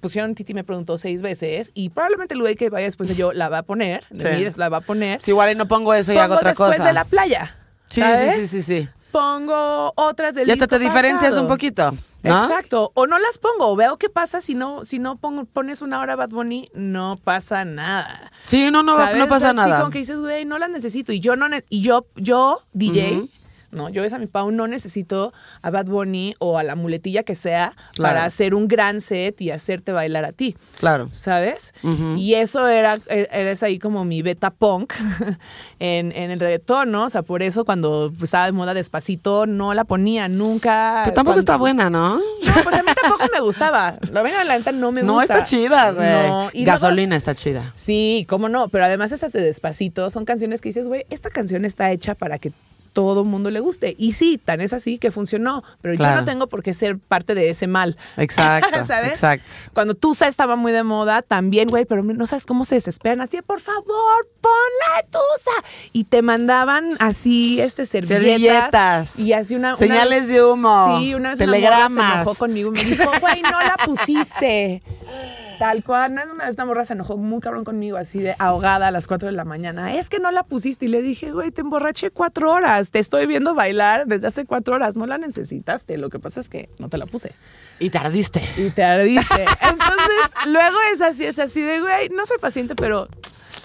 pusieron 0.00 0.34
Titi 0.34 0.54
me 0.54 0.64
preguntó 0.64 0.96
seis 0.96 1.20
veces 1.20 1.72
y 1.74 1.90
probablemente 1.90 2.32
el 2.34 2.40
güey 2.40 2.56
que 2.56 2.70
vaya 2.70 2.86
después 2.86 3.08
de 3.08 3.14
yo 3.16 3.32
la 3.32 3.48
va 3.50 3.58
a 3.58 3.62
poner, 3.62 4.04
de 4.10 4.38
Sí. 4.38 4.44
mí 4.44 4.50
la 4.56 4.68
va 4.70 4.78
a 4.78 4.80
poner. 4.80 5.22
Si 5.22 5.30
igual 5.30 5.52
y 5.52 5.54
no 5.54 5.66
pongo 5.68 5.92
eso 5.94 6.12
y 6.12 6.14
pongo 6.14 6.24
hago 6.24 6.34
otra 6.36 6.50
después 6.50 6.70
cosa. 6.76 6.86
de 6.86 6.92
la 6.94 7.04
playa. 7.04 7.56
sí, 7.90 8.00
¿sabes? 8.00 8.34
sí, 8.34 8.46
sí, 8.46 8.62
sí, 8.62 8.82
sí. 8.82 8.88
Pongo 9.12 9.92
otras 9.96 10.34
del 10.34 10.48
Y 10.48 10.52
hasta 10.52 10.66
disco 10.66 10.78
te 10.78 10.84
diferencias 10.84 11.36
un 11.36 11.48
poquito, 11.48 11.92
¿no? 12.22 12.42
Exacto. 12.42 12.92
O 12.94 13.06
no 13.06 13.18
las 13.18 13.38
pongo. 13.38 13.74
Veo 13.76 13.96
qué 13.96 14.08
pasa 14.08 14.40
si 14.40 14.54
no, 14.54 14.84
si 14.84 14.98
no 14.98 15.16
pongo- 15.16 15.44
pones 15.46 15.82
una 15.82 16.00
hora 16.00 16.16
Bad 16.16 16.30
Bunny, 16.30 16.68
no 16.74 17.18
pasa 17.22 17.64
nada. 17.64 18.30
Sí, 18.44 18.70
no, 18.70 18.82
no, 18.82 18.96
¿Sabes? 18.96 19.18
no 19.18 19.28
pasa 19.28 19.48
Así 19.50 19.56
nada. 19.56 19.80
como 19.80 19.90
que 19.90 19.98
dices, 19.98 20.20
güey, 20.20 20.44
no 20.44 20.58
las 20.58 20.70
necesito. 20.70 21.12
Y 21.12 21.20
yo 21.20 21.36
no 21.36 21.46
y 21.68 21.82
yo, 21.82 22.06
yo, 22.16 22.62
DJ. 22.72 23.22
No, 23.70 23.88
yo 23.88 24.02
es 24.04 24.12
a 24.12 24.18
mi 24.18 24.26
Pau, 24.26 24.50
no 24.50 24.66
necesito 24.66 25.32
a 25.62 25.70
Bad 25.70 25.86
Bunny 25.86 26.34
o 26.38 26.58
a 26.58 26.62
la 26.62 26.74
muletilla 26.74 27.22
que 27.22 27.34
sea 27.34 27.74
Claro. 27.94 28.14
para 28.14 28.24
hacer 28.24 28.54
un 28.54 28.68
gran 28.68 29.00
set 29.00 29.40
y 29.40 29.50
hacerte 29.50 29.92
bailar 29.92 30.24
a 30.24 30.32
ti. 30.32 30.56
Claro. 30.78 31.08
¿Sabes? 31.12 31.72
Y 32.16 32.34
eso 32.34 32.66
era, 32.68 32.96
er- 32.96 33.28
eres 33.32 33.62
ahí 33.62 33.78
como 33.78 34.04
mi 34.04 34.22
beta 34.22 34.50
punk 34.50 34.92
en, 35.78 36.12
en 36.12 36.30
el 36.30 36.40
reggaetón, 36.40 36.90
¿no? 36.90 37.04
O 37.04 37.10
sea, 37.10 37.22
por 37.22 37.42
eso 37.42 37.64
cuando 37.64 38.12
estaba 38.22 38.46
de 38.46 38.52
moda 38.52 38.74
despacito 38.74 39.46
no 39.46 39.74
la 39.74 39.84
ponía 39.84 40.28
nunca. 40.28 41.02
Pero 41.04 41.14
tampoco 41.14 41.34
Cuando- 41.34 41.40
está 41.40 41.56
buena, 41.56 41.90
¿no? 41.90 42.16
No, 42.18 42.52
pues 42.64 42.74
a 42.74 42.82
mí 42.82 42.90
tampoco 43.00 43.24
me 43.32 43.40
gustaba. 43.40 43.96
La 44.12 44.22
vaina 44.22 44.38
de 44.40 44.44
la 44.46 44.58
neta 44.58 44.72
no 44.72 44.92
me 44.92 45.02
No, 45.02 45.14
gusta. 45.14 45.34
está 45.34 45.44
chida, 45.46 45.90
güey. 45.92 46.08
No, 46.08 46.22
luego- 46.22 46.50
Gasolina 46.54 47.16
está 47.16 47.34
chida. 47.34 47.70
sí, 47.74 48.26
cómo 48.28 48.48
no, 48.48 48.68
pero 48.68 48.84
además 48.84 49.12
esas 49.12 49.32
de 49.32 49.40
Despacito 49.42 50.10
son 50.10 50.24
canciones 50.24 50.60
que 50.60 50.68
dices, 50.70 50.88
güey, 50.88 51.04
esta 51.10 51.30
canción 51.30 51.64
está 51.64 51.90
hecha 51.92 52.14
para 52.14 52.38
que 52.38 52.52
todo 52.92 53.24
mundo 53.24 53.50
le 53.50 53.60
guste. 53.60 53.94
Y 53.98 54.12
sí, 54.12 54.40
tan 54.42 54.60
es 54.60 54.72
así 54.72 54.98
que 54.98 55.10
funcionó, 55.10 55.62
pero 55.80 55.94
yo 55.94 56.14
no 56.14 56.24
tengo 56.24 56.46
por 56.46 56.62
qué 56.62 56.74
ser 56.74 56.98
parte 56.98 57.34
de 57.34 57.50
ese 57.50 57.66
mal. 57.66 57.96
Exacto, 58.16 58.84
¿Sabes? 58.84 59.10
exacto. 59.10 59.50
Cuando 59.72 59.94
Tusa 59.94 60.26
estaba 60.28 60.56
muy 60.56 60.72
de 60.72 60.82
moda, 60.82 61.22
también, 61.22 61.68
güey, 61.68 61.84
pero 61.84 62.02
no 62.02 62.26
sabes 62.26 62.46
cómo 62.46 62.64
se 62.64 62.76
desesperan. 62.76 63.20
Así, 63.20 63.40
por 63.42 63.60
favor, 63.60 64.28
ponla 64.40 65.08
Tusa. 65.10 65.68
Y 65.92 66.04
te 66.04 66.22
mandaban 66.22 66.96
así, 66.98 67.60
este, 67.60 67.86
servilletas. 67.86 69.10
Servilletas. 69.10 69.18
Y 69.18 69.32
así 69.32 69.54
una... 69.54 69.68
una 69.68 69.76
Señales 69.76 70.28
de 70.28 70.44
humo. 70.44 70.98
Sí, 70.98 71.14
una 71.14 71.30
vez 71.30 71.38
una 71.38 71.46
Telegramas. 71.46 72.12
se 72.12 72.20
enojó 72.22 72.34
conmigo 72.34 72.70
y 72.70 72.78
me 72.78 72.84
dijo, 72.84 73.10
güey, 73.20 73.42
no 73.42 73.60
la 73.60 73.76
pusiste. 73.84 74.82
Tal 75.60 75.84
cual, 75.84 76.14
no 76.14 76.22
es 76.22 76.26
una 76.30 76.46
vez 76.46 76.54
una 76.54 76.64
morra 76.64 76.84
se 76.86 76.94
enojó 76.94 77.18
muy 77.18 77.38
cabrón 77.40 77.64
conmigo, 77.64 77.98
así 77.98 78.18
de 78.18 78.34
ahogada 78.38 78.86
a 78.86 78.90
las 78.90 79.06
4 79.06 79.28
de 79.28 79.32
la 79.32 79.44
mañana. 79.44 79.94
Es 79.94 80.08
que 80.08 80.18
no 80.18 80.30
la 80.30 80.42
pusiste. 80.42 80.86
Y 80.86 80.88
le 80.88 81.02
dije, 81.02 81.32
güey, 81.32 81.50
te 81.50 81.60
emborraché 81.60 82.10
cuatro 82.10 82.50
horas. 82.50 82.90
Te 82.90 82.98
estoy 82.98 83.26
viendo 83.26 83.54
bailar 83.54 84.06
desde 84.06 84.28
hace 84.28 84.46
cuatro 84.46 84.76
horas. 84.76 84.96
No 84.96 85.04
la 85.04 85.18
necesitaste. 85.18 85.98
Lo 85.98 86.08
que 86.08 86.18
pasa 86.18 86.40
es 86.40 86.48
que 86.48 86.70
no 86.78 86.88
te 86.88 86.96
la 86.96 87.04
puse. 87.04 87.34
Y 87.78 87.90
tardiste. 87.90 88.42
Y 88.56 88.70
te 88.70 88.82
ardiste. 88.82 89.42
Entonces, 89.60 90.46
luego 90.46 90.78
es 90.94 91.02
así, 91.02 91.26
es 91.26 91.38
así 91.38 91.60
de, 91.60 91.82
güey, 91.82 92.08
no 92.08 92.24
soy 92.24 92.38
paciente, 92.38 92.74
pero 92.74 93.06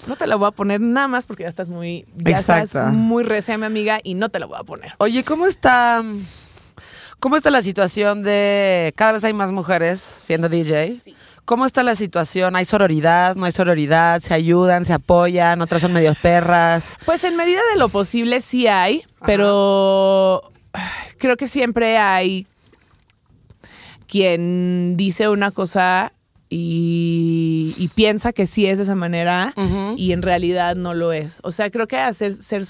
no 0.06 0.16
te 0.16 0.26
la 0.26 0.36
voy 0.36 0.48
a 0.48 0.50
poner 0.50 0.82
nada 0.82 1.08
más 1.08 1.24
porque 1.24 1.44
ya 1.44 1.48
estás 1.48 1.70
muy, 1.70 2.04
ya 2.16 2.32
Exacto. 2.32 2.64
estás 2.64 2.92
muy 2.92 3.24
recia, 3.24 3.56
mi 3.56 3.64
amiga, 3.64 4.00
y 4.02 4.12
no 4.12 4.28
te 4.28 4.38
la 4.38 4.44
voy 4.44 4.58
a 4.60 4.64
poner. 4.64 4.92
Oye, 4.98 5.24
¿cómo 5.24 5.46
está 5.46 6.04
cómo 7.20 7.36
está 7.36 7.50
la 7.50 7.62
situación 7.62 8.22
de 8.22 8.92
cada 8.96 9.12
vez 9.12 9.24
hay 9.24 9.32
más 9.32 9.50
mujeres 9.50 10.00
siendo 10.00 10.50
DJ? 10.50 11.00
¿Cómo 11.46 11.64
está 11.64 11.84
la 11.84 11.94
situación? 11.94 12.56
¿Hay 12.56 12.64
sororidad? 12.64 13.36
¿No 13.36 13.44
hay 13.44 13.52
sororidad? 13.52 14.20
¿Se 14.20 14.34
ayudan? 14.34 14.84
¿Se 14.84 14.92
apoyan? 14.92 15.62
¿Otras 15.62 15.80
son 15.80 15.92
medios 15.92 16.18
perras? 16.18 16.96
Pues 17.06 17.22
en 17.22 17.36
medida 17.36 17.60
de 17.72 17.78
lo 17.78 17.88
posible 17.88 18.40
sí 18.40 18.66
hay, 18.66 19.04
pero 19.24 20.50
creo 21.18 21.36
que 21.36 21.46
siempre 21.46 21.98
hay 21.98 22.48
quien 24.08 24.96
dice 24.96 25.28
una 25.28 25.52
cosa 25.52 26.12
y, 26.48 27.76
y 27.78 27.88
piensa 27.94 28.32
que 28.32 28.48
sí 28.48 28.66
es 28.66 28.78
de 28.78 28.82
esa 28.82 28.96
manera 28.96 29.54
y 29.96 30.10
en 30.10 30.22
realidad 30.22 30.74
no 30.74 30.94
lo 30.94 31.12
es. 31.12 31.38
O 31.44 31.52
sea, 31.52 31.70
creo 31.70 31.86
que 31.86 31.96
hacer, 31.96 32.34
ser, 32.34 32.62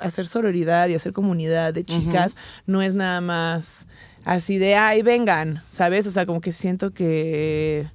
hacer 0.00 0.26
sororidad 0.28 0.86
y 0.86 0.94
hacer 0.94 1.12
comunidad 1.12 1.74
de 1.74 1.82
chicas 1.82 2.36
no 2.66 2.80
es 2.80 2.94
nada 2.94 3.20
más 3.20 3.88
así 4.24 4.58
de, 4.58 4.76
ay, 4.76 5.02
vengan, 5.02 5.64
¿sabes? 5.70 6.06
O 6.06 6.12
sea, 6.12 6.26
como 6.26 6.40
que 6.40 6.52
siento 6.52 6.92
que 6.92 7.86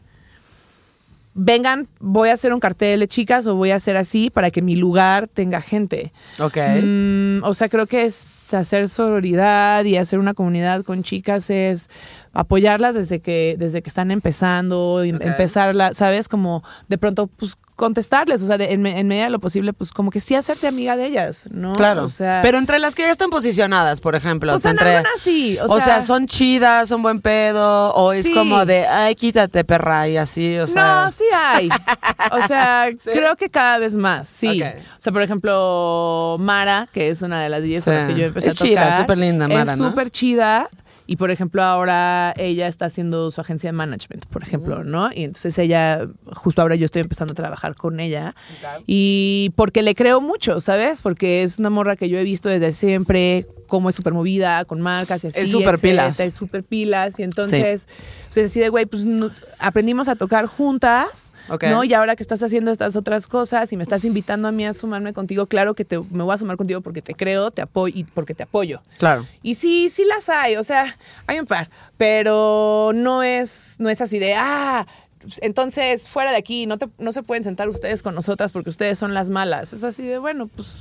vengan, 1.36 1.88
voy 2.00 2.30
a 2.30 2.34
hacer 2.34 2.54
un 2.54 2.60
cartel 2.60 3.02
de 3.02 3.08
chicas 3.08 3.46
o 3.46 3.56
voy 3.56 3.72
a 3.72 3.76
hacer 3.76 3.98
así 3.98 4.30
para 4.30 4.50
que 4.50 4.62
mi 4.62 4.76
lugar 4.76 5.28
tenga 5.28 5.62
gente. 5.62 6.14
Ok. 6.40 6.58
Mm, 6.82 7.44
o 7.44 7.54
sea, 7.54 7.70
creo 7.70 7.86
que 7.86 8.06
es 8.06 8.16
hacer 8.54 8.90
sororidad 8.90 9.84
y 9.86 9.98
hacer 9.98 10.20
una 10.20 10.34
comunidad 10.34 10.84
con 10.84 11.04
chicas 11.04 11.50
es 11.50 11.90
apoyarlas 12.34 12.96
desde 12.96 13.22
que 13.22 13.56
desde 13.58 13.82
que 13.82 13.88
están 13.90 14.12
empezando, 14.12 15.04
y 15.06 15.14
Ok. 15.14 15.22
empezarla, 15.22 15.94
¿sabes? 15.94 16.28
Como 16.28 16.64
de 16.90 16.98
pronto 16.98 17.28
pues 17.28 17.56
contestarles, 17.78 18.42
o 18.42 18.48
sea, 18.48 18.58
de- 18.58 18.72
en, 18.74 18.86
en 18.86 19.08
medida 19.08 19.26
de 19.26 19.30
lo 19.30 19.40
posible, 19.40 19.74
pues 19.74 19.92
como 19.92 20.10
que 20.10 20.20
sí 20.22 20.34
hacerte 20.36 20.68
amiga 20.68 20.96
de 20.96 21.08
ellas, 21.08 21.46
¿no? 21.52 21.74
Claro. 21.74 22.04
O 22.06 22.10
sea, 22.10 22.40
pero 22.42 22.58
entre 22.58 22.80
las 22.80 22.96
que 22.96 23.02
ya 23.04 23.12
están 23.12 23.30
posicionadas, 23.30 24.00
por 24.02 24.16
ejemplo. 24.16 24.52
o 24.54 24.56
o 24.56 24.60
sea, 24.60 24.74
sea, 24.74 24.92
en 24.92 24.98
entre, 24.98 25.12
sí, 25.20 25.58
o, 25.62 25.66
o 25.74 25.80
sea, 25.82 26.02
son 26.02 26.26
chidas, 26.28 26.88
son 26.90 27.02
buen 27.02 27.20
pedo, 27.22 27.94
o 27.94 28.12
es 28.14 28.30
como 28.30 28.66
de, 28.66 28.86
ay, 28.88 29.16
quítate, 29.16 29.64
perra, 29.66 30.08
y 30.08 30.16
así, 30.18 30.58
o 30.58 30.68
sea. 30.68 31.04
No, 31.06 31.12
sí 31.12 31.26
hay. 31.34 31.70
O 32.32 32.48
sea, 32.48 32.88
creo 33.04 33.36
que 33.36 33.50
cada 33.50 33.78
vez 33.78 33.96
más, 33.98 34.28
sí. 34.30 34.62
O 34.62 34.66
sea, 34.98 35.12
por 35.14 35.22
ejemplo, 35.22 36.38
Mara, 36.40 36.88
que 36.94 37.10
es 37.10 37.22
una 37.22 37.42
de 37.42 37.50
las 37.50 37.62
DJs 37.62 37.84
con 37.84 37.94
Sí. 37.94 38.00
las 38.00 38.08
que 38.08 38.16
yo 38.22 38.34
empecé 38.36 38.48
Es 38.50 38.54
a 38.56 38.58
tocar. 38.58 38.70
chida, 38.90 38.98
súper 38.98 39.18
linda, 39.18 39.48
Mara, 39.48 39.74
Es 39.74 39.80
¿no? 39.80 39.90
súper 39.90 40.10
chida. 40.12 40.70
Y 41.08 41.18
por 41.18 41.30
ejemplo, 41.30 41.62
ahora 41.62 42.34
ella 42.36 42.68
está 42.68 42.86
haciendo 42.86 43.30
su 43.30 43.40
agencia 43.40 43.68
de 43.68 43.74
management, 43.74 44.26
por 44.26 44.42
ejemplo, 44.42 44.84
¿no? 44.84 45.12
Y 45.14 45.24
entonces 45.26 45.56
ella, 45.60 46.08
justo 46.34 46.64
ahora 46.64 46.74
yo 46.74 46.86
estoy 46.86 47.04
empezando 47.04 47.34
a 47.34 47.36
trabajar 47.36 47.76
con 47.76 48.00
ella. 48.00 48.34
Y 48.88 49.52
porque 49.56 49.84
le 49.84 49.94
creo 49.94 50.20
mucho, 50.20 50.60
¿sabes? 50.60 51.04
Porque 51.04 51.44
es 51.44 51.60
una 51.60 51.70
morra 51.70 51.96
que 51.96 52.10
yo 52.10 52.18
he 52.18 52.24
visto 52.24 52.50
desde 52.50 52.72
siempre, 52.74 53.46
cómo 53.68 53.90
es 53.90 53.96
súper 53.96 54.14
movida, 54.14 54.66
con 54.66 54.82
marcas 54.82 55.24
y 55.24 55.28
así. 55.28 55.42
Es 55.42 55.52
súper 55.52 55.78
pilas. 55.78 56.20
Es 56.20 56.34
súper 56.34 56.64
pilas. 56.64 57.20
Y 57.20 57.24
entonces, 57.24 57.88
pues 58.34 58.48
así 58.48 58.60
de, 58.60 58.70
güey, 58.70 58.88
pues 58.88 59.06
no- 59.06 59.30
aprendimos 59.60 60.08
a 60.08 60.16
tocar 60.16 60.46
juntas. 60.46 61.34
¿no? 61.70 61.84
Y 61.84 61.94
ahora 61.94 62.16
que 62.16 62.24
estás 62.24 62.42
haciendo 62.44 62.72
estas 62.72 62.96
otras 62.96 63.28
cosas 63.28 63.72
y 63.72 63.78
me 63.78 63.84
estás 63.84 64.04
invitando 64.06 64.48
a 64.48 64.52
mí 64.52 64.66
a 64.66 64.74
sumarme 64.74 65.14
contigo, 65.14 65.46
claro 65.46 65.74
que 65.74 65.86
te, 65.86 66.00
me 66.00 66.24
voy 66.24 66.34
a 66.34 66.38
sumar 66.38 66.58
contigo 66.58 66.82
porque 66.82 67.02
te 67.02 67.14
creo, 67.14 67.52
te 67.52 67.62
apoyo 67.62 67.94
y 67.98 68.04
porque 68.04 68.34
te 68.34 68.44
apoyo. 68.44 68.82
Claro. 68.98 69.26
Y 69.44 69.56
sí, 69.56 69.90
sí 69.90 70.04
las 70.06 70.30
hay, 70.30 70.56
o 70.58 70.64
sea, 70.64 70.98
hay 71.28 71.40
un 71.40 71.46
par, 71.46 71.70
pero 71.98 72.92
no 72.94 73.24
es, 73.24 73.76
no 73.80 73.90
es 73.90 74.02
así 74.02 74.20
de, 74.20 74.36
ah, 74.36 74.86
entonces 75.42 76.08
fuera 76.10 76.32
de 76.32 76.38
aquí, 76.38 76.66
no, 76.66 76.78
te- 76.78 76.90
no 77.00 77.12
se 77.12 77.24
pueden 77.24 77.44
sentar 77.44 77.68
ustedes 77.70 78.04
con 78.04 78.14
nosotras 78.16 78.52
porque 78.52 78.70
ustedes 78.70 79.00
son 79.00 79.14
las 79.14 79.30
malas. 79.30 79.74
Es 79.74 79.84
así 79.84 80.04
de, 80.04 80.18
bueno, 80.20 80.48
pues, 80.48 80.78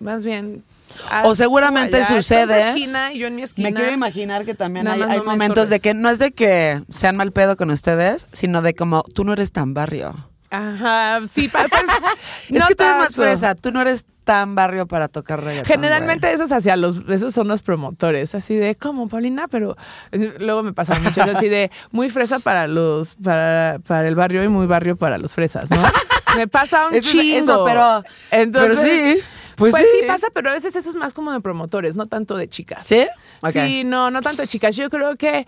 más 0.00 0.24
bien... 0.24 0.64
haz 1.10 1.26
O 1.26 1.34
seguramente 1.34 1.96
allá, 1.96 2.06
tú 2.08 2.14
en 2.14 2.22
sucede. 2.22 2.68
esquina 2.70 3.12
y 3.12 3.18
yo 3.18 3.26
en 3.26 3.36
mi 3.36 3.42
esquina. 3.42 3.70
Me 3.70 3.74
quiero 3.74 3.92
imaginar 3.92 4.44
que 4.44 4.54
también 4.54 4.86
hay, 4.88 5.00
hay 5.02 5.08
no 5.18 5.24
me 5.24 5.30
momentos 5.32 5.68
de 5.68 5.80
que 5.80 5.94
no 5.94 6.08
es 6.10 6.18
de 6.18 6.32
que 6.32 6.82
sean 6.88 7.16
mal 7.16 7.32
pedo 7.32 7.56
con 7.56 7.70
ustedes, 7.70 8.26
sino 8.32 8.62
de 8.62 8.74
como 8.74 9.02
tú 9.02 9.24
no 9.24 9.32
eres 9.32 9.52
tan 9.52 9.74
barrio. 9.74 10.14
Ajá, 10.50 11.20
sí, 11.28 11.48
pues, 11.48 11.64
es 12.48 12.66
que 12.66 12.74
tú 12.76 12.84
eres 12.84 12.96
más 12.96 13.16
fresa, 13.16 13.54
tú 13.56 13.72
no 13.72 13.80
eres 13.80 14.06
tan 14.22 14.54
barrio 14.54 14.86
para 14.86 15.08
tocar 15.08 15.42
reggaetón. 15.42 15.66
Generalmente 15.66 16.28
güey. 16.28 16.34
esos 16.34 16.52
hacia 16.52 16.76
los, 16.76 17.02
esos 17.08 17.34
son 17.34 17.48
los 17.48 17.62
promotores, 17.62 18.36
así 18.36 18.54
de 18.54 18.76
como 18.76 19.08
Paulina, 19.08 19.48
pero 19.48 19.76
eh, 20.12 20.34
luego 20.38 20.62
me 20.62 20.72
pasa 20.72 20.98
mucho, 21.00 21.26
yo 21.26 21.36
así 21.36 21.48
de 21.48 21.72
muy 21.90 22.08
fresa 22.08 22.38
para 22.38 22.68
los, 22.68 23.16
para, 23.16 23.80
para 23.84 24.06
el 24.06 24.14
barrio 24.14 24.44
y 24.44 24.48
muy 24.48 24.66
barrio 24.68 24.94
para 24.96 25.18
los 25.18 25.32
fresas, 25.34 25.68
¿no? 25.70 25.82
Me 26.36 26.48
pasa 26.48 26.88
un 26.88 26.94
Eso 26.94 27.06
es- 27.08 27.12
chingo. 27.12 27.38
eso, 27.38 27.64
pero- 27.64 28.04
Entonces, 28.30 28.80
pero 28.80 28.82
sí, 28.82 29.20
pues 29.56 29.72
Pues, 29.72 29.82
sí. 29.84 29.98
sí. 30.00 30.06
pasa, 30.06 30.28
pero 30.32 30.50
a 30.50 30.54
veces 30.54 30.74
eso 30.76 30.88
es 30.90 30.96
más 30.96 31.14
como 31.14 31.32
de 31.32 31.40
promotores, 31.40 31.96
no 31.96 32.06
tanto 32.06 32.36
de 32.36 32.48
chicas. 32.48 32.86
¿Sí? 32.86 33.06
Sí, 33.52 33.84
no, 33.84 34.10
no 34.10 34.22
tanto 34.22 34.42
de 34.42 34.48
chicas. 34.48 34.76
Yo 34.76 34.90
creo 34.90 35.16
que, 35.16 35.46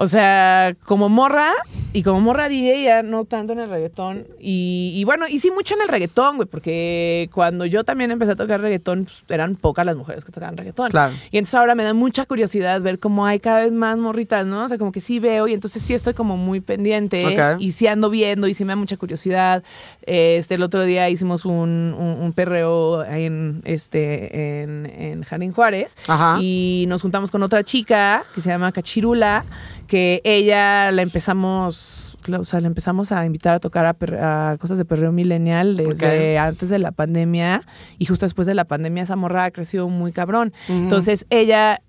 o 0.00 0.06
sea, 0.06 0.76
como 0.84 1.08
morra 1.08 1.52
y 1.92 2.04
como 2.04 2.20
morra 2.20 2.48
DJ, 2.48 2.84
ya 2.84 3.02
no 3.02 3.24
tanto 3.24 3.52
en 3.52 3.58
el 3.58 3.68
reggaetón. 3.68 4.28
Y, 4.38 4.92
y 4.94 5.02
bueno, 5.02 5.26
y 5.28 5.40
sí 5.40 5.50
mucho 5.50 5.74
en 5.74 5.80
el 5.82 5.88
reggaetón, 5.88 6.36
güey, 6.36 6.46
porque 6.48 7.28
cuando 7.34 7.66
yo 7.66 7.82
también 7.82 8.12
empecé 8.12 8.32
a 8.32 8.36
tocar 8.36 8.60
reggaetón, 8.60 9.06
pues, 9.06 9.24
eran 9.28 9.56
pocas 9.56 9.84
las 9.84 9.96
mujeres 9.96 10.24
que 10.24 10.30
tocaban 10.30 10.56
reggaetón. 10.56 10.90
Claro. 10.90 11.12
Y 11.32 11.38
entonces 11.38 11.56
ahora 11.56 11.74
me 11.74 11.82
da 11.82 11.94
mucha 11.94 12.26
curiosidad 12.26 12.80
ver 12.80 13.00
cómo 13.00 13.26
hay 13.26 13.40
cada 13.40 13.58
vez 13.64 13.72
más 13.72 13.98
morritas, 13.98 14.46
¿no? 14.46 14.62
O 14.64 14.68
sea, 14.68 14.78
como 14.78 14.92
que 14.92 15.00
sí 15.00 15.18
veo 15.18 15.48
y 15.48 15.52
entonces 15.52 15.82
sí 15.82 15.94
estoy 15.94 16.14
como 16.14 16.36
muy 16.36 16.60
pendiente 16.60 17.26
Ok. 17.26 17.60
y 17.60 17.72
sí 17.72 17.88
ando 17.88 18.08
viendo 18.08 18.46
y 18.46 18.54
sí 18.54 18.64
me 18.64 18.74
da 18.74 18.76
mucha 18.76 18.96
curiosidad. 18.96 19.64
Este, 20.02 20.54
el 20.54 20.62
otro 20.62 20.84
día 20.84 21.10
hicimos 21.10 21.44
un, 21.44 21.92
un, 21.98 22.22
un 22.22 22.32
perreo 22.34 23.00
ahí 23.00 23.24
en, 23.24 23.62
este, 23.64 24.60
en, 24.62 24.86
en 24.86 25.22
Jardín 25.24 25.50
Juárez 25.50 25.96
Ajá. 26.06 26.38
y 26.40 26.84
nos 26.86 27.02
juntamos 27.02 27.32
con 27.32 27.42
otra 27.42 27.64
chica 27.64 28.22
que 28.32 28.40
se 28.40 28.48
llama 28.50 28.70
Cachirula, 28.70 29.44
que 29.88 30.20
ella 30.22 30.92
la 30.92 31.02
empezamos, 31.02 32.16
o 32.38 32.44
sea, 32.44 32.60
la 32.60 32.68
empezamos 32.68 33.10
a 33.10 33.24
invitar 33.24 33.54
a 33.54 33.58
tocar 33.58 33.86
a, 33.86 33.94
perre- 33.98 34.20
a 34.20 34.56
cosas 34.58 34.78
de 34.78 34.84
perreo 34.84 35.10
millennial 35.10 35.74
desde 35.76 36.38
antes 36.38 36.68
de 36.68 36.78
la 36.78 36.92
pandemia 36.92 37.62
y 37.98 38.04
justo 38.04 38.24
después 38.26 38.46
de 38.46 38.54
la 38.54 38.64
pandemia 38.66 39.02
esa 39.02 39.16
morra 39.16 39.44
ha 39.44 39.50
crecido 39.50 39.88
muy 39.88 40.12
cabrón. 40.12 40.52
Entonces 40.68 41.26
ella, 41.30 41.80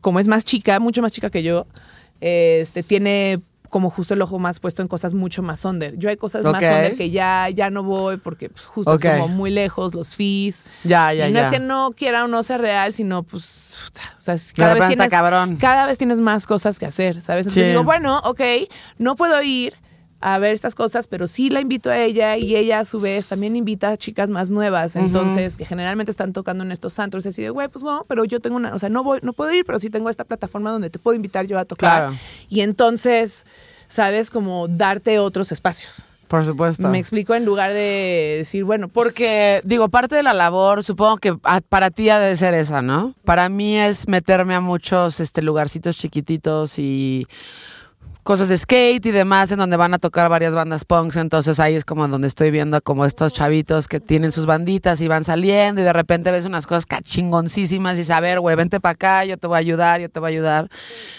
como 0.00 0.20
es 0.20 0.28
más 0.28 0.44
chica, 0.44 0.78
mucho 0.78 1.02
más 1.02 1.10
chica 1.12 1.30
que 1.30 1.42
yo, 1.42 1.66
este, 2.20 2.82
tiene 2.82 3.40
como 3.70 3.88
justo 3.88 4.14
el 4.14 4.20
ojo 4.22 4.38
más 4.38 4.60
puesto 4.60 4.82
en 4.82 4.88
cosas 4.88 5.14
mucho 5.14 5.42
más 5.42 5.64
under. 5.64 5.96
Yo 5.96 6.10
hay 6.10 6.16
cosas 6.16 6.42
más 6.44 6.62
Ok. 6.62 6.70
under 6.70 6.96
que 6.96 7.10
ya, 7.10 7.48
ya 7.48 7.70
no 7.70 7.82
voy 7.84 8.16
porque 8.18 8.50
pues, 8.50 8.66
justo 8.66 8.94
es 8.94 9.00
como 9.00 9.28
muy 9.28 9.50
lejos, 9.50 9.94
los 9.94 10.14
fees. 10.16 10.64
Ya, 10.84 11.12
ya, 11.14 11.28
y 11.28 11.32
no 11.32 11.38
ya. 11.38 11.44
es 11.44 11.50
que 11.50 11.60
no 11.60 11.92
quiera 11.96 12.24
o 12.24 12.28
no 12.28 12.42
sea 12.42 12.58
real, 12.58 12.92
sino 12.92 13.22
pues, 13.22 13.72
o 14.18 14.20
sea, 14.22 14.36
cada 14.56 14.74
vez, 14.74 14.86
tienes, 14.88 15.08
cabrón. 15.08 15.56
cada 15.56 15.86
vez 15.86 15.96
tienes 15.98 16.18
más 16.20 16.46
cosas 16.46 16.78
que 16.78 16.86
hacer, 16.86 17.22
¿sabes? 17.22 17.46
Entonces 17.46 17.64
Sí. 17.64 17.68
digo, 17.70 17.84
bueno, 17.84 18.18
ok, 18.24 18.40
no 18.98 19.16
puedo 19.16 19.40
ir 19.42 19.74
a 20.20 20.38
ver 20.38 20.52
estas 20.52 20.74
cosas, 20.74 21.06
pero 21.06 21.26
sí 21.26 21.48
la 21.48 21.60
invito 21.60 21.90
a 21.90 21.98
ella 21.98 22.36
y 22.36 22.56
ella 22.56 22.80
a 22.80 22.84
su 22.84 23.00
vez 23.00 23.26
también 23.26 23.56
invita 23.56 23.90
a 23.90 23.96
chicas 23.96 24.30
más 24.30 24.50
nuevas, 24.50 24.96
entonces 24.96 25.56
que 25.56 25.64
generalmente 25.64 26.10
están 26.10 26.32
tocando 26.32 26.62
en 26.62 26.72
estos 26.72 26.98
antros, 26.98 27.26
así 27.26 27.42
de, 27.42 27.50
güey, 27.50 27.68
pues 27.68 27.82
bueno, 27.82 28.04
pero 28.06 28.24
yo 28.24 28.40
tengo 28.40 28.56
una, 28.56 28.74
o 28.74 28.78
sea, 28.78 28.90
no 28.90 29.02
voy, 29.02 29.20
no 29.22 29.32
puedo 29.32 29.52
ir, 29.52 29.64
pero 29.64 29.78
sí 29.78 29.88
tengo 29.88 30.10
esta 30.10 30.24
plataforma 30.24 30.70
donde 30.70 30.90
te 30.90 30.98
puedo 30.98 31.16
invitar 31.16 31.46
yo 31.46 31.58
a 31.58 31.64
tocar. 31.64 32.10
Claro. 32.10 32.14
Y 32.48 32.60
entonces, 32.60 33.46
sabes, 33.86 34.30
como 34.30 34.68
darte 34.68 35.18
otros 35.18 35.52
espacios. 35.52 36.04
Por 36.28 36.44
supuesto. 36.44 36.86
Me 36.88 37.00
explico 37.00 37.34
en 37.34 37.44
lugar 37.44 37.72
de 37.72 38.36
decir, 38.38 38.62
bueno, 38.62 38.86
Porque, 38.86 39.60
digo, 39.64 39.88
parte 39.88 40.14
de 40.14 40.22
la 40.22 40.32
labor, 40.32 40.84
supongo 40.84 41.16
que 41.16 41.34
para 41.34 41.90
ti 41.90 42.08
ha 42.08 42.20
de 42.20 42.36
ser 42.36 42.54
esa, 42.54 42.82
¿no? 42.82 43.14
Para 43.24 43.48
mí 43.48 43.76
es 43.76 44.06
meterme 44.06 44.54
a 44.54 44.60
muchos 44.60 45.18
este, 45.18 45.42
lugarcitos 45.42 45.98
chiquititos 45.98 46.78
y 46.78 47.26
cosas 48.22 48.48
de 48.48 48.56
skate 48.56 49.06
y 49.06 49.10
demás 49.10 49.50
en 49.50 49.58
donde 49.58 49.76
van 49.76 49.94
a 49.94 49.98
tocar 49.98 50.28
varias 50.28 50.54
bandas 50.54 50.84
punks, 50.84 51.16
entonces 51.16 51.60
ahí 51.60 51.74
es 51.74 51.84
como 51.84 52.06
donde 52.08 52.28
estoy 52.28 52.50
viendo 52.50 52.80
como 52.82 53.04
estos 53.04 53.32
chavitos 53.32 53.88
que 53.88 54.00
tienen 54.00 54.32
sus 54.32 54.46
banditas 54.46 55.00
y 55.00 55.08
van 55.08 55.24
saliendo 55.24 55.80
y 55.80 55.84
de 55.84 55.92
repente 55.92 56.30
ves 56.30 56.44
unas 56.44 56.66
cosas 56.66 56.86
cachingoncísimas 56.86 57.98
y 57.98 58.04
saber, 58.04 58.40
güey, 58.40 58.56
vente 58.56 58.80
para 58.80 58.92
acá, 58.92 59.24
yo 59.24 59.36
te 59.36 59.46
voy 59.46 59.56
a 59.56 59.58
ayudar, 59.58 60.00
yo 60.00 60.08
te 60.08 60.20
voy 60.20 60.28
a 60.28 60.32
ayudar, 60.32 60.68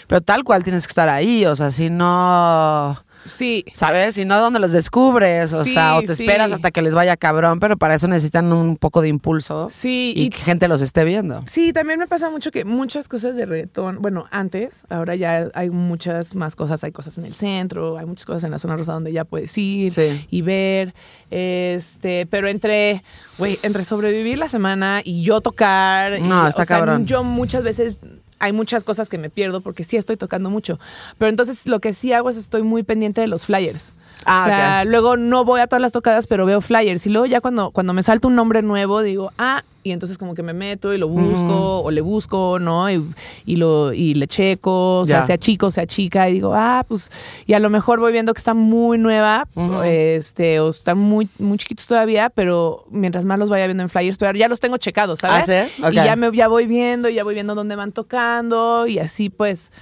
pero 0.06 0.20
tal 0.20 0.44
cual 0.44 0.64
tienes 0.64 0.86
que 0.86 0.90
estar 0.90 1.08
ahí, 1.08 1.44
o 1.46 1.56
sea, 1.56 1.70
si 1.70 1.90
no... 1.90 2.96
sí, 3.24 3.64
¿Sabes? 3.74 4.14
Si 4.14 4.24
no, 4.24 4.38
¿dónde 4.40 4.58
los 4.58 4.72
descubres? 4.72 5.52
O 5.52 5.64
Sí, 5.64 5.72
sea, 5.72 5.96
o 5.96 6.00
te 6.02 6.14
sí. 6.16 6.24
esperas 6.24 6.52
hasta 6.52 6.70
que 6.70 6.82
les 6.82 6.94
vaya 6.94 7.16
cabrón, 7.16 7.60
pero 7.60 7.76
para 7.76 7.94
eso 7.94 8.08
necesitan 8.08 8.52
un 8.52 8.76
poco 8.76 9.00
de 9.02 9.08
impulso 9.08 9.68
sí. 9.70 10.12
y, 10.16 10.30
que 10.30 10.38
gente 10.38 10.68
los 10.68 10.80
esté 10.80 11.04
viendo. 11.04 11.42
Sí, 11.46 11.72
también 11.72 11.98
me 11.98 12.06
pasa 12.06 12.30
mucho 12.30 12.50
que 12.50 12.64
muchas 12.64 13.08
cosas 13.08 13.36
de 13.36 13.46
reggaetón, 13.46 14.00
bueno, 14.00 14.26
antes, 14.30 14.82
ahora 14.88 15.14
ya 15.16 15.48
hay 15.54 15.70
muchas 15.70 16.34
más 16.34 16.56
cosas, 16.56 16.82
hay 16.84 16.92
cosas 16.92 17.18
en 17.18 17.24
el 17.24 17.34
centro, 17.34 17.98
hay 17.98 18.06
muchas 18.06 18.26
cosas 18.26 18.44
en 18.44 18.50
la 18.50 18.58
zona 18.58 18.76
rosa 18.76 18.92
donde 18.92 19.12
ya 19.12 19.24
puedes 19.24 19.56
ir 19.58 19.92
Sí. 19.92 20.26
y 20.30 20.42
ver, 20.42 20.94
este, 21.30 22.26
pero 22.26 22.48
entre, 22.48 23.02
güey, 23.38 23.58
entre 23.62 23.84
sobrevivir 23.84 24.38
la 24.38 24.48
semana 24.48 25.00
y 25.04 25.22
yo 25.22 25.40
tocar, 25.40 26.18
y, 26.18 26.22
No, 26.22 26.46
está 26.48 26.62
o 26.62 26.64
sea, 26.66 26.76
cabrón. 26.78 27.06
yo 27.06 27.24
muchas 27.24 27.62
veces 27.64 28.00
hay 28.42 28.52
muchas 28.52 28.82
cosas 28.82 29.08
que 29.08 29.18
me 29.18 29.30
pierdo 29.30 29.60
porque 29.60 29.84
sí 29.84 29.96
estoy 29.96 30.16
tocando 30.16 30.50
mucho, 30.50 30.80
pero 31.16 31.28
entonces 31.28 31.64
lo 31.64 31.80
que 31.80 31.94
sí 31.94 32.12
hago 32.12 32.28
es 32.28 32.36
estoy 32.36 32.64
muy 32.64 32.82
pendiente 32.82 33.20
de 33.20 33.28
los 33.28 33.46
flyers. 33.46 33.92
Ah, 34.26 34.42
o 34.42 34.46
sea, 34.46 34.84
luego 34.84 35.16
no 35.16 35.44
voy 35.44 35.60
a 35.60 35.66
todas 35.66 35.80
las 35.82 35.92
tocadas, 35.92 36.26
pero 36.26 36.46
veo 36.46 36.60
flyers. 36.60 37.06
Y 37.06 37.10
luego 37.10 37.26
ya 37.26 37.40
cuando, 37.40 37.70
cuando 37.70 37.92
me 37.92 38.02
salta 38.02 38.28
un 38.28 38.34
nombre 38.36 38.62
nuevo, 38.62 39.02
digo, 39.02 39.32
ah, 39.38 39.62
y 39.84 39.90
entonces 39.90 40.16
como 40.16 40.36
que 40.36 40.44
me 40.44 40.52
meto 40.52 40.94
y 40.94 40.98
lo 40.98 41.08
busco, 41.08 41.82
o 41.82 41.90
le 41.90 42.00
busco, 42.02 42.58
¿no? 42.60 42.88
Y, 42.88 43.04
y 43.46 43.56
lo, 43.56 43.92
y 43.92 44.14
le 44.14 44.28
checo, 44.28 44.98
o 44.98 45.04
sea, 45.06 45.20
Ya. 45.22 45.26
sea 45.26 45.38
chico, 45.38 45.72
sea 45.72 45.86
chica, 45.88 46.28
y 46.30 46.34
digo, 46.34 46.52
ah, 46.54 46.84
pues, 46.86 47.10
y 47.46 47.54
a 47.54 47.58
lo 47.58 47.68
mejor 47.68 47.98
voy 47.98 48.12
viendo 48.12 48.32
que 48.32 48.38
está 48.38 48.54
muy 48.54 48.96
nueva, 48.96 49.48
este, 49.84 50.60
o 50.60 50.70
están 50.70 50.98
muy, 50.98 51.28
muy 51.40 51.58
chiquitos 51.58 51.86
todavía, 51.88 52.30
pero 52.30 52.84
mientras 52.90 53.24
más 53.24 53.40
los 53.40 53.50
vaya 53.50 53.66
viendo 53.66 53.82
en 53.82 53.88
flyers, 53.88 54.18
pero 54.18 54.38
ya 54.38 54.46
los 54.46 54.60
tengo 54.60 54.76
checados, 54.76 55.18
¿sabes? 55.18 55.48
¿Ah, 55.48 55.66
sí? 55.68 55.82
Ok. 55.82 55.92
Y 55.92 55.94
ya 55.96 56.14
me 56.14 56.30
ya 56.32 56.46
voy 56.46 56.66
viendo, 56.66 57.08
y 57.08 57.14
ya 57.14 57.24
voy 57.24 57.34
viendo 57.34 57.56
dónde 57.56 57.74
van 57.74 57.90
tocando, 57.90 58.86
y 58.86 59.00
así 59.00 59.30
pues 59.30 59.72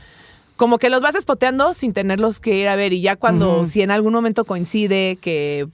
como 0.60 0.76
que 0.78 0.90
los 0.90 1.00
vas 1.00 1.14
espoteando 1.14 1.72
sin 1.72 1.94
tenerlos 1.94 2.38
que 2.38 2.54
ir 2.54 2.68
a 2.68 2.76
ver 2.76 2.92
y 2.92 3.00
ya 3.00 3.16
cuando, 3.16 3.64
si 3.66 3.80
en 3.80 3.90
algún 3.90 4.12
momento 4.12 4.44
coincide 4.44 5.16
que 5.16 5.66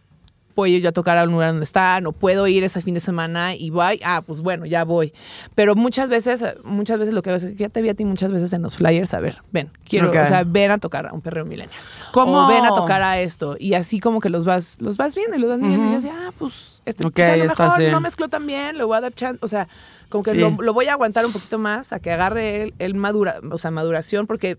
puedo 0.54 0.72
ir 0.72 0.80
yo 0.80 0.90
a 0.90 0.92
tocar 0.92 1.18
a 1.18 1.24
un 1.24 1.32
lugar 1.32 1.50
donde 1.50 1.64
están 1.64 2.06
o 2.06 2.12
puedo 2.12 2.46
ir 2.46 2.62
ese 2.62 2.80
fin 2.80 2.94
de 2.94 3.00
semana 3.00 3.56
y 3.56 3.70
voy, 3.70 4.00
ah, 4.04 4.22
pues 4.24 4.42
bueno, 4.42 4.64
ya 4.64 4.84
voy. 4.84 5.12
Pero 5.56 5.74
muchas 5.74 6.08
veces, 6.08 6.44
muchas 6.62 7.00
veces 7.00 7.14
lo 7.14 7.22
que 7.22 7.30
hago 7.30 7.36
es 7.38 7.46
que 7.46 7.56
ya 7.56 7.68
te 7.68 7.82
vi 7.82 7.88
a 7.88 7.94
ti 7.94 8.04
muchas 8.04 8.30
veces 8.30 8.52
en 8.52 8.62
los 8.62 8.76
flyers, 8.76 9.12
a 9.12 9.18
ver, 9.18 9.42
ven, 9.50 9.72
quiero, 9.88 10.08
o 10.08 10.12
sea, 10.12 10.44
ven 10.46 10.70
a 10.70 10.78
tocar 10.78 11.08
a 11.08 11.12
un 11.12 11.20
perreo 11.20 11.44
milenio. 11.44 11.74
¿Cómo? 12.12 12.44
O 12.44 12.46
ven 12.48 12.64
a 12.64 12.68
tocar 12.68 13.02
a 13.02 13.18
esto. 13.20 13.56
Y 13.58 13.74
así 13.74 13.98
como 13.98 14.20
que 14.20 14.28
los 14.28 14.44
vas, 14.44 14.76
los 14.78 14.96
vas 14.96 15.16
viendo 15.16 15.36
y 15.36 15.40
los 15.40 15.50
vas 15.50 15.60
viendo 15.60 15.84
y 15.84 15.96
dices, 15.96 16.10
ah, 16.14 16.30
pues, 16.38 16.80
este, 16.84 17.04
Ok, 17.04 17.14
pues, 17.16 17.28
a 17.28 17.36
lo 17.38 17.44
mejor 17.48 17.82
no 17.90 18.00
mezcló 18.00 18.28
tan 18.28 18.44
bien, 18.44 18.78
le 18.78 18.84
voy 18.84 18.96
a 18.96 19.00
dar 19.00 19.12
chance, 19.12 19.40
o 19.42 19.48
sea, 19.48 19.66
como 20.10 20.22
que 20.22 20.30
Sí. 20.30 20.36
lo, 20.38 20.50
lo 20.52 20.72
voy 20.72 20.86
a 20.86 20.92
aguantar 20.92 21.26
un 21.26 21.32
poquito 21.32 21.58
más 21.58 21.92
a 21.92 21.98
que 21.98 22.12
agarre 22.12 22.62
el, 22.62 22.74
el 22.78 22.94
madura, 22.94 23.40
o 23.50 23.58
sea, 23.58 23.72
maduración, 23.72 24.28
porque 24.28 24.56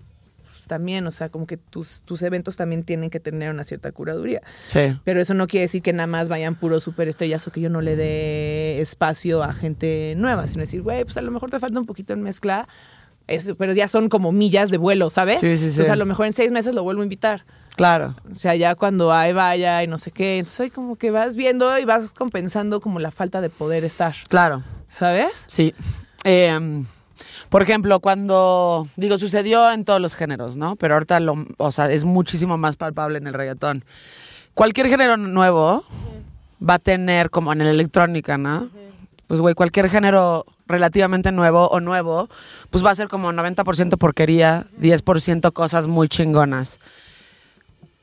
también, 0.68 1.08
o 1.08 1.12
sea, 1.12 1.30
como 1.30 1.48
que 1.48 1.58
tus, 1.58 2.02
tus 2.04 2.22
eventos 2.22 2.56
también 2.58 2.84
tienen 2.84 3.10
que 3.10 3.20
tener 3.20 3.50
una 3.52 3.64
cierta 3.64 3.92
curaduría. 3.92 4.42
Sí. 4.68 4.98
Pero 5.04 5.20
eso 5.22 5.34
no 5.34 5.48
quiere 5.48 5.64
decir 5.64 5.82
que 5.82 5.94
nada 5.94 6.08
más 6.08 6.30
vayan 6.30 6.56
puros 6.56 6.84
superestrellas 6.84 7.48
o 7.48 7.52
que 7.52 7.62
yo 7.62 7.70
no 7.70 7.82
le 7.82 7.96
dé 7.96 8.80
espacio 8.82 9.44
a 9.44 9.54
gente 9.54 10.14
nueva, 10.18 10.48
sino 10.48 10.62
decir, 10.62 10.82
güey, 10.82 11.04
pues 11.04 11.18
a 11.18 11.22
lo 11.22 11.32
mejor 11.32 11.50
te 11.50 11.60
falta 11.60 11.80
un 11.80 11.86
poquito 11.86 12.14
en 12.14 12.22
mezcla, 12.22 12.68
es- 13.28 13.54
pero 13.58 13.74
ya 13.74 13.88
son 13.88 14.08
como 14.10 14.32
millas 14.32 14.70
de 14.70 14.78
vuelo, 14.78 15.10
¿sabes? 15.10 15.42
Sí, 15.42 15.52
sí, 15.52 15.58
sí. 15.58 15.66
Entonces 15.68 15.90
a 15.90 15.96
lo 15.96 16.06
mejor 16.06 16.28
en 16.28 16.34
seis 16.34 16.52
meses 16.52 16.76
lo 16.76 16.84
vuelvo 16.84 17.02
a 17.02 17.06
invitar. 17.06 17.46
Claro. 17.76 18.16
O 18.30 18.34
sea, 18.34 18.56
ya 18.56 18.74
cuando 18.76 19.14
hay 19.14 19.34
vaya 19.34 19.84
y 19.84 19.88
no 19.88 19.98
sé 19.98 20.12
qué, 20.12 20.40
entonces 20.40 20.60
ahí 20.62 20.70
como 20.70 20.96
que 20.96 21.12
vas 21.12 21.36
viendo 21.36 21.78
y 21.78 21.86
vas 21.86 22.14
compensando 22.14 22.80
como 22.80 23.00
la 23.00 23.12
falta 23.12 23.40
de 23.42 23.50
poder 23.50 23.84
estar, 23.86 24.16
Claro. 24.30 24.64
¿sabes? 24.88 25.46
Sí. 25.48 25.76
Eh, 26.24 26.84
por 27.50 27.62
ejemplo, 27.62 28.00
cuando, 28.00 28.88
digo, 28.96 29.18
sucedió 29.18 29.72
en 29.72 29.86
todos 29.86 30.02
los 30.02 30.16
géneros, 30.16 30.58
¿no? 30.58 30.76
Pero 30.76 30.96
ahorita, 30.96 31.20
lo, 31.20 31.46
o 31.58 31.72
sea, 31.72 31.92
es 31.92 32.04
muchísimo 32.04 32.58
más 32.58 32.76
palpable 32.76 33.18
en 33.18 33.28
el 33.28 33.34
reggaetón. 33.34 33.84
Cualquier 34.54 34.90
género 34.90 35.18
nuevo 35.18 35.84
va 36.68 36.76
a 36.76 36.80
tener, 36.80 37.30
como 37.30 37.54
en 37.54 37.60
la 37.60 37.70
electrónica, 37.70 38.38
¿no? 38.38 38.70
Pues, 39.28 39.40
güey, 39.42 39.56
cualquier 39.56 39.90
género 39.90 40.46
relativamente 40.68 41.32
nuevo 41.32 41.68
o 41.68 41.80
nuevo, 41.80 42.30
pues 42.70 42.84
va 42.84 42.92
a 42.92 42.96
ser 42.96 43.08
como 43.08 43.32
90% 43.32 43.98
porquería, 43.98 44.66
10% 44.80 45.52
cosas 45.54 45.88
muy 45.88 46.08
chingonas. 46.08 46.80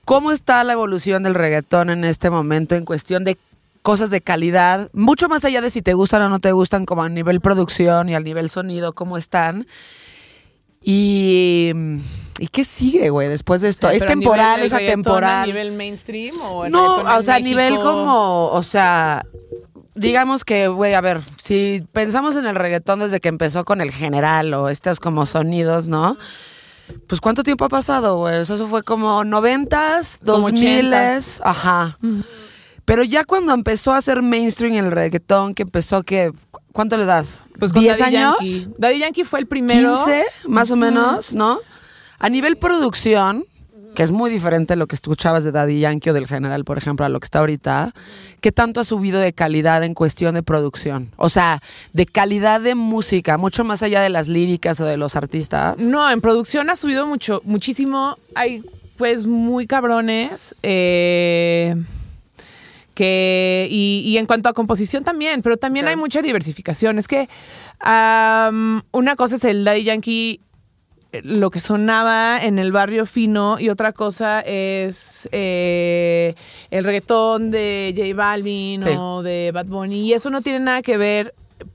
¿Cómo 0.05 0.33
está 0.33 0.63
la 0.65 0.75
evolución 0.75 1.23
del 1.23 1.35
reggaetón 1.35 1.89
en 1.89 2.05
este 2.05 2.29
momento 2.29 2.75
en 2.75 2.85
cuestión 2.85 3.25
de 3.25 3.39
cosas 3.85 4.09
de 4.09 4.23
calidad? 4.23 4.89
Mucho 4.95 5.29
más 5.29 5.45
allá 5.45 5.61
de 5.61 5.69
si 5.69 5.83
te 5.83 5.93
gustan 5.93 6.23
o 6.23 6.31
no 6.31 6.41
te 6.41 6.53
gustan, 6.53 6.87
como 6.87 7.03
a 7.03 7.09
nivel 7.11 7.43
producción 7.43 8.09
y 8.09 8.15
al 8.15 8.25
nivel 8.25 8.49
sonido, 8.49 8.95
¿cómo 8.95 9.19
están? 9.19 9.67
Y, 10.81 11.71
¿y 12.39 12.47
qué 12.49 12.65
sigue, 12.65 13.11
güey, 13.11 13.29
después 13.29 13.61
de 13.61 13.69
esto? 13.69 13.91
¿Es 13.91 14.05
temporal, 14.05 14.63
es 14.63 14.73
atemporal? 14.73 15.43
¿A 15.43 15.47
nivel 15.47 15.73
mainstream 15.73 16.35
o 16.41 16.67
No, 16.71 16.97
o 16.97 17.23
sea, 17.23 17.35
a 17.35 17.41
nivel 17.41 17.77
como, 17.77 18.49
o 18.49 18.63
sea, 18.63 19.27
digamos 19.95 20.47
que, 20.47 20.69
güey, 20.69 20.95
a 20.95 21.03
ver, 21.03 21.21
si 21.37 21.85
pensamos 21.93 22.37
en 22.37 22.47
el 22.47 22.55
reggaetón 22.55 23.01
desde 23.01 23.21
que 23.21 23.29
empezó 23.29 23.67
con 23.67 23.83
el 23.83 23.93
general 23.93 24.55
o 24.55 24.71
estos 24.71 24.99
como 24.99 25.27
sonidos, 25.27 25.89
¿no? 25.89 26.17
Pues 27.07 27.21
¿cuánto 27.21 27.43
tiempo 27.43 27.67
ha 27.67 27.69
pasado, 27.69 28.17
güey? 28.17 28.39
O 28.39 28.45
sea, 28.47 28.57
eso 28.57 28.67
fue 28.67 28.83
como 28.83 29.25
noventas, 29.25 30.21
dos 30.23 30.53
miles, 30.53 31.43
ajá. 31.45 31.99
Pero 32.85 33.03
ya 33.03 33.25
cuando 33.25 33.55
empezó 33.55 33.93
a 33.93 34.01
ser 34.01 34.23
mainstream 34.23 34.75
el 34.75 34.91
reggaetón, 34.91 35.55
que 35.55 35.63
empezó 35.63 36.03
que, 36.03 36.33
¿cuánto 36.73 36.97
le 36.97 37.05
das? 37.07 37.47
Pues 37.59 37.73
con 37.73 37.83
¿10 37.83 37.99
Daddy 37.99 38.03
años? 38.17 38.37
Yankee. 38.41 38.69
Daddy 38.79 38.99
Yankee 38.99 39.25
fue 39.25 39.41
el 39.41 39.47
primero. 39.47 39.97
15, 40.05 40.25
más 40.49 40.71
o 40.71 40.77
menos, 40.77 41.33
¿no? 41.35 41.61
A 42.19 42.29
nivel 42.29 42.57
producción, 42.57 43.45
que 43.95 44.03
es 44.03 44.11
muy 44.11 44.31
diferente 44.31 44.77
lo 44.77 44.87
que 44.87 44.97
escuchabas 44.97 45.45
de 45.45 45.53
Daddy 45.53 45.79
Yankee 45.81 46.11
o 46.11 46.13
del 46.13 46.27
general, 46.27 46.65
por 46.65 46.77
ejemplo, 46.77 47.07
a 47.07 47.09
lo 47.09 47.21
que 47.21 47.25
está 47.25 47.39
ahorita, 47.39 47.93
¿qué 48.41 48.51
tanto 48.53 48.81
ha 48.81 48.85
subido 48.85 49.19
de 49.21 49.33
calidad 49.33 49.83
en 49.85 49.95
cuestión 49.95 50.35
de 50.35 50.43
producción? 50.43 51.11
O 51.17 51.29
sea, 51.29 51.63
de 51.93 52.05
calidad 52.05 52.61
de 52.61 52.75
música, 52.75 53.39
mucho 53.39 53.65
más 53.65 53.83
allá 53.83 54.03
de 54.03 54.11
las 54.11 54.29
líricas 54.29 54.81
o 54.81 54.85
de 54.85 54.97
los 54.97 55.17
artistas. 55.17 55.79
No, 55.79 56.11
en 56.11 56.21
producción 56.21 56.69
ha 56.71 56.77
subido 56.77 57.07
mucho, 57.07 57.41
muchísimo. 57.45 58.19
Hay 58.35 58.63
pues 58.97 59.27
muy 59.27 59.67
cabrones. 59.67 60.55
eh, 60.63 61.77
que, 62.95 63.67
y, 63.71 64.03
y 64.07 64.19
en 64.19 64.27
cuanto 64.27 64.49
a 64.49 64.53
composición 64.53 65.05
también, 65.05 65.43
pero 65.43 65.57
también 65.57 65.87
hay 65.89 65.97
mucha 65.97 66.23
diversificación. 66.23 66.99
Es 66.99 67.09
que 67.09 67.29
una 67.85 69.17
cosa 69.17 69.35
es 69.37 69.45
el 69.45 69.65
Daddy 69.65 69.85
Yankee, 69.85 70.41
eh, 71.13 71.21
lo 71.23 71.51
que 71.51 71.61
sonaba 71.61 72.39
en 72.43 72.59
el 72.59 72.73
barrio 72.73 73.07
fino, 73.07 73.59
y 73.61 73.69
otra 73.69 73.93
cosa 73.93 74.41
es 74.41 75.29
eh, 75.33 76.35
el 76.71 76.85
reggaetón 76.85 77.51
de 77.51 77.95
J 77.97 78.15
Balvin 78.15 78.83
Sí. 78.83 78.89
o 78.99 79.23
de 79.23 79.51
Bad 79.53 79.67
Bunny, 79.67 80.01
y 80.07 80.13
eso 80.13 80.31
no 80.31 80.41
tiene 80.43 80.61
nada 80.61 80.83
que 80.83 80.97
ver, 80.97 81.35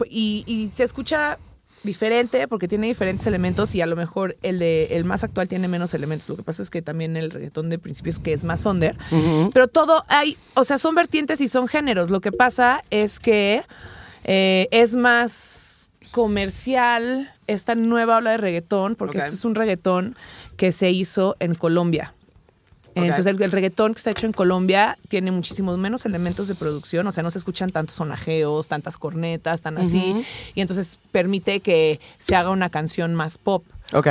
y, 0.10 0.44
y 0.48 0.70
se 0.76 0.84
escucha 0.84 1.38
diferente 1.84 2.48
porque 2.48 2.68
tiene 2.68 2.88
diferentes 2.88 3.26
elementos 3.28 3.74
y 3.76 3.82
a 3.82 3.86
lo 3.86 3.96
mejor 3.96 4.36
el 4.42 4.60
de 4.60 4.90
el 4.92 5.06
más 5.06 5.24
actual 5.24 5.48
tiene 5.48 5.68
menos 5.68 5.94
elementos. 5.94 6.28
Lo 6.30 6.36
que 6.36 6.44
pasa 6.44 6.62
es 6.62 6.70
que 6.70 6.82
también 6.82 7.16
el 7.18 7.32
reggaetón 7.32 7.70
de 7.70 7.80
principios 7.80 8.20
que 8.20 8.34
es 8.34 8.44
más 8.44 8.66
under, 8.66 8.98
pero 9.54 9.68
todo 9.68 10.04
hay, 10.10 10.38
o 10.56 10.64
sea, 10.64 10.78
son 10.78 10.96
vertientes 10.96 11.40
y 11.42 11.48
son 11.48 11.68
géneros. 11.68 12.10
Lo 12.10 12.20
que 12.22 12.32
pasa 12.32 12.84
es 12.90 13.20
que 13.20 13.64
eh, 14.26 14.68
es 14.72 14.96
más 14.96 15.92
comercial 16.12 17.32
esta 17.48 17.76
nueva 17.76 18.18
ola 18.18 18.32
de 18.32 18.38
reggaetón 18.38 18.96
porque 18.96 19.18
Ok. 19.20 19.24
esto 19.26 19.36
es 19.38 19.46
un 19.46 19.56
reggaetón 19.56 20.16
que 20.58 20.72
se 20.72 20.92
hizo 20.92 21.36
en 21.40 21.56
Colombia. 21.56 22.14
Entonces 22.96 23.26
el, 23.26 23.42
el 23.42 23.52
reggaetón 23.52 23.94
que 23.94 23.98
está 23.98 24.12
hecho 24.12 24.26
en 24.26 24.34
Colombia 24.34 24.98
tiene 25.08 25.32
muchísimos 25.32 25.78
menos 25.80 26.06
elementos 26.06 26.48
de 26.48 26.56
producción, 26.56 27.08
o 27.08 27.12
sea, 27.12 27.24
no 27.24 27.32
se 27.32 27.38
escuchan 27.38 27.72
tantos 27.72 27.96
sonajeos, 27.98 28.68
tantas 28.68 28.98
cornetas, 28.98 29.62
tan 29.62 29.78
así, 29.78 30.26
y 30.56 30.62
entonces 30.62 31.00
permite 31.12 31.60
que 31.60 32.00
se 32.18 32.36
haga 32.36 32.50
una 32.50 32.70
canción 32.70 33.16
más 33.16 33.38
pop. 33.38 33.64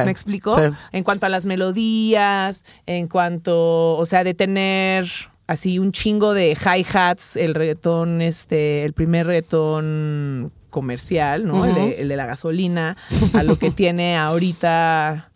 ¿Me 0.05 0.11
explico? 0.11 0.55
Sí. 0.55 0.75
En 0.93 1.05
cuanto 1.05 1.27
a 1.27 1.29
las 1.29 1.47
melodías, 1.47 2.65
en 2.87 3.07
cuanto, 3.07 3.97
o 3.97 4.07
sea, 4.07 4.25
de 4.25 4.35
tener 4.35 5.07
así 5.47 5.79
un 5.79 5.93
chingo 5.93 6.35
de 6.35 6.57
hi-hats, 6.57 7.37
el 7.37 7.55
reggaetón, 7.55 8.21
este, 8.23 8.85
el 8.85 8.93
primer 8.93 9.27
reggaetón 9.27 10.53
comercial, 10.71 11.47
¿no? 11.47 11.65
el, 11.65 11.75
de, 11.75 12.01
el 12.03 12.09
de 12.09 12.17
la 12.17 12.27
gasolina, 12.27 12.97
a 13.33 13.43
lo 13.43 13.59
que 13.59 13.71
tiene 13.73 14.17
ahorita, 14.17 15.28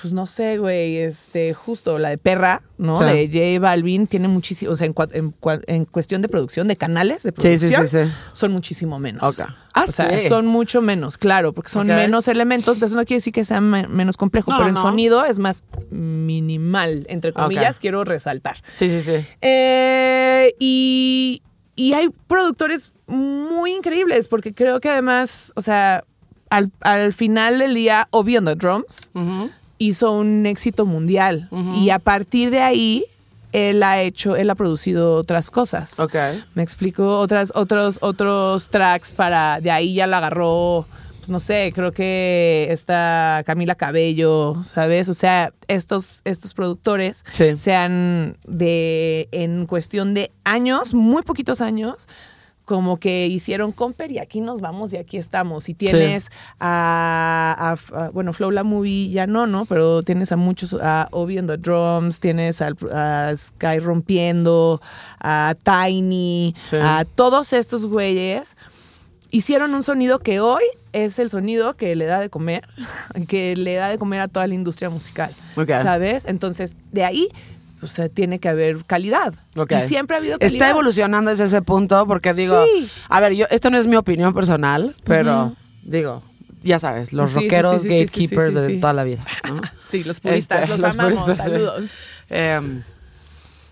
pues 0.00 0.12
no 0.12 0.26
sé, 0.26 0.58
güey, 0.58 0.98
este, 0.98 1.54
justo 1.54 1.98
la 1.98 2.10
de 2.10 2.18
Perra, 2.18 2.62
¿no? 2.76 2.96
Sí. 2.98 3.04
De 3.04 3.28
J 3.56 3.60
Balvin, 3.60 4.06
tiene 4.06 4.28
muchísimo, 4.28 4.72
o 4.72 4.76
sea, 4.76 4.86
en, 4.86 4.94
cua- 4.94 5.08
en 5.12 5.32
cua- 5.40 5.62
en 5.66 5.86
cuestión 5.86 6.20
de 6.20 6.28
producción, 6.28 6.68
de 6.68 6.76
canales 6.76 7.22
de 7.22 7.32
producción, 7.32 7.86
sí, 7.88 7.98
sí. 8.04 8.10
son 8.34 8.52
muchísimo 8.52 8.98
menos. 8.98 9.22
Ok. 9.40 9.48
Ah, 9.72 9.84
o 9.88 9.92
sea, 9.92 10.28
son 10.28 10.46
mucho 10.46 10.82
menos, 10.82 11.16
claro, 11.18 11.52
porque 11.54 11.70
son 11.70 11.86
menos 11.86 12.28
elementos, 12.28 12.74
entonces 12.76 12.94
no 12.96 13.04
quiere 13.04 13.18
decir 13.18 13.32
que 13.32 13.44
sea 13.44 13.60
me- 13.60 13.88
menos 13.88 14.16
complejo, 14.16 14.50
No, 14.50 14.58
pero 14.58 14.68
en 14.70 14.76
sonido 14.76 15.24
es 15.24 15.38
más 15.38 15.64
minimal, 15.90 17.06
entre 17.08 17.32
comillas, 17.32 17.78
quiero 17.78 18.04
resaltar. 18.04 18.56
Sí, 18.74 18.88
sí, 18.90 19.00
sí. 19.00 19.26
Eh, 19.40 20.54
y, 20.58 21.42
y 21.74 21.92
hay 21.94 22.08
productores 22.26 22.92
muy 23.06 23.72
increíbles, 23.74 24.28
porque 24.28 24.52
creo 24.52 24.80
que 24.80 24.88
además, 24.90 25.52
o 25.56 25.62
sea, 25.62 26.04
al, 26.50 26.70
al 26.80 27.12
final 27.12 27.58
del 27.58 27.74
día, 27.74 28.08
the 28.12 28.54
Drums. 28.54 29.10
Hizo 29.78 30.12
un 30.12 30.46
éxito 30.46 30.86
mundial. 30.86 31.48
Y 31.82 31.90
a 31.90 31.98
partir 31.98 32.50
de 32.50 32.60
ahí, 32.60 33.04
él 33.52 33.82
ha 33.82 34.00
hecho, 34.02 34.36
él 34.36 34.50
ha 34.50 34.54
producido 34.54 35.14
otras 35.14 35.50
cosas. 35.50 35.98
Ok. 36.00 36.14
Me 36.54 36.62
explico, 36.62 37.18
otras, 37.18 37.52
otros, 37.54 37.98
otros 38.00 38.68
tracks 38.68 39.12
para, 39.12 39.60
de 39.60 39.70
ahí 39.70 39.94
ya 39.94 40.06
la 40.06 40.18
agarró, 40.18 40.86
pues 41.18 41.30
no 41.30 41.40
sé, 41.40 41.72
creo 41.74 41.92
que 41.92 42.68
está 42.70 43.42
Camila 43.46 43.74
Cabello, 43.74 44.62
¿sabes? 44.64 45.08
O 45.08 45.14
sea, 45.14 45.52
estos, 45.68 46.20
estos 46.24 46.54
productores 46.54 47.24
Sí. 47.32 47.56
sean 47.56 48.36
de, 48.46 49.28
en 49.32 49.66
cuestión 49.66 50.12
de 50.14 50.30
años, 50.44 50.92
muy 50.94 51.22
poquitos 51.22 51.60
años, 51.60 52.08
como 52.66 52.98
que 52.98 53.26
hicieron 53.28 53.72
Comper 53.72 54.12
y 54.12 54.18
aquí 54.18 54.40
nos 54.42 54.60
vamos 54.60 54.92
y 54.92 54.98
aquí 54.98 55.16
estamos. 55.16 55.68
Y 55.70 55.74
tienes 55.74 56.30
a, 56.58 57.76
a- 57.94 57.98
a- 58.04 58.10
bueno, 58.10 58.32
Flow 58.34 58.50
la 58.50 58.64
Movie 58.64 59.08
ya 59.08 59.26
no, 59.26 59.46
¿no? 59.46 59.64
Pero 59.64 60.02
tienes 60.02 60.32
a 60.32 60.36
muchos, 60.36 60.74
a 60.74 61.08
Obi 61.12 61.36
the 61.36 61.56
Drums, 61.56 62.20
tienes 62.20 62.60
al- 62.60 62.76
a 62.92 63.32
Sky 63.36 63.78
Rompiendo, 63.78 64.82
a 65.20 65.54
Tiny, 65.62 66.54
Sí. 66.68 66.76
a 66.78 67.04
todos 67.14 67.52
estos 67.54 67.86
güeyes. 67.86 68.56
Hicieron 69.30 69.74
un 69.74 69.82
sonido 69.82 70.18
que 70.20 70.40
hoy 70.40 70.62
es 70.92 71.18
el 71.18 71.30
sonido 71.30 71.74
que 71.74 71.94
le 71.94 72.06
da 72.06 72.20
de 72.20 72.30
comer, 72.30 72.66
que 73.28 73.54
le 73.56 73.74
da 73.74 73.88
de 73.88 73.98
comer 73.98 74.20
a 74.20 74.28
toda 74.28 74.46
la 74.46 74.54
industria 74.54 74.90
musical. 74.90 75.30
¿Sabes? 75.66 76.24
Entonces, 76.26 76.74
de 76.92 77.04
ahí, 77.04 77.28
o 77.82 77.86
sea, 77.86 78.08
tiene 78.08 78.38
que 78.38 78.48
haber 78.48 78.84
calidad. 78.86 79.34
Ok. 79.56 79.72
Y 79.72 79.86
siempre 79.88 80.16
ha 80.16 80.20
habido 80.20 80.38
calidad. 80.38 80.52
Está 80.54 80.70
evolucionando 80.70 81.30
desde 81.30 81.44
ese 81.44 81.62
punto 81.62 82.06
porque 82.06 82.32
digo, 82.34 82.64
Sí. 82.64 82.88
a 83.08 83.20
ver, 83.20 83.32
yo 83.34 83.46
esto 83.50 83.70
no 83.70 83.78
es 83.78 83.86
mi 83.86 83.96
opinión 83.96 84.32
personal, 84.34 84.94
pero 85.04 85.54
digo, 85.82 86.22
ya 86.62 86.78
sabes, 86.78 87.12
los 87.12 87.32
Sí, 87.32 87.40
rockeros 87.40 87.82
sí, 87.82 87.88
gatekeepers 87.88 88.54
de 88.54 88.78
toda 88.78 88.92
la 88.92 89.04
vida, 89.04 89.24
¿no? 89.46 89.60
Sí, 89.86 90.02
los 90.04 90.20
puristas, 90.20 90.62
Este, 90.62 90.70
los, 90.72 90.80
los 90.80 90.94
amamos. 90.94 91.22
puristas. 91.24 91.44
Saludos. 91.44 91.90
Em, 92.30 92.82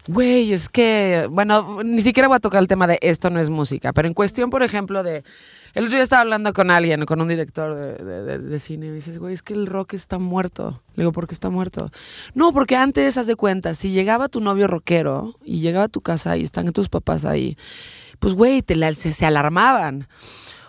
Güey, 0.07 0.53
es 0.53 0.69
que, 0.69 1.27
bueno, 1.31 1.83
ni 1.83 2.03
siquiera 2.03 2.29
voy 2.29 2.37
a 2.37 2.41
tocar 2.41 2.61
el 2.61 2.69
tema 2.69 2.87
de 2.87 2.99
esto 3.01 3.31
no 3.31 3.41
es 3.41 3.49
música, 3.49 3.95
pero 3.95 4.07
en 4.07 4.13
cuestión, 4.13 4.51
por 4.51 4.63
ejemplo, 4.63 5.03
de... 5.03 5.25
El 5.75 5.85
otro 5.87 5.97
día 5.97 6.05
estaba 6.05 6.23
hablando 6.23 6.53
con 6.53 6.71
alguien, 6.71 7.05
con 7.05 7.21
un 7.21 7.29
director 7.29 7.75
de, 7.75 8.05
de- 8.05 8.23
de- 8.23 8.39
de 8.39 8.61
cine, 8.61 8.87
y 8.87 8.89
me 8.91 8.95
dices, 8.95 9.19
güey, 9.19 9.35
es 9.35 9.43
que 9.43 9.55
el 9.55 9.67
rock 9.67 9.95
está 9.95 10.19
muerto. 10.19 10.81
Le 10.95 11.03
digo, 11.03 11.13
¿por 11.13 11.27
qué 11.27 11.35
está 11.35 11.51
muerto? 11.51 11.91
No, 12.35 12.53
porque 12.53 12.77
antes, 12.77 13.19
haz 13.19 13.27
de 13.27 13.35
cuenta, 13.37 13.75
si 13.75 13.91
llegaba 13.91 14.29
tu 14.29 14.41
novio 14.41 14.69
rockero 14.69 15.35
y 15.45 15.61
llegaba 15.61 15.87
a 15.87 15.89
tu 15.89 16.01
casa 16.01 16.37
y 16.37 16.43
están 16.45 16.73
tus 16.73 16.89
papás 16.89 17.25
ahí, 17.25 17.59
pues, 18.21 18.35
güey, 18.35 18.63
te 18.63 18.77
se, 18.95 19.13
se 19.13 19.27
alarmaban. 19.27 20.07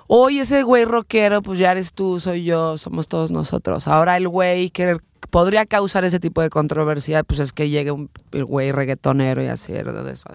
Hoy 0.07 0.39
ese 0.39 0.63
güey 0.63 0.85
rockero, 0.85 1.41
pues 1.41 1.57
ya 1.59 1.71
eres 1.71 1.93
tú, 1.93 2.19
soy 2.19 2.43
yo, 2.43 2.77
somos 2.77 3.07
todos 3.07 3.31
nosotros. 3.31 3.87
Ahora 3.87 4.17
el 4.17 4.27
güey 4.27 4.69
que 4.69 4.97
podría 5.29 5.65
causar 5.65 6.05
ese 6.05 6.19
tipo 6.19 6.41
de 6.41 6.49
controversia, 6.49 7.23
pues 7.23 7.39
es 7.39 7.53
que 7.53 7.69
llegue 7.69 7.91
un 7.91 8.09
güey 8.31 8.71
reggaetonero 8.71 9.43
y 9.43 9.47
así, 9.47 9.73
de 9.73 10.11
eso. 10.11 10.29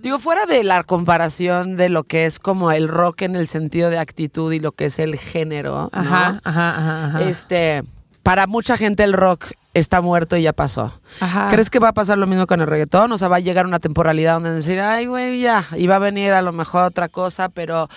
Digo, 0.00 0.18
fuera 0.18 0.46
de 0.46 0.64
la 0.64 0.82
comparación 0.84 1.76
de 1.76 1.88
lo 1.88 2.04
que 2.04 2.26
es 2.26 2.38
como 2.38 2.72
el 2.72 2.88
rock 2.88 3.22
en 3.22 3.36
el 3.36 3.46
sentido 3.46 3.90
de 3.90 3.98
actitud 3.98 4.52
y 4.52 4.60
lo 4.60 4.72
que 4.72 4.86
es 4.86 4.98
el 4.98 5.16
género, 5.16 5.90
ajá, 5.92 6.40
ajá, 6.44 7.06
ajá. 7.06 7.22
Este, 7.22 7.82
para 8.22 8.46
mucha 8.46 8.76
gente 8.76 9.02
el 9.04 9.12
rock 9.12 9.52
está 9.72 10.00
muerto 10.00 10.36
y 10.36 10.42
ya 10.42 10.52
pasó. 10.52 10.92
Ajá. 11.20 11.48
¿Crees 11.50 11.70
que 11.70 11.78
va 11.78 11.88
a 11.88 11.92
pasar 11.92 12.18
lo 12.18 12.26
mismo 12.26 12.46
con 12.46 12.60
el 12.60 12.66
reggaetón? 12.66 13.12
O 13.12 13.18
sea, 13.18 13.28
va 13.28 13.36
a 13.36 13.40
llegar 13.40 13.66
una 13.66 13.78
temporalidad 13.78 14.34
donde 14.34 14.52
decir, 14.52 14.80
ay, 14.80 15.06
güey, 15.06 15.40
ya, 15.40 15.64
y 15.76 15.86
va 15.86 15.96
a 15.96 15.98
venir 16.00 16.32
a 16.32 16.42
lo 16.42 16.52
mejor 16.52 16.84
otra 16.84 17.08
cosa, 17.08 17.48
pero 17.48 17.88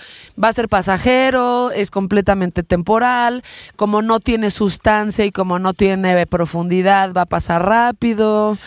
va 0.41 0.49
a 0.49 0.53
ser 0.53 0.69
pasajero, 0.69 1.71
es 1.71 1.89
completamente 1.89 2.63
temporal, 2.63 3.43
como 3.76 4.01
no 4.01 4.19
tiene 4.19 4.51
sustancia 4.51 5.26
y 5.26 5.32
como 5.32 5.59
no 5.59 5.74
tiene 5.74 6.28
profundidad, 6.28 7.13
va 7.13 7.21
a 7.21 7.26
pasar 7.26 7.65
rápido. 7.65 8.57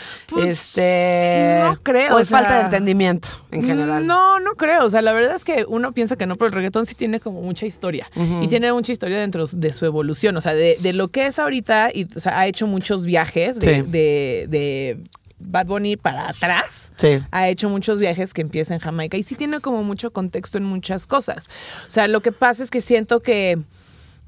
este. 0.42 1.60
no 1.62 1.76
creo, 1.82 2.14
O 2.14 2.16
o 2.16 2.20
es 2.20 2.30
falta 2.30 2.56
de 2.56 2.60
entendimiento 2.62 3.28
en 3.50 3.64
general. 3.64 4.06
No, 4.06 4.40
no 4.40 4.54
creo. 4.54 4.84
O 4.84 4.90
sea, 4.90 5.02
la 5.02 5.12
verdad 5.12 5.36
es 5.36 5.44
que 5.44 5.64
uno 5.68 5.92
piensa 5.92 6.16
que 6.16 6.26
no, 6.26 6.34
pero 6.36 6.48
el 6.48 6.52
reggaetón 6.52 6.86
sí 6.86 6.94
tiene 6.94 7.20
como 7.20 7.40
mucha 7.40 7.66
historia. 7.66 8.08
Y 8.42 8.48
tiene 8.48 8.72
mucha 8.72 8.92
historia 8.92 9.18
dentro 9.18 9.46
de 9.50 9.72
su 9.72 9.84
evolución. 9.84 10.36
O 10.36 10.40
sea, 10.40 10.54
de, 10.54 10.76
de 10.80 10.92
lo 10.92 11.08
que 11.08 11.26
es 11.26 11.38
ahorita, 11.38 11.90
y 11.92 12.06
o 12.14 12.20
sea, 12.20 12.38
ha 12.38 12.46
hecho 12.46 12.66
muchos 12.96 13.06
viajes 13.06 13.58
de, 13.58 13.74
Sí. 13.76 13.82
de- 13.82 14.46
de 14.48 14.98
Bad 15.38 15.66
Bunny 15.66 15.96
para 15.96 16.28
atrás. 16.30 16.92
Sí. 16.96 17.18
Ha 17.30 17.48
hecho 17.48 17.68
muchos 17.68 17.98
viajes 17.98 18.32
que 18.32 18.40
empieza 18.42 18.72
en 18.74 18.80
Jamaica 18.80 19.16
y 19.18 19.22
sí 19.22 19.34
tiene 19.34 19.60
como 19.60 19.82
mucho 19.84 20.10
contexto 20.12 20.56
en 20.58 20.64
muchas 20.64 21.06
cosas. 21.06 21.46
O 21.86 21.90
sea, 21.90 22.08
lo 22.08 22.20
que 22.22 22.32
pasa 22.32 22.62
es 22.62 22.70
que 22.70 22.80
siento 22.80 23.20
que 23.20 23.58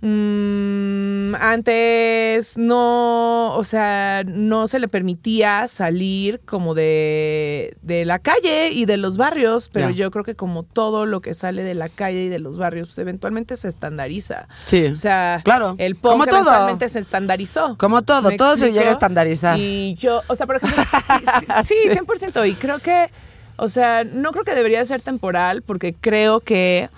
mm, 0.00 1.34
antes 1.40 2.56
no, 2.56 3.54
o 3.54 3.64
sea, 3.64 4.22
no 4.26 4.68
se 4.68 4.78
le 4.78 4.88
permitía 4.88 5.68
salir 5.68 6.40
como 6.46 6.74
de, 6.74 7.76
de 7.82 8.04
la 8.04 8.18
calle 8.18 8.70
y 8.70 8.84
de 8.86 8.96
los 8.96 9.16
barrios, 9.16 9.68
pero 9.72 9.90
yo 9.90 10.10
creo 10.10 10.24
que 10.24 10.34
como 10.34 10.62
todo 10.62 11.06
lo 11.06 11.20
que 11.20 11.34
sale 11.34 11.62
de 11.62 11.74
la 11.74 11.88
calle 11.88 12.24
y 12.24 12.28
de 12.28 12.38
los 12.38 12.56
barrios, 12.58 12.88
pues 12.88 12.98
eventualmente 12.98 13.56
se 13.56 13.68
estandariza. 13.68 14.48
Sí. 14.64 14.84
O 14.86 14.96
sea, 14.96 15.40
Claro. 15.44 15.74
el 15.78 15.96
Como 15.96 16.24
todo. 16.26 16.36
eventualmente 16.40 16.88
se 16.88 17.00
estandarizó. 17.00 17.76
Como 17.78 18.02
todo, 18.02 18.30
¿Me 18.30 18.36
todo 18.36 18.56
se 18.56 18.72
llega 18.72 18.88
a 18.88 18.92
estandarizar. 18.92 19.58
Y 19.58 19.94
yo, 19.94 20.22
o 20.28 20.34
sea, 20.36 20.46
por 20.46 20.56
ejemplo, 20.56 20.82
sí, 21.64 21.74
sí, 21.74 21.88
sí, 21.92 21.98
100%. 21.98 22.48
Y 22.48 22.54
creo 22.54 22.78
que, 22.78 23.10
o 23.56 23.68
sea, 23.68 24.04
no 24.04 24.32
creo 24.32 24.44
que 24.44 24.54
debería 24.54 24.84
ser 24.84 25.00
temporal 25.00 25.62
porque 25.62 25.94
creo 25.94 26.40
que 26.40 26.88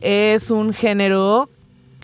es 0.00 0.50
un 0.50 0.72
género 0.72 1.48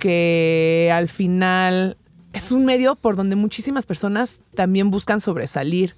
que 0.03 0.91
al 0.93 1.09
final 1.09 1.97
es 2.33 2.51
un 2.51 2.65
medio 2.65 2.97
por 2.97 3.15
donde 3.15 3.37
muchísimas 3.37 3.87
personas 3.87 4.41
también 4.55 4.91
buscan 4.91 5.21
sobresalir, 5.21 5.95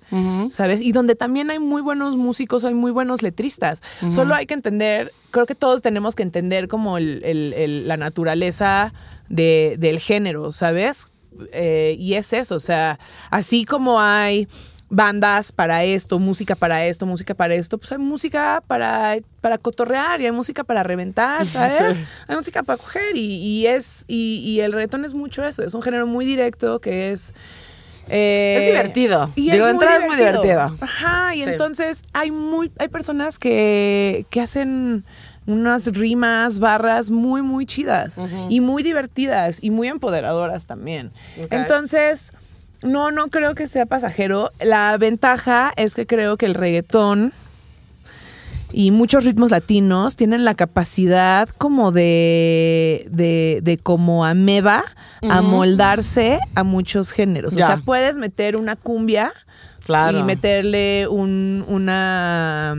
¿sabes? 0.50 0.80
Y 0.82 0.92
donde 0.92 1.14
también 1.14 1.50
hay 1.50 1.59
muy 1.59 1.80
buenos 1.80 2.16
músicos, 2.16 2.64
hay 2.64 2.74
muy 2.74 2.90
buenos 2.90 3.22
letristas. 3.22 3.80
Solo 4.11 4.34
hay 4.34 4.44
que 4.46 4.52
entender, 4.55 5.11
creo 5.30 5.46
que 5.46 5.55
todos 5.55 5.80
tenemos 5.80 6.14
que 6.16 6.22
entender 6.22 6.68
como 6.68 6.98
el- 6.98 7.22
el- 7.24 7.52
el- 7.55 7.88
la 7.88 7.96
naturaleza 7.96 8.92
de- 9.30 9.76
del 9.78 9.98
género, 10.00 10.52
¿sabes? 10.52 11.09
Eh, 11.52 11.96
y 11.98 12.14
es 12.14 12.32
eso, 12.32 12.57
o 12.57 12.61
sea, 12.61 12.98
así 13.30 13.64
como 13.64 14.00
hay 14.00 14.46
bandas 14.91 15.51
para 15.53 15.82
esto, 15.85 16.18
música 16.18 16.55
para 16.55 16.85
esto, 16.87 17.07
música 17.07 17.35
para 17.35 17.55
esto, 17.55 17.78
pues 17.78 17.91
hay 17.93 17.99
música 17.99 18.62
para, 18.66 19.16
para 19.41 19.59
cotorrear 19.59 20.20
y 20.20 20.26
hay 20.26 20.32
música 20.32 20.62
para 20.64 20.82
reventar, 20.82 21.47
¿sabes? 21.49 21.97
Hay 22.28 22.37
música 22.37 22.62
para 22.62 22.76
coger 22.76 23.16
y, 23.16 23.20
y 23.37 23.66
es 23.66 24.05
y, 24.07 24.39
y 24.45 24.61
el 24.61 24.72
reggaetón 24.72 25.05
es 25.05 25.14
mucho 25.14 25.45
eso, 25.45 25.62
es 25.62 25.74
un 25.74 25.82
género 25.82 26.07
muy 26.07 26.24
directo 26.24 26.80
que 26.80 27.11
es 27.12 27.32
eh, 28.09 28.57
Es 28.59 28.66
divertido. 28.66 29.30
Y 29.35 29.51
Digo, 29.51 29.66
es 29.66 29.72
entrada 29.72 29.97
es 29.99 30.05
muy 30.05 30.16
divertido. 30.16 30.76
Ajá, 30.80 31.35
y 31.35 31.43
Sí. 31.43 31.49
entonces 31.51 32.03
hay 32.12 32.30
muy 32.30 32.70
hay 32.78 32.89
personas 32.89 33.39
que, 33.39 34.26
que 34.30 34.41
hacen 34.43 35.05
unas 35.47 35.87
rimas, 35.93 36.59
barras 36.59 37.11
muy, 37.11 37.43
muy 37.43 37.66
chidas 37.66 38.20
y 38.49 38.61
muy 38.61 38.82
divertidas 38.82 39.59
y 39.62 39.70
muy 39.70 39.89
empoderadoras 39.89 40.66
también. 40.66 41.11
Entonces, 41.51 42.30
no, 42.83 43.11
no 43.11 43.29
creo 43.29 43.55
que 43.55 43.66
sea 43.66 43.87
pasajero. 43.87 44.51
La 44.61 44.97
ventaja 44.99 45.72
es 45.77 45.95
que 45.95 46.07
creo 46.07 46.37
que 46.37 46.47
el 46.47 46.55
reggaetón 46.55 47.33
y 48.72 48.91
muchos 48.91 49.25
ritmos 49.25 49.51
latinos 49.53 50.16
tienen 50.16 50.45
la 50.45 50.55
capacidad 50.55 51.49
como 51.59 51.93
de, 51.93 53.07
de, 53.11 53.61
de 53.62 53.79
como 53.79 54.25
ameba 54.25 54.85
amoldarse 55.31 56.39
a 56.55 56.64
muchos 56.64 57.11
géneros. 57.12 57.55
Ya. 57.55 57.64
O 57.64 57.66
sea, 57.68 57.77
puedes 57.85 58.16
meter 58.18 58.57
una 58.57 58.75
cumbia 58.77 59.33
Claro. 59.87 60.18
y 60.18 60.22
meterle 60.22 61.07
un, 61.09 61.64
una, 61.68 62.75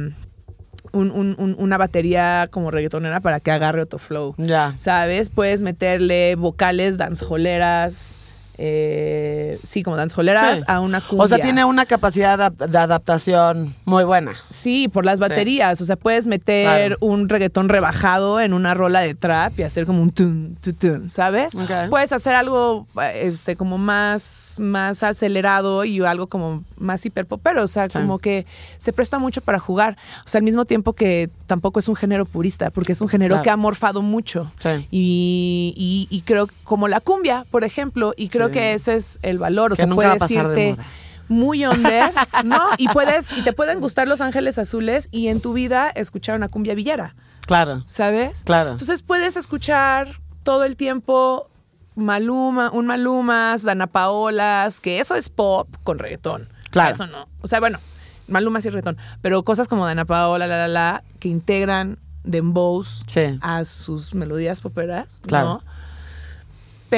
un- 0.92 1.12
un- 1.12 1.36
un- 1.38 1.56
una 1.60 1.78
batería 1.78 2.48
como 2.52 2.72
reggaetonera 2.72 3.20
para 3.22 3.40
que 3.40 3.52
agarre 3.52 3.84
otro 3.84 4.00
flow. 4.00 4.34
Ya. 4.38 4.74
¿Sabes? 4.78 5.30
Puedes 5.30 5.62
meterle 5.62 6.36
vocales 6.36 6.98
dancejoleras, 6.98 8.16
eh, 8.58 9.60
sí, 9.64 9.84
como 9.84 9.96
dancejoleras 9.98 10.60
Sí. 10.60 10.64
a 10.68 10.80
una 10.80 11.02
cumbia. 11.02 11.24
O 11.26 11.28
sea, 11.28 11.40
tiene 11.40 11.66
una 11.66 11.86
capacidad 11.86 12.52
de, 12.52 12.68
de 12.68 12.78
adaptación 12.78 13.76
muy 13.86 14.04
buena. 14.04 14.34
Sí, 14.50 14.88
por 14.88 15.06
las 15.06 15.20
baterías. 15.20 15.80
O 15.82 15.86
sea, 15.86 15.96
puedes 15.96 16.28
meter 16.28 16.66
Claro. 16.66 16.98
un 17.02 17.30
reggaetón 17.30 17.70
rebajado 17.70 18.40
en 18.40 18.54
una 18.54 18.74
rola 18.74 19.02
de 19.02 19.16
trap 19.16 19.60
y 19.60 19.64
hacer 19.64 19.86
como 19.86 20.02
un 20.02 20.10
tun, 20.12 20.58
tun, 20.62 20.74
tun, 20.74 21.10
¿sabes? 21.10 21.54
Puedes 21.90 22.12
hacer 22.12 22.36
algo 22.36 22.88
este, 23.16 23.56
como 23.56 23.78
más, 23.78 24.56
más 24.60 25.04
acelerado 25.04 25.84
y 25.86 26.00
algo 26.06 26.28
como 26.28 26.64
más 26.78 27.06
hiperpopero. 27.06 27.64
O 27.64 27.68
sea, 27.68 27.90
Sí. 27.90 27.98
como 28.00 28.20
que 28.20 28.46
se 28.78 28.94
presta 28.94 29.20
mucho 29.20 29.42
para 29.42 29.60
jugar. 29.60 29.98
O 30.26 30.30
sea, 30.30 30.40
al 30.40 30.44
mismo 30.44 30.66
tiempo 30.66 30.94
que 30.94 31.30
tampoco 31.48 31.80
es 31.80 31.88
un 31.88 31.96
género 31.96 32.26
purista, 32.26 32.70
porque 32.72 32.94
es 32.94 33.02
un 33.02 33.08
género 33.10 33.36
Claro. 33.36 33.44
que 33.44 33.50
ha 33.50 33.58
morfado 33.58 34.02
mucho. 34.02 34.52
Sí. 34.60 34.88
Y, 34.92 35.74
y- 36.10 36.16
y 36.16 36.22
creo 36.22 36.48
como 36.64 36.88
la 36.88 37.00
cumbia, 37.00 37.46
por 37.52 37.64
ejemplo, 37.64 38.14
y 38.18 38.30
creo 38.30 38.45
Sí. 38.48 38.54
que 38.54 38.74
ese 38.74 38.96
es 38.96 39.20
el 39.22 39.38
valor. 39.40 39.72
O 39.74 39.76
Que 39.76 39.82
sea, 39.82 39.86
nunca 39.88 40.08
va 40.08 40.14
a 40.14 40.18
puedes 40.18 40.30
de 40.30 40.36
irte 40.36 40.72
moda. 40.72 40.84
muy 41.28 41.66
under, 41.66 42.12
¿no? 42.46 42.62
Y 42.78 42.88
puedes, 42.90 43.32
y 43.32 43.42
te 43.44 43.54
pueden 43.54 43.80
gustar 43.80 44.08
Los 44.08 44.22
Ángeles 44.22 44.58
Azules 44.58 45.10
y 45.12 45.28
en 45.28 45.42
tu 45.42 45.54
vida 45.54 45.90
escuchar 45.90 46.36
una 46.36 46.48
cumbia 46.50 46.76
villera, 46.76 47.16
Claro. 47.48 47.84
¿sabes? 47.86 48.44
Claro. 48.44 48.72
Entonces 48.72 49.02
puedes 49.02 49.36
escuchar 49.38 50.20
todo 50.44 50.64
el 50.64 50.76
tiempo 50.76 51.50
Maluma, 51.96 52.72
un 52.72 52.88
Malumas, 52.88 53.64
Dana 53.64 53.88
Paolas, 53.88 54.82
que 54.82 55.00
eso 55.00 55.16
es 55.16 55.30
pop 55.30 55.70
con 55.84 55.98
reggaetón. 56.00 56.50
Claro. 56.72 56.92
Eso 56.92 57.08
no. 57.08 57.28
O 57.42 57.48
sea, 57.48 57.60
bueno, 57.60 57.80
Maluma 58.28 58.60
sí 58.62 58.68
es 58.68 58.74
reggaetón, 58.74 58.98
pero 59.22 59.44
cosas 59.44 59.68
como 59.68 59.86
Dana 59.86 60.04
Paola, 60.06 60.46
la, 60.48 60.58
la, 60.58 60.68
la, 60.68 61.04
que 61.20 61.30
integran 61.30 62.00
dembows 62.24 63.04
Sí. 63.08 63.38
a 63.42 63.64
sus 63.66 64.14
melodías 64.16 64.60
poperas, 64.60 65.22
Claro. 65.26 65.46
¿no? 65.48 65.64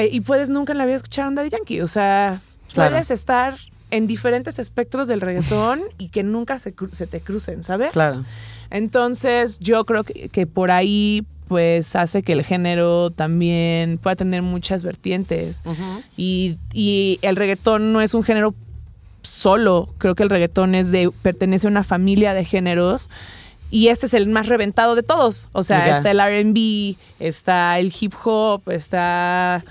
Y 0.06 0.20
puedes 0.20 0.50
nunca 0.50 0.72
en 0.72 0.78
la 0.78 0.84
vida 0.86 0.96
escuchar 0.96 1.26
a 1.26 1.28
un 1.28 1.34
Daddy 1.34 1.50
Yankee. 1.50 1.80
O 1.80 1.86
sea, 1.86 2.40
Claro. 2.72 2.90
puedes 2.92 3.10
estar 3.10 3.56
en 3.90 4.06
diferentes 4.06 4.58
espectros 4.58 5.08
del 5.08 5.20
reggaetón 5.22 5.80
y 5.96 6.08
que 6.10 6.22
nunca 6.22 6.58
se, 6.58 6.74
se 6.92 7.06
te 7.06 7.20
crucen, 7.22 7.64
¿sabes? 7.64 7.92
Claro. 7.92 8.24
Entonces, 8.70 9.58
yo 9.58 9.84
creo 9.84 10.04
que, 10.04 10.28
que 10.28 10.46
por 10.46 10.70
ahí 10.70 11.26
pues 11.48 11.96
hace 11.96 12.22
que 12.22 12.34
el 12.34 12.44
género 12.44 13.10
también 13.10 13.96
pueda 13.96 14.14
tener 14.16 14.42
muchas 14.42 14.84
vertientes. 14.84 15.62
y, 16.16 16.58
y 16.74 17.18
el 17.22 17.36
reggaetón 17.36 17.94
no 17.94 18.02
es 18.02 18.12
un 18.12 18.22
género 18.22 18.54
solo, 19.22 19.88
creo 19.98 20.14
que 20.14 20.22
el 20.22 20.30
reggaetón 20.30 20.74
es 20.74 20.90
de 20.90 21.10
pertenece 21.22 21.66
a 21.66 21.70
una 21.70 21.84
familia 21.84 22.34
de 22.34 22.44
géneros 22.44 23.08
y 23.70 23.88
este 23.88 24.06
es 24.06 24.14
el 24.14 24.28
más 24.28 24.46
reventado 24.48 24.94
de 24.94 25.02
todos. 25.02 25.48
O 25.52 25.62
sea, 25.62 25.96
está 25.96 26.10
el 26.10 26.20
R&B, 26.20 26.96
está 27.20 27.78
el 27.78 27.92
hip 27.98 28.14
hop, 28.24 28.62
está 28.70 29.64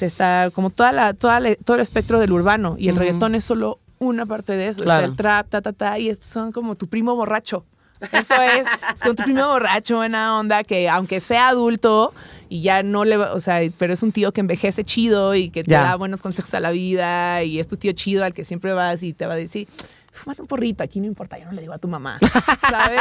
está 0.00 0.50
como 0.54 0.68
toda 0.70 0.92
la, 0.92 1.14
toda 1.14 1.40
la- 1.40 1.54
todo 1.56 1.76
el 1.76 1.82
espectro 1.82 2.18
del 2.18 2.32
urbano 2.32 2.76
y 2.78 2.88
el 2.88 2.96
reggaetón 2.96 3.34
es 3.34 3.44
solo 3.44 3.78
una 3.98 4.26
parte 4.26 4.52
de 4.54 4.68
eso. 4.68 4.82
Claro. 4.82 5.00
Está 5.06 5.10
el 5.10 5.16
trap, 5.16 5.48
ta 5.48 5.62
ta 5.62 5.72
ta 5.72 5.98
y 5.98 6.08
estos 6.10 6.26
son 6.28 6.52
como 6.52 6.74
tu 6.74 6.88
primo 6.88 7.14
borracho. 7.16 7.64
Eso 8.12 8.34
es, 8.42 8.66
es 8.96 9.02
con 9.02 9.14
tu 9.16 9.22
primo 9.22 9.46
borracho, 9.46 9.96
buena 9.96 10.38
onda, 10.38 10.62
que 10.64 10.90
aunque 10.90 11.20
sea 11.20 11.48
adulto 11.48 12.12
y 12.50 12.60
ya 12.60 12.82
no 12.82 13.04
le 13.06 13.16
va, 13.16 13.32
o 13.32 13.40
sea, 13.40 13.60
pero 13.78 13.94
es 13.94 14.02
un 14.02 14.12
tío 14.12 14.32
que 14.32 14.40
envejece 14.42 14.84
chido 14.84 15.34
y 15.34 15.48
que 15.48 15.64
te 15.64 15.70
Ya. 15.70 15.82
da 15.84 15.96
buenos 15.96 16.20
consejos 16.20 16.52
a 16.54 16.60
la 16.60 16.70
vida 16.70 17.42
y 17.44 17.60
es 17.60 17.66
tu 17.68 17.76
tío 17.78 17.92
chido 17.92 18.24
al 18.24 18.34
que 18.34 18.44
siempre 18.44 18.74
vas 18.74 19.02
y 19.04 19.14
te 19.14 19.24
va 19.26 19.34
a 19.34 19.36
decir, 19.36 19.68
fúmate 20.14 20.42
un 20.42 20.48
porrito, 20.48 20.82
aquí 20.82 21.00
no 21.00 21.06
importa, 21.06 21.38
yo 21.38 21.46
no 21.46 21.52
le 21.52 21.60
digo 21.62 21.74
a 21.74 21.78
tu 21.78 21.88
mamá, 21.88 22.18
¿sabes? 22.60 23.00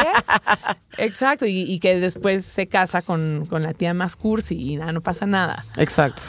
Exacto, 0.97 1.45
y, 1.45 1.61
y 1.61 1.79
que 1.79 1.99
después 1.99 2.45
se 2.45 2.67
casa 2.67 3.01
con, 3.01 3.45
con 3.49 3.63
la 3.63 3.73
tía 3.73 3.93
más 3.93 4.15
cursi 4.15 4.55
y 4.59 4.77
nada, 4.77 4.91
no 4.91 5.01
pasa 5.01 5.25
nada. 5.25 5.65
Exacto. 5.77 6.21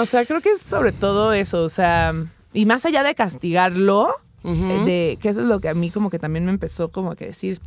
O 0.00 0.06
sea, 0.06 0.26
creo 0.26 0.40
que 0.40 0.50
es 0.50 0.60
sobre 0.60 0.92
todo 0.92 1.32
eso, 1.32 1.62
o 1.62 1.68
sea, 1.68 2.14
y 2.52 2.66
más 2.66 2.84
allá 2.84 3.02
de 3.02 3.14
castigarlo, 3.14 4.08
eh, 4.44 4.82
de 4.86 5.18
que 5.20 5.28
eso 5.28 5.40
es 5.40 5.46
lo 5.46 5.60
que 5.60 5.68
a 5.68 5.74
mí 5.74 5.90
como 5.90 6.10
que 6.10 6.18
también 6.18 6.44
me 6.44 6.50
empezó 6.50 6.90
como 6.90 7.14
que 7.16 7.26
decir, 7.26 7.60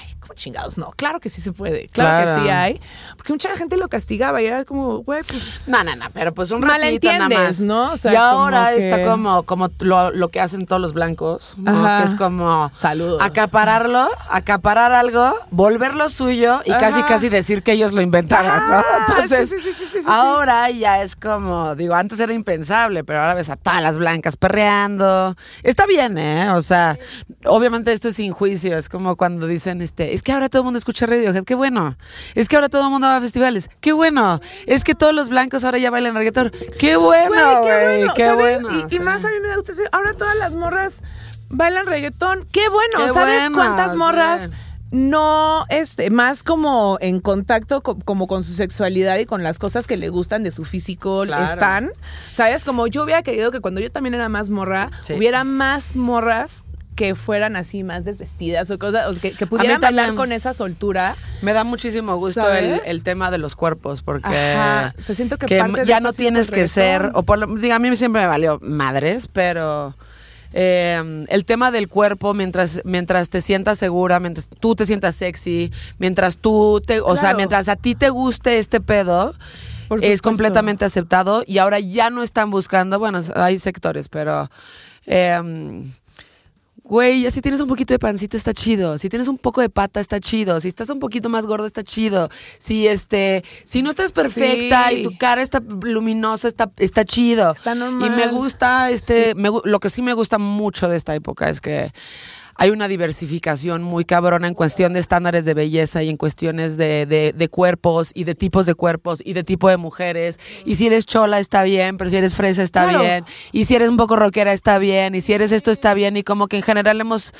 ay, 0.00 0.14
¿cómo 0.28 0.34
chingados? 0.36 0.76
No, 0.78 0.92
claro 0.96 1.20
que 1.20 1.28
sí 1.30 1.40
se 1.40 1.52
puede, 1.52 1.86
claro, 1.88 2.22
Claro. 2.24 2.36
que 2.36 2.42
sí 2.44 2.50
hay, 2.50 2.80
porque 3.16 3.32
mucha 3.32 3.56
gente 3.56 3.76
lo 3.76 3.88
castigaba 3.88 4.40
y 4.42 4.46
era 4.46 4.64
como, 4.64 4.98
güey, 4.98 5.22
pues 5.24 5.42
No, 5.66 5.82
no, 5.84 5.96
no, 5.96 6.06
pero 6.12 6.34
pues 6.34 6.50
un 6.50 6.62
ratito 6.62 7.08
nada 7.12 7.28
más. 7.28 7.60
¿no? 7.60 7.92
O 7.92 7.96
sea, 7.96 8.12
y 8.12 8.16
ahora 8.16 8.66
como 8.66 8.76
que- 8.78 8.88
está 8.88 9.04
como, 9.10 9.42
como 9.44 9.68
lo, 9.80 10.10
lo 10.10 10.28
que 10.28 10.40
hacen 10.40 10.66
todos 10.66 10.80
los 10.82 10.92
blancos, 10.92 11.54
¿no? 11.56 11.70
Ajá. 11.84 11.98
que 12.00 12.04
es 12.10 12.14
como 12.14 12.70
Saludos. 12.76 13.20
acapararlo, 13.22 14.08
acaparar 14.30 14.92
algo, 14.92 15.32
volverlo 15.50 16.08
suyo 16.08 16.60
y 16.64 16.70
casi 16.72 17.00
Ajá. 17.00 17.08
casi 17.08 17.28
decir 17.28 17.62
que 17.62 17.72
ellos 17.72 17.92
lo 17.92 18.02
inventaron, 18.02 18.52
¿no? 18.68 18.76
Ah, 18.76 19.06
Entonces, 19.08 19.48
sí, 19.50 19.56
sí, 19.58 19.72
sí, 19.72 19.72
sí, 19.72 19.86
sí, 19.92 20.02
sí. 20.02 20.08
ahora 20.10 20.70
ya 20.70 21.02
es 21.02 21.16
como, 21.16 21.74
digo, 21.74 21.94
antes 21.94 22.20
era 22.20 22.32
impensable, 22.34 23.04
pero 23.04 23.20
ahora 23.20 23.34
ves 23.34 23.50
a 23.50 23.56
todas 23.56 23.82
las 23.82 23.96
blancas 23.96 24.36
perreando. 24.36 25.36
Está 25.62 25.86
bien, 25.86 26.18
¿eh? 26.18 26.50
O 26.50 26.62
sea, 26.62 26.98
obviamente 27.44 27.92
esto 27.92 28.08
es 28.08 28.16
sin 28.16 28.32
juicio, 28.32 28.76
es 28.76 28.88
como 28.88 29.16
cuando 29.16 29.46
dicen, 29.46 29.80
este, 29.82 30.12
es 30.18 30.22
que 30.24 30.32
ahora 30.32 30.48
todo 30.48 30.62
el 30.62 30.64
mundo 30.64 30.78
escucha 30.78 31.06
Radiohead, 31.06 31.44
qué 31.44 31.54
bueno. 31.54 31.96
Es 32.34 32.48
que 32.48 32.56
ahora 32.56 32.68
todo 32.68 32.82
el 32.84 32.90
mundo 32.90 33.06
va 33.06 33.16
a 33.16 33.20
festivales, 33.20 33.70
qué 33.80 33.92
bueno. 33.92 34.40
Es 34.66 34.82
que 34.82 34.96
todos 34.96 35.14
los 35.14 35.28
blancos 35.28 35.62
ahora 35.62 35.78
ya 35.78 35.90
bailan 35.90 36.14
reggaetón, 36.16 36.50
qué 36.78 36.96
bueno, 36.96 37.60
güey, 37.62 38.08
qué 38.16 38.24
¿sabes? 38.26 38.60
bueno. 38.62 38.86
Y, 38.90 38.98
más 38.98 39.24
a 39.24 39.28
mí 39.28 39.34
me 39.40 39.54
gusta 39.54 39.72
decir, 39.72 39.88
ahora 39.92 40.14
todas 40.14 40.36
las 40.36 40.54
morras 40.56 41.02
bailan 41.48 41.86
reggaetón, 41.86 42.46
qué 42.50 42.68
bueno, 42.68 42.98
Qué 42.98 43.08
¿sabes 43.10 43.40
bueno, 43.50 43.54
cuántas 43.56 43.94
morras? 43.94 44.46
sí. 44.46 44.50
No, 44.90 45.66
este, 45.68 46.08
más 46.08 46.42
como 46.42 46.96
en 47.02 47.20
contacto 47.20 47.82
co- 47.82 47.98
como 48.06 48.26
con 48.26 48.42
su 48.42 48.54
sexualidad 48.54 49.18
y 49.18 49.26
con 49.26 49.42
las 49.42 49.58
cosas 49.58 49.86
que 49.86 49.98
le 49.98 50.08
gustan 50.08 50.42
de 50.42 50.50
su 50.50 50.64
físico 50.64 51.24
Claro. 51.26 51.44
están. 51.44 51.90
¿Sabes? 52.30 52.64
Como 52.64 52.86
yo 52.86 53.04
hubiera 53.04 53.22
querido 53.22 53.50
que 53.50 53.60
cuando 53.60 53.82
yo 53.82 53.92
también 53.92 54.14
era 54.14 54.30
más 54.30 54.48
morra, 54.48 54.90
Sí. 55.02 55.12
hubiera 55.12 55.44
más 55.44 55.94
morras 55.94 56.64
que 56.98 57.14
fueran 57.14 57.54
así 57.54 57.84
más 57.84 58.04
desvestidas 58.04 58.68
o 58.72 58.78
cosas, 58.78 59.06
o 59.06 59.20
que, 59.20 59.30
que 59.30 59.46
pudieran 59.46 59.80
bailar 59.80 60.16
con 60.16 60.32
esa 60.32 60.52
soltura. 60.52 61.14
Me 61.42 61.52
da 61.52 61.62
muchísimo 61.62 62.16
gusto 62.16 62.52
el, 62.52 63.04
tema 63.04 63.30
de 63.30 63.38
los 63.38 63.54
cuerpos, 63.54 64.02
porque 64.02 64.26
Ajá. 64.26 64.92
O 64.98 65.00
sea, 65.02 65.14
siento 65.14 65.38
que 65.38 65.60
parte 65.60 65.86
ya 65.86 66.00
no 66.00 66.12
tienes 66.12 66.50
que 66.50 66.66
ser, 66.66 67.12
o 67.14 67.22
por 67.22 67.38
lo, 67.38 67.46
diga, 67.54 67.76
a 67.76 67.78
mí 67.78 67.94
siempre 67.94 68.22
me 68.22 68.26
valió 68.26 68.58
madres, 68.62 69.28
pero 69.32 69.94
eh, 70.52 71.24
el 71.28 71.44
tema 71.44 71.70
del 71.70 71.86
cuerpo, 71.86 72.34
mientras, 72.34 72.82
mientras 72.84 73.30
te 73.30 73.42
sientas 73.42 73.78
segura, 73.78 74.18
mientras 74.18 74.48
tú 74.48 74.74
te 74.74 74.84
sientas 74.84 75.14
sexy, 75.14 75.70
mientras 75.98 76.38
tú 76.38 76.82
te, 76.84 77.00
o 77.00 77.16
sea, 77.16 77.34
mientras 77.34 77.68
a 77.68 77.76
ti 77.76 77.94
te 77.94 78.10
guste 78.10 78.58
este 78.58 78.80
pedo, 78.80 79.36
es 80.02 80.20
completamente 80.20 80.84
aceptado 80.84 81.44
y 81.46 81.58
ahora 81.58 81.78
ya 81.78 82.10
no 82.10 82.24
están 82.24 82.50
buscando, 82.50 82.98
bueno, 82.98 83.20
hay 83.36 83.60
sectores, 83.60 84.08
pero... 84.08 84.50
eh, 85.06 85.40
Güey, 86.88 87.20
ya 87.22 87.30
si 87.30 87.42
tienes 87.42 87.60
un 87.60 87.68
poquito 87.68 87.92
de 87.92 87.98
pancita 87.98 88.36
está 88.36 88.54
chido. 88.54 88.96
Si 88.96 89.10
tienes 89.10 89.28
un 89.28 89.36
poco 89.36 89.60
de 89.60 89.68
pata 89.68 90.00
está 90.00 90.20
chido. 90.20 90.58
Si 90.58 90.68
estás 90.68 90.88
un 90.88 91.00
poquito 91.00 91.28
más 91.28 91.44
gorda 91.44 91.66
está 91.66 91.84
chido. 91.84 92.30
Si 92.58 92.88
este, 92.88 93.44
si 93.64 93.82
no 93.82 93.90
estás 93.90 94.10
perfecta 94.12 94.88
Sí. 94.88 94.96
y 94.96 95.02
tu 95.02 95.16
cara 95.18 95.42
está 95.42 95.60
luminosa 95.82 96.48
está, 96.48 96.70
está 96.78 97.04
chido. 97.04 97.52
Está 97.52 97.74
Y 97.74 97.78
normal. 97.78 98.16
me 98.16 98.28
gusta 98.28 98.90
este, 98.90 99.30
Sí. 99.30 99.34
me 99.36 99.50
lo 99.64 99.80
que 99.80 99.90
sí 99.90 100.00
me 100.00 100.14
gusta 100.14 100.38
mucho 100.38 100.88
de 100.88 100.96
esta 100.96 101.14
época 101.14 101.50
es 101.50 101.60
que 101.60 101.92
hay 102.60 102.70
una 102.70 102.88
diversificación 102.88 103.82
muy 103.82 104.04
cabrona 104.04 104.48
en 104.48 104.54
cuestión 104.54 104.92
de 104.92 105.00
estándares 105.00 105.44
de 105.44 105.54
belleza 105.54 106.02
y 106.02 106.08
en 106.10 106.16
cuestiones 106.16 106.76
de, 106.76 107.06
de- 107.06 107.32
de 107.32 107.48
cuerpos 107.48 108.10
y 108.14 108.24
de 108.24 108.34
tipos 108.34 108.66
de 108.66 108.74
cuerpos 108.74 109.22
y 109.24 109.32
de 109.32 109.44
tipo 109.44 109.68
de 109.68 109.76
mujeres. 109.76 110.38
Y 110.64 110.74
si 110.74 110.88
eres 110.88 111.06
chola 111.06 111.38
está 111.38 111.62
bien, 111.62 111.96
pero 111.96 112.10
si 112.10 112.16
eres 112.16 112.34
fresa 112.34 112.62
está 112.64 112.82
Claro. 112.84 113.00
bien. 113.00 113.24
Y 113.52 113.64
si 113.66 113.74
eres 113.76 113.88
un 113.88 113.96
poco 113.96 114.16
rockera 114.16 114.52
está 114.52 114.78
bien. 114.78 115.14
Y 115.14 115.20
si 115.20 115.32
eres 115.32 115.52
esto 115.52 115.70
está 115.70 115.94
bien. 115.94 116.16
Y 116.16 116.24
como 116.24 116.48
que 116.48 116.56
en 116.56 116.62
general 116.62 117.00
hemos 117.00 117.32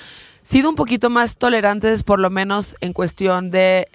sido 0.43 0.71
un 0.71 0.77
poquito 0.77 1.11
más 1.11 1.37
tolerantes, 1.37 2.05
por 2.05 2.21
lo 2.21 2.31
menos 2.31 2.77
en 2.81 2.93
cuestión 2.93 3.51
de 3.51 3.89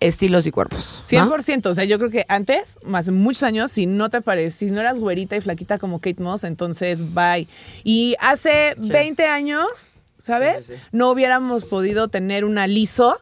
estilos 0.00 0.46
y 0.46 0.52
cuerpos. 0.52 1.00
¿no? 1.12 1.36
100%, 1.36 1.66
o 1.70 1.74
sea, 1.74 1.84
yo 1.84 1.98
creo 1.98 2.10
que 2.10 2.24
antes, 2.28 2.78
hace 2.94 3.10
muchos 3.10 3.42
años, 3.42 3.72
si 3.72 3.86
no 3.86 4.10
te 4.10 4.20
pareces, 4.20 4.54
si 4.54 4.66
no 4.66 4.80
eras 4.80 5.00
güerita 5.00 5.34
y 5.34 5.40
flaquita 5.40 5.78
como 5.78 5.98
Kate 5.98 6.22
Moss, 6.22 6.44
entonces 6.44 7.14
bye. 7.14 7.48
Y 7.82 8.14
hace 8.20 8.74
20 8.78 9.26
años, 9.26 9.97
¿sabes? 10.18 10.66
Sí, 10.66 10.72
sí, 10.72 10.78
sí. 10.78 10.84
No 10.92 11.10
hubiéramos 11.10 11.64
podido 11.64 12.08
tener 12.08 12.44
una 12.44 12.66
liso 12.66 13.18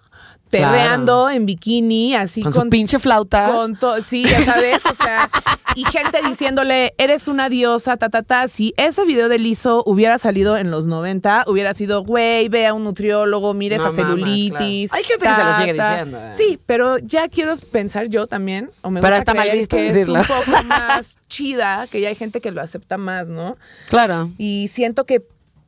terreando 0.51 1.29
en 1.29 1.45
bikini, 1.47 2.15
así 2.15 2.43
Con 2.43 2.53
su 2.53 2.69
pinche 2.69 2.99
flauta. 2.99 3.51
Con 3.53 3.77
sí, 4.03 4.25
ya 4.25 4.45
sabes, 4.45 4.85
o 4.87 4.95
sea, 4.95 5.29
y 5.75 5.85
gente 5.85 6.21
diciéndole, 6.27 6.95
eres 6.99 7.29
una 7.29 7.49
diosa, 7.49 7.97
ta, 7.97 8.09
ta, 8.09 8.23
ta. 8.23 8.49
Si 8.49 8.73
ese 8.77 9.05
video 9.05 9.29
de 9.29 9.39
liso 9.39 9.83
hubiera 9.87 10.19
salido 10.19 10.57
en 10.57 10.71
los 10.71 10.87
90, 10.87 11.45
hubiera 11.49 11.75
sido, 11.75 12.03
güey, 12.05 12.49
ve 12.49 12.67
a 12.67 12.75
un 12.75 12.85
nutriólogo, 12.85 13.55
mire 13.55 13.77
No 13.77 13.83
esa 13.83 13.91
celulitis. 13.91 14.91
claro. 14.91 15.03
Hay 15.03 15.05
gente 15.05 15.27
que 15.27 15.35
se 15.35 15.45
lo 15.45 15.53
sigue 15.55 15.73
diciendo, 15.73 16.19
eh. 16.19 16.31
Sí, 16.31 16.59
pero 16.65 16.99
ya 16.99 17.29
quiero 17.29 17.55
pensar 17.73 18.07
yo 18.07 18.27
también, 18.27 18.71
o 18.83 18.91
me 18.91 19.01
Pero 19.01 19.17
gusta 19.17 19.33
está 19.33 19.35
mal 19.35 19.43
creer 19.45 19.59
visto 19.59 19.77
que 19.77 19.83
decirlo. 19.83 20.21
es 20.21 20.31
un 20.31 20.37
poco 20.37 20.63
más 20.67 21.17
chida, 21.29 21.87
que 21.91 22.01
ya 22.01 22.09
hay 22.09 22.15
gente 22.15 22.41
que 22.41 22.53
lo 22.53 22.63
acepta 22.63 22.99
más, 22.99 23.29
¿no? 23.29 23.57
Claro. 23.89 24.31
Y 24.39 24.69
siento 24.73 25.05
que 25.05 25.27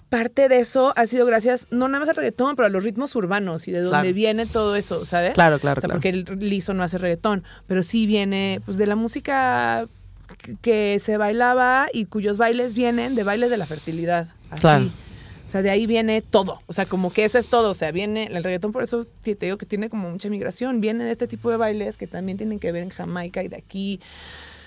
parte 0.09 0.49
de 0.49 0.59
eso 0.61 0.93
ha 0.97 1.07
sido 1.07 1.27
gracias, 1.27 1.67
no 1.71 1.87
nada 1.89 2.01
más 2.01 2.09
al 2.09 2.17
reggaetón, 2.17 2.57
pero 2.57 2.67
a 2.67 2.71
los 2.71 2.83
ritmos 2.85 3.15
urbanos 3.15 3.69
y 3.69 3.73
de 3.73 3.81
dónde 3.81 3.91
Claro. 4.01 4.15
viene 4.15 4.47
todo 4.47 4.75
eso, 4.77 5.05
¿sabes? 5.05 5.35
Claro, 5.35 5.59
claro, 5.59 5.79
O 5.79 5.81
sea, 5.81 5.89
claro. 5.89 6.01
porque 6.01 6.09
el 6.11 6.25
liso 6.49 6.73
no 6.75 6.83
hace 6.83 6.99
reggaetón, 6.99 7.45
pero 7.67 7.83
sí 7.83 8.07
viene 8.07 8.61
pues 8.65 8.77
de 8.79 8.87
la 8.87 8.97
música 8.97 9.87
que- 10.63 10.99
se 11.01 11.17
bailaba 11.17 11.89
y 11.93 12.07
cuyos 12.07 12.39
bailes 12.39 12.75
vienen 12.75 13.15
de 13.15 13.23
bailes 13.25 13.51
de 13.51 13.57
la 13.57 13.67
fertilidad. 13.67 14.29
Así. 14.51 14.61
Claro. 14.63 14.91
O 15.47 15.51
sea, 15.51 15.63
de 15.63 15.71
ahí 15.71 15.87
viene 15.87 16.21
todo. 16.21 16.61
O 16.67 16.75
sea, 16.75 16.85
como 16.85 17.11
que 17.11 17.25
eso 17.25 17.39
es 17.39 17.47
todo. 17.47 17.71
O 17.71 17.75
sea, 17.75 17.91
viene 17.91 18.25
el 18.31 18.45
reggaetón, 18.45 18.71
por 18.73 18.83
eso 18.83 19.07
te 19.23 19.35
te 19.35 19.47
digo 19.47 19.57
que 19.57 19.65
tiene 19.65 19.89
como 19.89 20.11
mucha 20.11 20.29
migración. 20.29 20.81
Viene 20.83 21.05
de 21.05 21.13
este 21.13 21.27
tipo 21.27 21.51
de 21.51 21.57
bailes 21.57 21.97
que 21.97 22.07
también 22.07 22.37
tienen 22.37 22.59
que 22.59 22.71
ver 22.71 22.83
en 22.83 22.91
Jamaica 22.91 23.43
y 23.43 23.49
de 23.49 23.57
aquí. 23.57 23.99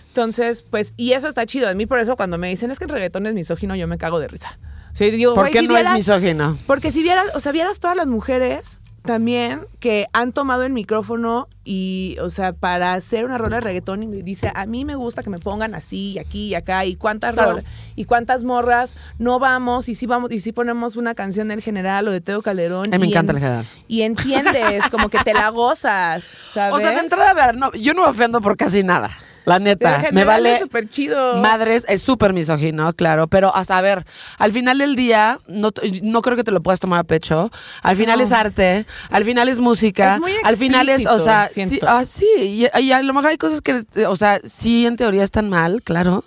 Entonces, 0.07 0.63
pues, 0.69 0.93
y 0.97 1.11
eso 1.13 1.27
está 1.27 1.45
chido. 1.45 1.69
A 1.69 1.73
mí 1.75 1.85
por 1.85 1.99
eso 1.99 2.15
cuando 2.15 2.37
me 2.39 2.49
dicen 2.49 2.71
es 2.71 2.79
que 2.79 2.85
el 2.85 2.89
reggaetón 2.89 3.27
es 3.27 3.33
misógino, 3.35 3.75
yo 3.75 3.87
me 3.87 3.97
cago 3.99 4.19
de 4.19 4.27
risa. 4.27 4.57
Digo, 4.99 5.33
¿Por 5.33 5.49
qué 5.49 5.59
si 5.59 5.67
no 5.67 5.77
es 5.77 5.89
misógino? 5.91 6.57
porque 6.67 6.91
si 6.91 7.01
vieras, 7.03 7.25
o 7.33 7.39
sea, 7.39 7.51
vieras 7.51 7.79
todas 7.79 7.95
las 7.97 8.07
mujeres 8.07 8.79
también 9.03 9.61
que 9.79 10.05
han 10.13 10.31
tomado 10.31 10.61
el 10.63 10.73
micrófono 10.73 11.47
y, 11.63 12.17
o 12.21 12.29
sea, 12.29 12.53
para 12.53 12.93
hacer 12.93 13.25
una 13.25 13.39
rola 13.39 13.55
de 13.55 13.61
reggaetón 13.61 14.03
y 14.03 14.07
me 14.07 14.21
dice, 14.21 14.51
a 14.53 14.67
mí 14.67 14.85
me 14.85 14.93
gusta 14.93 15.23
que 15.23 15.31
me 15.31 15.39
pongan 15.39 15.73
así 15.73 16.11
y 16.11 16.19
aquí 16.19 16.49
y 16.49 16.53
acá 16.55 16.85
y 16.85 16.95
cuántas 16.97 17.33
Claro. 17.33 17.49
rolas 17.53 17.65
y 17.95 18.05
cuántas 18.05 18.43
morras 18.43 18.95
no 19.17 19.39
vamos 19.39 19.89
y 19.89 19.95
si 19.95 20.05
vamos 20.05 20.31
y 20.31 20.39
si 20.39 20.51
ponemos 20.51 20.97
una 20.97 21.15
canción 21.15 21.47
del 21.47 21.61
general 21.63 22.07
o 22.09 22.11
de 22.11 22.21
Teo 22.21 22.43
Calderón. 22.43 22.91
Me 22.91 22.97
y 22.97 23.09
encanta 23.09 23.31
el 23.33 23.39
General. 23.39 23.65
Y 23.87 24.03
entiendes, 24.03 24.87
como 24.91 25.09
que 25.09 25.17
te 25.19 25.33
la 25.33 25.49
gozas, 25.49 26.23
¿sabes? 26.23 26.75
O 26.77 26.79
sea, 26.79 26.91
de 26.91 26.99
entrada, 26.99 27.31
a 27.31 27.33
ver, 27.33 27.55
no, 27.57 27.71
yo 27.73 27.95
no 27.95 28.03
me 28.03 28.09
ofendo 28.09 28.39
por 28.39 28.55
casi 28.55 28.83
nada. 28.83 29.09
La 29.45 29.59
neta, 29.59 30.03
me 30.11 30.23
vale. 30.23 30.53
es 30.53 30.59
súper 30.59 30.87
chido. 30.87 31.37
Madres, 31.37 31.85
es 31.89 32.01
súper 32.01 32.33
misógino, 32.33 32.93
claro. 32.93 33.27
Pero, 33.27 33.55
a 33.55 33.65
saber, 33.65 34.05
al 34.37 34.51
final 34.53 34.77
del 34.77 34.95
día, 34.95 35.39
no, 35.47 35.71
no 36.03 36.21
creo 36.21 36.37
que 36.37 36.43
te 36.43 36.51
lo 36.51 36.61
puedas 36.61 36.79
tomar 36.79 36.99
a 36.99 37.03
pecho. 37.03 37.49
Al 37.81 37.97
final 37.97 38.19
No. 38.19 38.23
es 38.23 38.31
arte, 38.31 38.85
al 39.09 39.23
final 39.23 39.49
es 39.49 39.59
música. 39.59 40.15
Es 40.15 40.19
muy 40.19 40.33
al 40.43 40.57
final 40.57 40.89
es, 40.89 41.07
o 41.07 41.19
sea, 41.19 41.47
sí, 41.47 41.79
ah, 41.87 42.03
sí, 42.05 42.27
y, 42.37 42.79
y 42.79 42.91
a 42.91 43.01
lo 43.01 43.13
mejor 43.13 43.31
hay 43.31 43.37
cosas 43.37 43.61
que, 43.61 43.81
o 44.05 44.15
sea, 44.15 44.39
sí, 44.43 44.85
en 44.85 44.95
teoría 44.95 45.23
están 45.23 45.49
mal, 45.49 45.81
claro. 45.83 46.23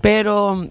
Pero 0.00 0.68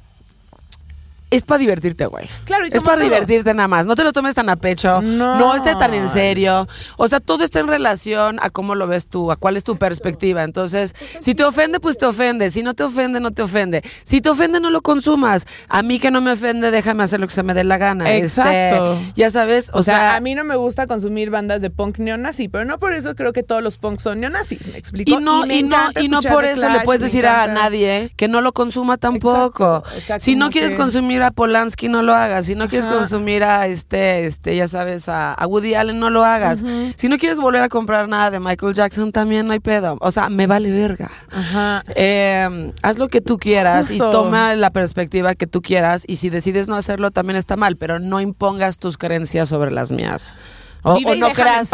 es 1.35 1.43
para 1.43 1.57
divertirte, 1.59 2.05
güey. 2.05 2.27
Claro, 2.45 2.65
y 2.65 2.69
Es 2.71 2.83
para 2.83 2.97
todo. 2.97 3.03
divertirte 3.05 3.53
nada 3.53 3.67
más. 3.67 3.85
No 3.85 3.95
te 3.95 4.03
lo 4.03 4.11
tomes 4.13 4.35
tan 4.35 4.49
a 4.49 4.55
pecho. 4.55 5.01
No. 5.01 5.37
No 5.39 5.55
esté 5.55 5.75
tan 5.75 5.93
en 5.93 6.07
serio. 6.09 6.67
O 6.97 7.07
sea, 7.07 7.19
todo 7.19 7.43
está 7.43 7.59
en 7.59 7.67
relación 7.67 8.39
a 8.41 8.49
cómo 8.49 8.75
lo 8.75 8.87
ves 8.87 9.07
tú, 9.07 9.31
a 9.31 9.35
cuál 9.35 9.57
es 9.57 9.63
tu 9.63 9.77
perspectiva. 9.77 10.43
Entonces, 10.43 10.93
si 11.19 11.35
te 11.35 11.43
ofende, 11.43 11.79
pues 11.79 11.97
te 11.97 12.05
ofende. 12.05 12.49
Si 12.51 12.61
no 12.63 12.73
te 12.73 12.83
ofende, 12.83 13.19
no 13.19 13.31
te 13.31 13.41
ofende. 13.41 13.81
Si 14.03 14.21
te 14.21 14.29
ofende, 14.29 14.59
no 14.59 14.69
lo 14.69 14.81
consumas. 14.81 15.45
A 15.69 15.81
mí 15.83 15.99
que 15.99 16.11
no 16.11 16.21
me 16.21 16.31
ofende, 16.31 16.71
déjame 16.71 17.03
hacer 17.03 17.19
lo 17.19 17.27
que 17.27 17.33
se 17.33 17.43
me 17.43 17.53
dé 17.53 17.63
la 17.63 17.77
gana. 17.77 18.13
Exacto. 18.13 18.93
Este, 18.93 19.13
ya 19.15 19.29
sabes, 19.31 19.69
o, 19.73 19.79
O 19.79 19.83
sea, 19.83 19.97
sea, 19.97 20.15
a 20.15 20.19
mí 20.19 20.35
no 20.35 20.43
me 20.43 20.55
gusta 20.55 20.87
consumir 20.87 21.29
bandas 21.29 21.61
de 21.61 21.69
punk 21.69 21.97
neonazi, 21.99 22.47
pero 22.49 22.65
no 22.65 22.77
por 22.79 22.93
eso 22.93 23.15
creo 23.15 23.33
que 23.33 23.43
todos 23.43 23.63
los 23.63 23.77
punks 23.77 24.03
son 24.03 24.19
neonazis, 24.19 24.67
¿me 24.67 24.77
explico? 24.77 25.11
Y 25.11 25.17
no, 25.17 25.45
me 25.45 25.57
y, 25.57 25.63
no, 25.63 25.77
y 25.99 26.07
no 26.09 26.21
por 26.21 26.45
eso 26.45 26.69
le 26.69 26.81
puedes 26.81 27.01
decir 27.01 27.25
a 27.27 27.47
nadie 27.47 28.11
que 28.15 28.27
no 28.27 28.41
lo 28.41 28.53
consuma 28.53 28.97
tampoco. 28.97 29.83
Exacto, 29.95 30.23
si 30.23 30.35
no 30.35 30.49
quieres 30.49 30.71
que- 30.71 30.77
consumir 30.77 31.22
a 31.23 31.31
Polanski, 31.31 31.87
no 31.87 32.01
lo 32.01 32.13
hagas. 32.13 32.45
Si 32.45 32.55
no 32.55 32.67
quieres 32.67 32.87
consumir 32.87 33.43
a 33.43 33.67
este, 33.67 34.25
este, 34.25 34.55
ya 34.55 34.67
sabes, 34.67 35.09
a, 35.09 35.33
a 35.33 35.47
Woody 35.47 35.75
Allen, 35.75 35.99
no 35.99 36.09
lo 36.09 36.23
hagas. 36.23 36.63
Si 36.95 37.07
no 37.09 37.17
quieres 37.17 37.37
volver 37.37 37.61
a 37.61 37.69
comprar 37.69 38.07
nada 38.07 38.31
de 38.31 38.39
Michael 38.39 38.73
Jackson, 38.73 39.11
también 39.11 39.47
no 39.47 39.53
hay 39.53 39.59
pedo. 39.59 39.97
O 40.01 40.11
sea, 40.11 40.29
me 40.29 40.47
vale 40.47 40.71
verga. 40.71 41.09
Ajá. 41.31 41.83
Eh, 41.95 42.73
haz 42.81 42.97
lo 42.97 43.07
que 43.07 43.21
tú 43.21 43.37
quieras 43.37 43.89
Justo. 43.89 44.09
y 44.09 44.11
toma 44.11 44.55
la 44.55 44.71
perspectiva 44.71 45.35
que 45.35 45.47
tú 45.47 45.61
quieras. 45.61 46.03
Y 46.07 46.17
si 46.17 46.29
decides 46.29 46.67
no 46.67 46.75
hacerlo, 46.75 47.11
también 47.11 47.37
está 47.37 47.55
mal, 47.55 47.77
pero 47.77 47.99
no 47.99 48.21
impongas 48.21 48.77
tus 48.77 48.97
creencias 48.97 49.49
sobre 49.49 49.71
las 49.71 49.91
mías. 49.91 50.35
O, 50.83 50.99
no 51.15 51.31
creas, 51.31 51.71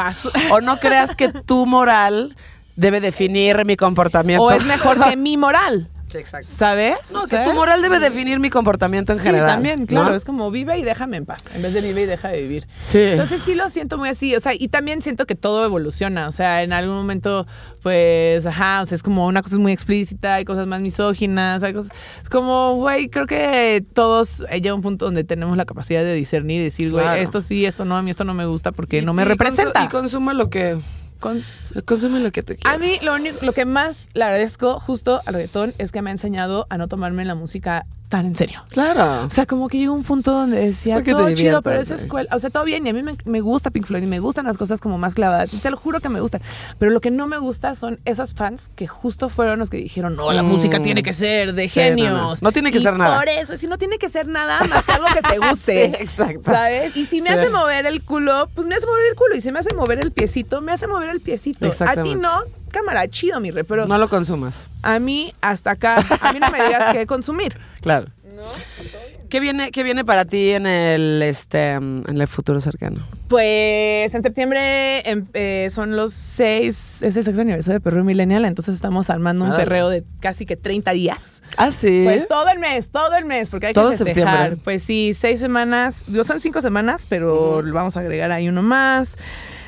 o 0.52 0.62
no 0.62 0.78
creas 0.78 1.16
que 1.16 1.30
tu 1.30 1.66
moral 1.66 2.36
debe 2.76 3.02
definir 3.02 3.66
mi 3.66 3.76
comportamiento. 3.76 4.44
O 4.44 4.52
es 4.52 4.66
mejor 4.66 5.04
que 5.04 5.16
mi 5.18 5.36
moral. 5.36 5.90
Sí, 6.10 6.18
exacto. 6.18 6.48
¿Sabes? 6.50 7.12
No, 7.14 7.22
que 7.28 7.38
tu 7.40 7.54
moral 7.54 7.82
debe 7.82 8.00
definir 8.00 8.40
mi 8.40 8.50
comportamiento 8.50 9.14
en 9.14 9.20
sí, 9.20 9.26
general. 9.26 9.48
también, 9.48 9.86
claro. 9.86 10.10
¿no? 10.10 10.16
Es 10.16 10.26
como 10.26 10.50
vive 10.52 10.78
y 10.80 10.84
déjame 10.84 11.18
en 11.18 11.26
paz. 11.26 11.50
En 11.54 11.62
vez 11.62 11.74
de 11.74 11.82
vive 11.82 12.02
y 12.02 12.06
deja 12.06 12.30
de 12.30 12.42
vivir. 12.42 12.68
Sí. 12.80 13.00
Entonces 13.00 13.42
sí 13.44 13.54
lo 13.56 13.70
siento 13.70 13.98
muy 13.98 14.10
así. 14.10 14.36
O 14.36 14.40
sea, 14.40 14.54
y 14.54 14.68
también 14.70 15.02
siento 15.02 15.26
que 15.26 15.36
todo 15.36 15.64
evoluciona. 15.66 16.28
O 16.28 16.32
sea, 16.32 16.64
en 16.64 16.74
algún 16.74 16.96
momento, 16.96 17.46
pues, 17.84 18.46
ajá, 18.46 18.82
o 18.82 18.86
sea, 18.86 18.96
es 18.96 19.04
como 19.04 19.28
una 19.28 19.42
cosa 19.42 19.58
muy 19.60 19.72
explícita, 19.72 20.36
hay 20.36 20.46
cosas 20.46 20.68
más 20.68 20.82
misóginas, 20.82 21.62
hay 21.64 21.74
cosas. 21.74 21.92
Es 22.24 22.30
como, 22.30 22.76
güey, 22.76 23.10
creo 23.10 23.28
que 23.28 23.86
todos 23.94 24.44
eh, 24.50 24.62
llega 24.62 24.74
un 24.74 24.82
punto 24.82 25.06
donde 25.06 25.24
tenemos 25.24 25.56
la 25.58 25.66
capacidad 25.66 26.02
de 26.02 26.14
discernir 26.14 26.62
y 26.62 26.64
decir, 26.66 26.92
güey, 26.92 27.04
Claro. 27.04 27.22
esto 27.22 27.42
sí, 27.42 27.66
esto 27.66 27.86
no, 27.86 27.96
a 27.98 28.02
mí 28.02 28.10
esto 28.12 28.24
no 28.24 28.34
me 28.34 28.46
gusta 28.46 28.72
porque 28.72 28.98
Y- 29.00 29.06
no 29.06 29.14
me 29.14 29.22
y 29.22 29.26
representa. 29.26 29.82
consu- 29.82 29.86
y 29.86 29.90
consuma 29.90 30.34
lo 30.34 30.50
que. 30.50 30.78
Con- 31.20 31.44
Consume 31.86 32.20
lo 32.22 32.32
que 32.32 32.44
te 32.44 32.56
quieras. 32.56 32.74
A 32.76 32.78
mí 32.84 32.94
lo, 33.04 33.14
único, 33.16 33.38
lo 33.46 33.52
que 33.54 33.66
más 33.66 34.08
le 34.14 34.24
agradezco 34.24 34.80
justo 34.80 35.22
al 35.26 35.34
reggaetón 35.34 35.74
es 35.78 35.92
que 35.92 36.02
me 36.02 36.10
ha 36.10 36.14
enseñado 36.14 36.66
a 36.70 36.78
no 36.78 36.88
tomarme 36.88 37.26
la 37.26 37.36
música 37.36 37.86
tan 38.10 38.26
en 38.26 38.36
serio. 38.36 38.64
Claro. 38.70 39.26
O 39.26 39.30
sea, 39.30 39.46
como 39.46 39.68
que 39.70 39.78
llegó 39.78 39.94
un 39.94 40.04
punto 40.04 40.32
donde 40.32 40.58
decía, 40.60 41.02
todo 41.04 41.28
te 41.28 41.36
chido, 41.36 41.62
pero 41.62 41.80
esa 41.80 41.96
escuela, 41.96 42.28
o 42.36 42.40
sea, 42.40 42.50
todo 42.50 42.66
bien, 42.66 42.86
y 42.86 42.90
a 42.90 42.94
mí 42.94 43.04
me, 43.04 43.16
me 43.26 43.40
gusta 43.40 43.70
Pink 43.70 43.86
Floyd 43.86 44.02
y 44.04 44.08
me 44.08 44.20
gustan 44.20 44.46
las 44.46 44.58
cosas 44.58 44.82
como 44.82 44.98
más 44.98 45.14
clavadas, 45.16 45.54
y 45.54 45.58
te 45.58 45.70
lo 45.70 45.78
juro 45.78 46.00
que 46.00 46.10
me 46.10 46.20
gustan, 46.20 46.42
pero 46.80 46.92
lo 46.92 47.02
que 47.02 47.12
no 47.12 47.28
me 47.28 47.38
gusta 47.38 47.76
son 47.76 48.00
esas 48.06 48.34
fans 48.34 48.72
que 48.76 48.88
justo 48.88 49.30
fueron 49.30 49.60
los 49.60 49.70
que 49.70 49.78
dijeron, 49.78 50.16
no, 50.16 50.32
la 50.32 50.42
Mm. 50.44 50.48
música 50.48 50.82
tiene 50.82 51.04
que 51.04 51.14
ser 51.14 51.54
de 51.54 51.70
Sí, 51.70 51.80
no, 51.80 51.86
no. 51.86 51.90
genios. 51.90 52.42
No 52.42 52.52
tiene 52.52 52.72
que 52.72 52.80
Y 52.80 52.82
ser 52.82 52.98
nada. 52.98 53.18
Por 53.20 53.30
eso, 53.30 53.56
si 53.58 53.68
no 53.68 53.78
tiene 53.78 54.00
que 54.00 54.10
ser 54.10 54.28
nada 54.28 54.60
más 54.70 54.86
que 54.86 54.92
algo 54.92 55.06
que 55.14 55.22
te 55.22 55.38
guste. 55.48 55.94
Sí, 55.96 56.04
exacto. 56.04 56.42
¿Sabes? 56.52 56.98
Y 56.98 57.06
si 57.06 57.22
me 57.22 57.28
Sí. 57.30 57.34
hace 57.36 57.50
mover 57.52 57.86
el 57.86 58.04
culo, 58.04 58.50
pues 58.56 58.66
me 58.68 58.74
hace 58.76 58.88
mover 58.88 59.06
el 59.12 59.16
culo, 59.16 59.36
y 59.36 59.42
si 59.42 59.52
me 59.52 59.60
hace 59.60 59.74
mover 59.76 60.00
el 60.00 60.12
piecito, 60.12 60.62
me 60.62 60.72
hace 60.72 60.88
mover 60.88 61.10
el 61.10 61.22
piecito. 61.22 61.70
A 61.86 62.02
ti 62.02 62.16
no, 62.16 62.42
cámara, 62.70 63.08
chido, 63.08 63.40
mi 63.40 63.52
re, 63.52 63.64
pero 63.64 63.86
No 63.88 63.98
lo 63.98 64.08
consumas. 64.10 64.70
a 64.84 65.00
mí 65.00 65.34
hasta 65.42 65.72
acá, 65.72 65.98
a 66.22 66.34
mí 66.34 66.40
no 66.40 66.50
me 66.52 66.64
digas 66.64 66.94
qué 66.94 67.06
consumir. 67.06 67.58
Claro. 67.82 68.08
¿Qué 69.30 69.40
viene, 69.40 69.70
¿Qué 69.72 69.84
viene 69.84 70.04
para 70.04 70.26
ti 70.26 70.52
en 70.52 70.66
el 70.66 71.22
este 71.22 71.74
en 71.74 72.04
el 72.08 72.28
futuro 72.28 72.60
cercano? 72.60 73.06
Pues 73.28 74.16
en 74.16 74.24
septiembre 74.24 75.08
em, 75.08 75.28
eh, 75.34 75.68
son 75.72 75.96
los 75.96 76.14
seis, 76.14 77.02
es 77.04 77.16
el 77.16 77.24
sexto 77.24 77.42
aniversario 77.44 77.76
de 77.76 77.80
Perreo 77.80 78.04
Millennial, 78.04 78.44
entonces 78.46 78.74
estamos 78.74 79.10
armando 79.12 79.46
un 79.46 79.56
perreo 79.56 79.90
de 79.90 80.04
casi 80.20 80.48
que 80.48 80.56
30 80.58 80.92
días. 80.94 81.44
Ah, 81.58 81.72
sí. 81.72 82.02
Pues 82.06 82.28
todo 82.28 82.50
el 82.50 82.58
mes, 82.58 82.90
todo 82.90 83.16
el 83.18 83.26
mes, 83.26 83.50
porque 83.50 83.68
hay 83.68 83.74
Todo 83.74 83.92
que 83.92 83.98
festejar. 83.98 84.26
septiembre. 84.38 84.62
Pues 84.64 84.84
sí, 84.84 85.14
seis 85.14 85.40
semanas, 85.40 86.06
son 86.26 86.40
cinco 86.40 86.60
semanas, 86.62 87.06
pero 87.08 87.62
vamos 87.72 87.98
a 87.98 88.00
agregar 88.00 88.32
ahí 88.32 88.50
uno 88.50 88.64
más. 88.64 89.16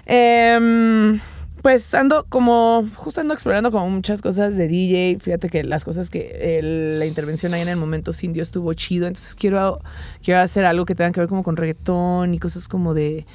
Em, 0.08 1.20
pues 1.62 1.94
ando 1.94 2.26
como, 2.30 2.84
justo 2.96 3.22
ando 3.22 3.34
explorando 3.34 3.72
como 3.72 3.90
muchas 3.90 4.22
cosas 4.22 4.56
de 4.58 4.68
DJ. 4.68 5.18
Fíjate 5.20 5.50
que 5.50 5.64
las 5.64 5.84
cosas 5.84 6.10
que 6.10 6.58
el- 6.60 7.00
la 7.00 7.06
intervención 7.06 7.54
ahí 7.54 7.62
en 7.62 7.70
el 7.70 7.78
momento 7.78 8.12
indio 8.22 8.44
estuvo 8.44 8.74
chido. 8.74 9.08
Entonces 9.08 9.36
quiero, 9.36 9.80
quiero 10.24 10.40
hacer 10.42 10.66
algo 10.66 10.86
que 10.86 10.96
tenga 10.96 11.12
que 11.12 11.20
ver 11.20 11.30
como 11.30 11.44
con 11.44 11.58
reggaetón 11.58 12.34
y 12.34 12.40
cosas 12.40 12.68
como 12.68 12.94
de 12.94 13.26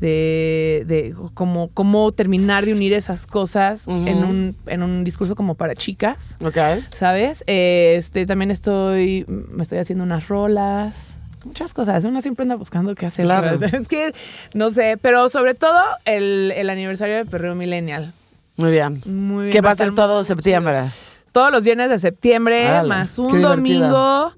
de, 0.00 0.82
de 0.88 1.14
como 1.34 1.68
cómo 1.68 2.10
terminar 2.10 2.66
de 2.66 2.72
unir 2.72 2.92
esas 2.92 3.24
cosas 3.28 3.86
en, 3.86 4.24
un, 4.24 4.56
en 4.66 4.82
un 4.82 5.04
discurso 5.04 5.36
como 5.36 5.54
para 5.54 5.76
chicas. 5.76 6.38
Ok. 6.44 6.56
¿Sabes? 6.90 7.44
Este, 7.46 8.26
también 8.26 8.50
estoy, 8.50 9.24
me 9.28 9.62
estoy 9.62 9.78
haciendo 9.78 10.02
unas 10.02 10.26
rolas, 10.26 11.14
muchas 11.44 11.74
cosas. 11.74 12.04
Una 12.04 12.20
siempre 12.20 12.42
anda 12.44 12.54
buscando 12.56 12.94
qué 12.94 13.06
hacer. 13.06 13.24
Claro. 13.24 13.58
Es 13.72 13.88
que, 13.88 14.12
no 14.54 14.70
sé, 14.70 14.98
pero 15.00 15.28
sobre 15.28 15.54
todo 15.54 15.80
el, 16.04 16.52
el 16.56 16.70
aniversario 16.70 17.16
de 17.16 17.24
Perreo 17.24 17.54
Millennial. 17.54 18.12
Muy 18.56 18.70
bien. 18.70 19.00
Muy 19.06 19.44
bien, 19.44 19.52
¿Qué 19.52 19.60
va 19.60 19.70
a 19.70 19.76
ser 19.76 19.94
todo 19.94 20.24
septiembre? 20.24 20.90
Todos 21.32 21.50
los 21.50 21.64
viernes 21.64 21.88
de 21.88 21.98
septiembre, 21.98 22.82
más 22.86 23.18
un 23.18 23.30
qué 23.32 23.38
domingo. 23.38 24.32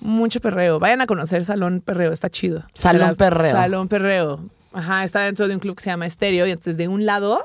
Mucho 0.00 0.40
perreo. 0.40 0.78
Vayan 0.78 1.00
a 1.00 1.06
conocer 1.06 1.44
Salón 1.44 1.80
Perreo, 1.84 2.12
está 2.12 2.30
chido. 2.30 2.62
Salón 2.72 3.08
La- 3.08 3.14
Perreo. 3.14 3.50
Salón 3.52 3.88
Perreo. 3.88 4.40
Ajá, 4.72 5.02
está 5.02 5.22
dentro 5.22 5.48
de 5.48 5.54
un 5.54 5.60
club 5.60 5.74
que 5.76 5.82
se 5.82 5.90
llama 5.90 6.06
Estéreo. 6.06 6.46
Y 6.46 6.50
entonces 6.50 6.76
de 6.76 6.86
un 6.86 7.04
lado 7.04 7.40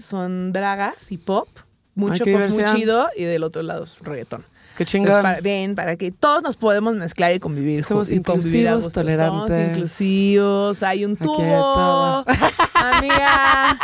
son 0.00 0.52
dragas 0.52 1.10
y 1.12 1.16
pop. 1.16 1.48
Mucho 1.94 2.22
qué 2.24 2.32
pop 2.32 2.40
muy 2.42 2.48
diversión. 2.50 2.76
chido. 2.76 3.08
Y 3.16 3.24
del 3.24 3.42
otro 3.42 3.62
lado 3.62 3.84
es 3.84 3.98
reggaetón. 4.00 4.44
Qué 4.78 4.84
chingón. 4.86 5.20
para, 5.22 5.40
ven, 5.40 5.74
para 5.74 5.96
que 5.96 6.10
todos 6.12 6.42
nos 6.42 6.56
podemos 6.56 6.94
mezclar 6.94 7.34
y 7.34 7.38
convivir. 7.40 7.84
Somos 7.84 8.10
y 8.10 8.14
inclusivos, 8.14 8.88
tolerantes. 8.92 9.54
Somos 9.56 9.68
inclusivos, 9.70 10.82
hay 10.82 11.04
un 11.04 11.16
tubo. 11.16 12.24
Amiga, 12.74 13.76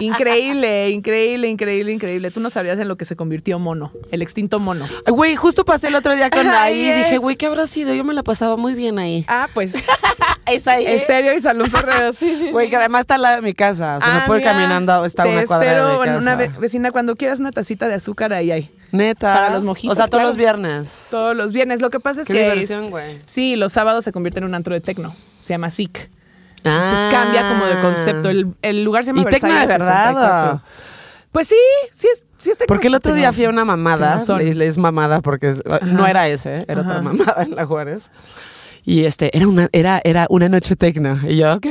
increíble, 0.00 0.90
increíble, 0.90 1.48
increíble, 1.48 1.92
increíble. 1.92 2.30
Tú 2.30 2.40
no 2.40 2.50
sabías 2.50 2.78
en 2.78 2.86
lo 2.88 2.96
que 2.96 3.04
se 3.04 3.16
convirtió 3.16 3.58
mono, 3.58 3.92
el 4.10 4.22
extinto 4.22 4.58
mono. 4.60 4.86
Güey, 5.06 5.36
justo 5.36 5.64
pasé 5.64 5.88
el 5.88 5.94
otro 5.94 6.14
día 6.14 6.28
con 6.30 6.46
ahí 6.50 6.80
y 6.86 6.92
dije, 6.92 7.18
güey, 7.18 7.36
¿qué 7.36 7.46
habrá 7.46 7.66
sido? 7.66 7.94
Yo 7.94 8.04
me 8.04 8.14
la 8.14 8.22
pasaba 8.22 8.56
muy 8.56 8.74
bien 8.74 8.98
ahí. 8.98 9.24
Ah, 9.28 9.48
pues 9.54 9.74
Es 10.46 10.68
ahí. 10.68 10.84
estéreo 10.86 11.34
y 11.34 11.40
salón 11.40 11.70
perreo. 11.70 12.12
Sí, 12.12 12.34
sí, 12.38 12.50
Güey, 12.50 12.66
sí. 12.66 12.70
que 12.70 12.76
además 12.76 13.00
está 13.02 13.14
al 13.14 13.22
lado 13.22 13.36
de 13.36 13.42
mi 13.42 13.54
casa. 13.54 13.96
O 13.96 14.00
sea, 14.00 14.14
me 14.14 14.20
puedo 14.26 14.38
ir 14.38 14.44
caminando, 14.44 15.04
está 15.04 15.24
una 15.26 15.46
cuadra 15.46 15.86
de 15.88 15.98
mi 15.98 16.04
casa. 16.04 16.18
una 16.18 16.34
ve- 16.34 16.50
vecina 16.58 16.90
cuando 16.92 17.16
quieras 17.16 17.40
una 17.40 17.52
tacita 17.52 17.88
de 17.88 17.94
azúcar 17.94 18.32
ahí 18.32 18.50
hay. 18.50 18.70
Neta. 18.92 19.34
para 19.34 19.50
los 19.50 19.64
mojitos, 19.64 19.92
O 19.92 19.94
sea, 19.96 20.04
todos 20.06 20.20
claro. 20.20 20.28
los 20.28 20.36
viernes. 20.36 21.08
Todos 21.10 21.34
los 21.36 21.52
viernes. 21.52 21.80
Lo 21.80 21.90
que 21.90 21.98
pasa 22.00 22.20
es 22.20 22.26
Qué 22.26 22.34
que 22.34 22.42
diversión, 22.50 22.84
es- 22.84 22.90
güey. 22.90 23.18
sí, 23.26 23.56
los 23.56 23.72
sábados 23.72 24.04
se 24.04 24.12
convierte 24.12 24.38
en 24.40 24.44
un 24.44 24.54
antro 24.54 24.74
de 24.74 24.80
tecno. 24.80 25.14
Se 25.40 25.54
llama 25.54 25.70
SIC. 25.70 26.10
Entonces 26.58 26.82
Ah. 27.06 27.08
cambia 27.10 27.48
como 27.48 27.64
de 27.66 27.80
concepto. 27.80 28.28
El, 28.28 28.54
el 28.62 28.84
lugar 28.84 29.02
se 29.04 29.08
llama 29.10 29.22
Y 29.22 29.24
tecno 29.24 29.48
de 29.52 29.66
verdad. 29.66 30.10
64. 30.10 30.62
Pues 31.32 31.48
sí, 31.48 31.56
sí 31.90 32.08
es, 32.12 32.24
sí 32.38 32.50
es 32.50 32.58
tecno. 32.58 32.66
Porque 32.72 32.86
el 32.88 32.94
otro 32.94 33.14
día 33.14 33.32
fui 33.32 33.46
a 33.46 33.48
una 33.48 33.64
mamada, 33.64 34.12
Tecnozón. 34.18 34.38
le, 34.38 34.54
le 34.54 34.66
es 34.66 34.76
mamada 34.78 35.22
porque 35.22 35.48
es- 35.48 35.62
no 35.82 36.06
era 36.06 36.28
ese, 36.28 36.64
era 36.68 36.82
otra 36.82 37.00
mamada 37.00 37.42
en 37.42 37.54
la 37.56 37.64
Juárez. 37.66 38.10
Y 38.84 39.04
este, 39.04 39.36
era 39.36 39.46
una, 39.48 39.68
era, 39.72 40.00
era 40.04 40.26
una 40.28 40.48
noche 40.48 40.76
tecno. 40.76 41.18
Y 41.26 41.36
yo, 41.36 41.54
ok. 41.54 41.66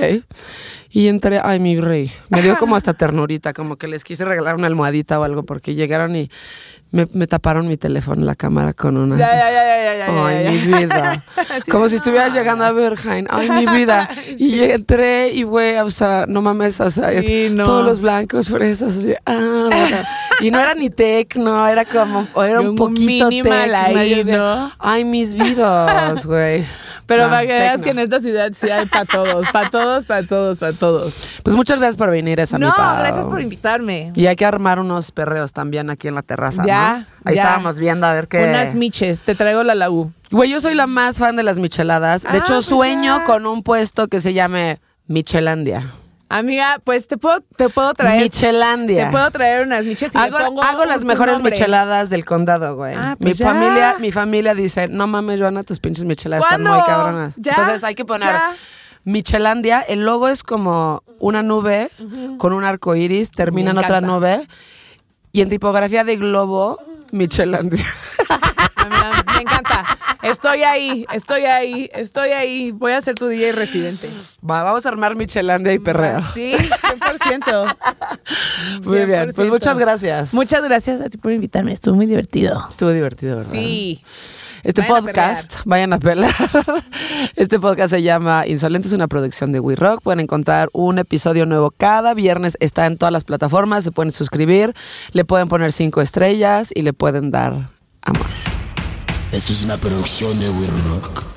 Y 0.91 1.07
entré, 1.09 1.39
ay, 1.43 1.59
mi 1.59 1.79
rey. 1.79 2.11
Me 2.29 2.41
dio 2.41 2.57
como 2.57 2.75
hasta 2.75 2.93
ternurita, 2.95 3.53
como 3.53 3.75
que 3.77 3.87
les 3.87 4.03
quise 4.03 4.25
regalar 4.25 4.55
una 4.55 4.67
almohadita 4.67 5.19
o 5.19 5.23
algo, 5.23 5.43
porque 5.43 5.75
llegaron 5.75 6.15
y 6.15 6.29
me, 6.91 7.07
me 7.13 7.25
taparon 7.27 7.67
mi 7.67 7.77
teléfono, 7.77 8.23
la 8.25 8.35
cámara 8.35 8.73
con 8.73 8.97
una. 8.97 9.17
Ya, 9.17 9.29
ya, 9.31 9.51
ya, 9.51 9.63
ya, 9.65 9.83
ya, 9.83 10.07
ya, 10.07 10.27
Ay, 10.27 10.43
ya, 10.43 10.51
mi 10.51 10.57
vida. 10.83 11.23
Sí, 11.65 11.71
Como 11.71 11.87
si 11.89 11.95
no. 11.95 11.97
estuvieras 11.97 12.33
llegando 12.33 12.63
a 12.63 12.71
Berghain. 12.71 13.27
Ay, 13.29 13.49
mi 13.49 13.65
vida. 13.65 14.09
Y 14.37 14.61
entré 14.61 15.29
y, 15.29 15.43
güey, 15.43 15.77
o 15.77 15.89
sea, 15.89 16.25
no 16.27 16.41
mames, 16.41 16.79
o 16.81 16.89
sea, 16.91 17.09
Sí, 17.21 17.45
es- 17.45 17.51
no. 17.53 17.63
todos 17.63 17.85
los 17.85 17.99
blancos 18.01 18.49
fresas, 18.49 18.97
así, 18.97 19.13
ah. 19.25 19.69
Y 20.41 20.51
no 20.51 20.59
era 20.59 20.73
ni 20.75 20.89
tecno, 20.89 21.67
era 21.67 21.85
como, 21.85 22.27
era 22.43 22.61
un 22.61 22.69
un 22.69 22.75
poquito 22.75 23.29
tecno. 23.29 24.71
Ay, 24.79 25.03
mis 25.05 25.33
vidas, 25.33 26.25
güey. 26.25 26.65
Pero 27.07 27.23
No, 27.23 27.29
para 27.29 27.41
que 27.41 27.51
veas 27.53 27.81
que 27.81 27.89
en 27.89 27.99
esta 27.99 28.21
ciudad 28.21 28.51
sí 28.55 28.69
hay 28.69 28.85
para 28.85 29.03
todos, 29.03 29.45
para 29.51 29.69
todos, 29.69 30.05
para 30.05 30.23
todos, 30.25 30.59
para 30.59 30.71
todos. 30.71 31.27
Pues 31.43 31.57
muchas 31.57 31.79
gracias 31.79 31.97
por 31.97 32.09
venir, 32.09 32.39
esa 32.39 32.57
mi 32.57 32.65
No, 32.65 32.73
Pau. 32.73 32.99
gracias 32.99 33.25
por 33.25 33.41
invitarme. 33.41 34.13
Y 34.15 34.27
hay 34.27 34.37
que 34.37 34.45
armar 34.45 34.79
unos 34.79 35.11
perreos 35.11 35.51
también 35.51 35.89
aquí 35.89 36.07
en 36.07 36.15
la 36.15 36.21
terraza, 36.21 36.63
Ya, 36.65 36.80
¿no? 36.81 37.05
Ahí 37.23 37.35
ya. 37.35 37.41
estábamos 37.43 37.77
viendo 37.79 38.07
a 38.07 38.13
ver 38.13 38.27
qué... 38.27 38.43
Unas 38.43 38.73
miches, 38.73 39.23
te 39.23 39.35
traigo 39.35 39.63
la 39.63 39.75
laú. 39.75 40.11
Güey, 40.31 40.49
yo 40.49 40.59
soy 40.61 40.73
la 40.75 40.87
más 40.87 41.19
fan 41.19 41.35
de 41.35 41.43
las 41.43 41.59
micheladas. 41.59 42.23
De 42.23 42.29
Ah, 42.29 42.37
hecho, 42.37 42.53
pues 42.55 42.65
sueño 42.65 43.17
ya. 43.19 43.23
con 43.25 43.45
un 43.45 43.63
puesto 43.63 44.07
que 44.07 44.19
se 44.21 44.33
llame 44.33 44.79
Michelandia. 45.07 45.93
Amiga, 46.29 46.79
pues 46.85 47.07
te 47.09 47.17
puedo, 47.17 47.41
te 47.57 47.67
puedo 47.67 47.93
traer. 47.93 48.21
Michelandia. 48.23 49.05
Te 49.07 49.11
puedo 49.11 49.29
traer 49.31 49.63
unas 49.63 49.85
miches 49.85 50.15
y 50.15 50.17
le 50.17 50.23
hago, 50.23 50.37
pongo 50.37 50.63
hago 50.63 50.85
las 50.85 51.03
mejores 51.03 51.33
nombre. 51.33 51.51
micheladas 51.51 52.09
del 52.09 52.23
condado, 52.23 52.77
güey. 52.77 52.95
Ah, 52.95 53.17
mi 53.19 53.25
pues 53.25 53.37
ya. 53.39 53.45
familia, 53.47 53.95
mi 53.99 54.13
familia 54.13 54.53
dice, 54.53 54.87
no 54.87 55.07
mames, 55.07 55.41
Joana, 55.41 55.63
tus 55.63 55.79
pinches 55.81 56.05
micheladas 56.05 56.45
están 56.45 56.63
muy 56.63 56.81
cabronas. 56.85 57.35
Ya, 57.35 57.51
Entonces 57.51 57.83
hay 57.83 57.95
que 57.95 58.05
poner 58.05 58.29
ya. 58.29 58.53
Michelandia. 59.03 59.81
El 59.81 60.05
logo 60.05 60.27
es 60.29 60.43
como 60.43 61.03
una 61.19 61.43
nube 61.43 61.89
con 62.37 62.53
un 62.53 62.63
arco 62.63 62.95
iris, 62.95 63.31
termina 63.31 63.71
en 63.71 63.77
otra 63.79 63.99
nube. 63.99 64.47
Y 65.31 65.41
en 65.41 65.49
tipografía 65.49 66.03
de 66.03 66.17
globo, 66.17 66.77
Michelandia. 67.11 67.85
Me 69.35 69.41
encanta. 69.41 69.97
Estoy 70.23 70.61
ahí, 70.63 71.05
estoy 71.13 71.45
ahí, 71.45 71.89
estoy 71.93 72.29
ahí. 72.29 72.71
Voy 72.71 72.91
a 72.91 73.01
ser 73.01 73.15
tu 73.15 73.27
DJ 73.27 73.53
residente. 73.53 74.07
Va, 74.47 74.61
vamos 74.63 74.85
a 74.85 74.89
armar 74.89 75.15
Michelandia 75.15 75.73
y 75.73 75.79
perreo. 75.79 76.21
Sí, 76.33 76.53
100%. 76.55 77.77
Muy 78.83 79.05
bien, 79.05 79.31
pues 79.33 79.47
100%. 79.47 79.49
muchas 79.49 79.79
gracias. 79.79 80.33
Muchas 80.33 80.63
gracias 80.63 81.01
a 81.01 81.09
ti 81.09 81.17
por 81.17 81.31
invitarme. 81.31 81.73
Estuvo 81.73 81.95
muy 81.95 82.05
divertido. 82.05 82.67
Estuvo 82.69 82.91
divertido, 82.91 83.37
¿verdad? 83.37 83.51
Sí. 83.51 84.03
Este 84.63 84.81
Vayan 84.81 84.97
a 84.97 85.01
podcast, 85.01 85.55
vayan 85.65 85.93
a 85.93 85.99
pelar. 85.99 86.31
Este 87.35 87.59
podcast 87.59 87.91
se 87.91 88.03
llama 88.03 88.45
Insolente, 88.45 88.87
es 88.87 88.93
una 88.93 89.07
producción 89.07 89.51
de 89.51 89.59
We 89.59 89.75
Rock. 89.75 90.01
Pueden 90.03 90.19
encontrar 90.19 90.69
un 90.73 90.99
episodio 90.99 91.45
nuevo 91.47 91.71
cada 91.71 92.13
viernes. 92.13 92.57
Está 92.59 92.85
en 92.85 92.97
todas 92.97 93.11
las 93.11 93.23
plataformas. 93.23 93.83
Se 93.83 93.91
pueden 93.91 94.11
suscribir, 94.11 94.73
le 95.13 95.25
pueden 95.25 95.47
poner 95.47 95.71
cinco 95.71 96.01
estrellas 96.01 96.71
y 96.75 96.83
le 96.83 96.93
pueden 96.93 97.31
dar 97.31 97.69
amor. 98.03 98.27
Esto 99.31 99.53
es 99.53 99.63
una 99.63 99.77
producción 99.77 100.39
de 100.39 100.49
We 100.49 100.67
Rock. 100.89 101.30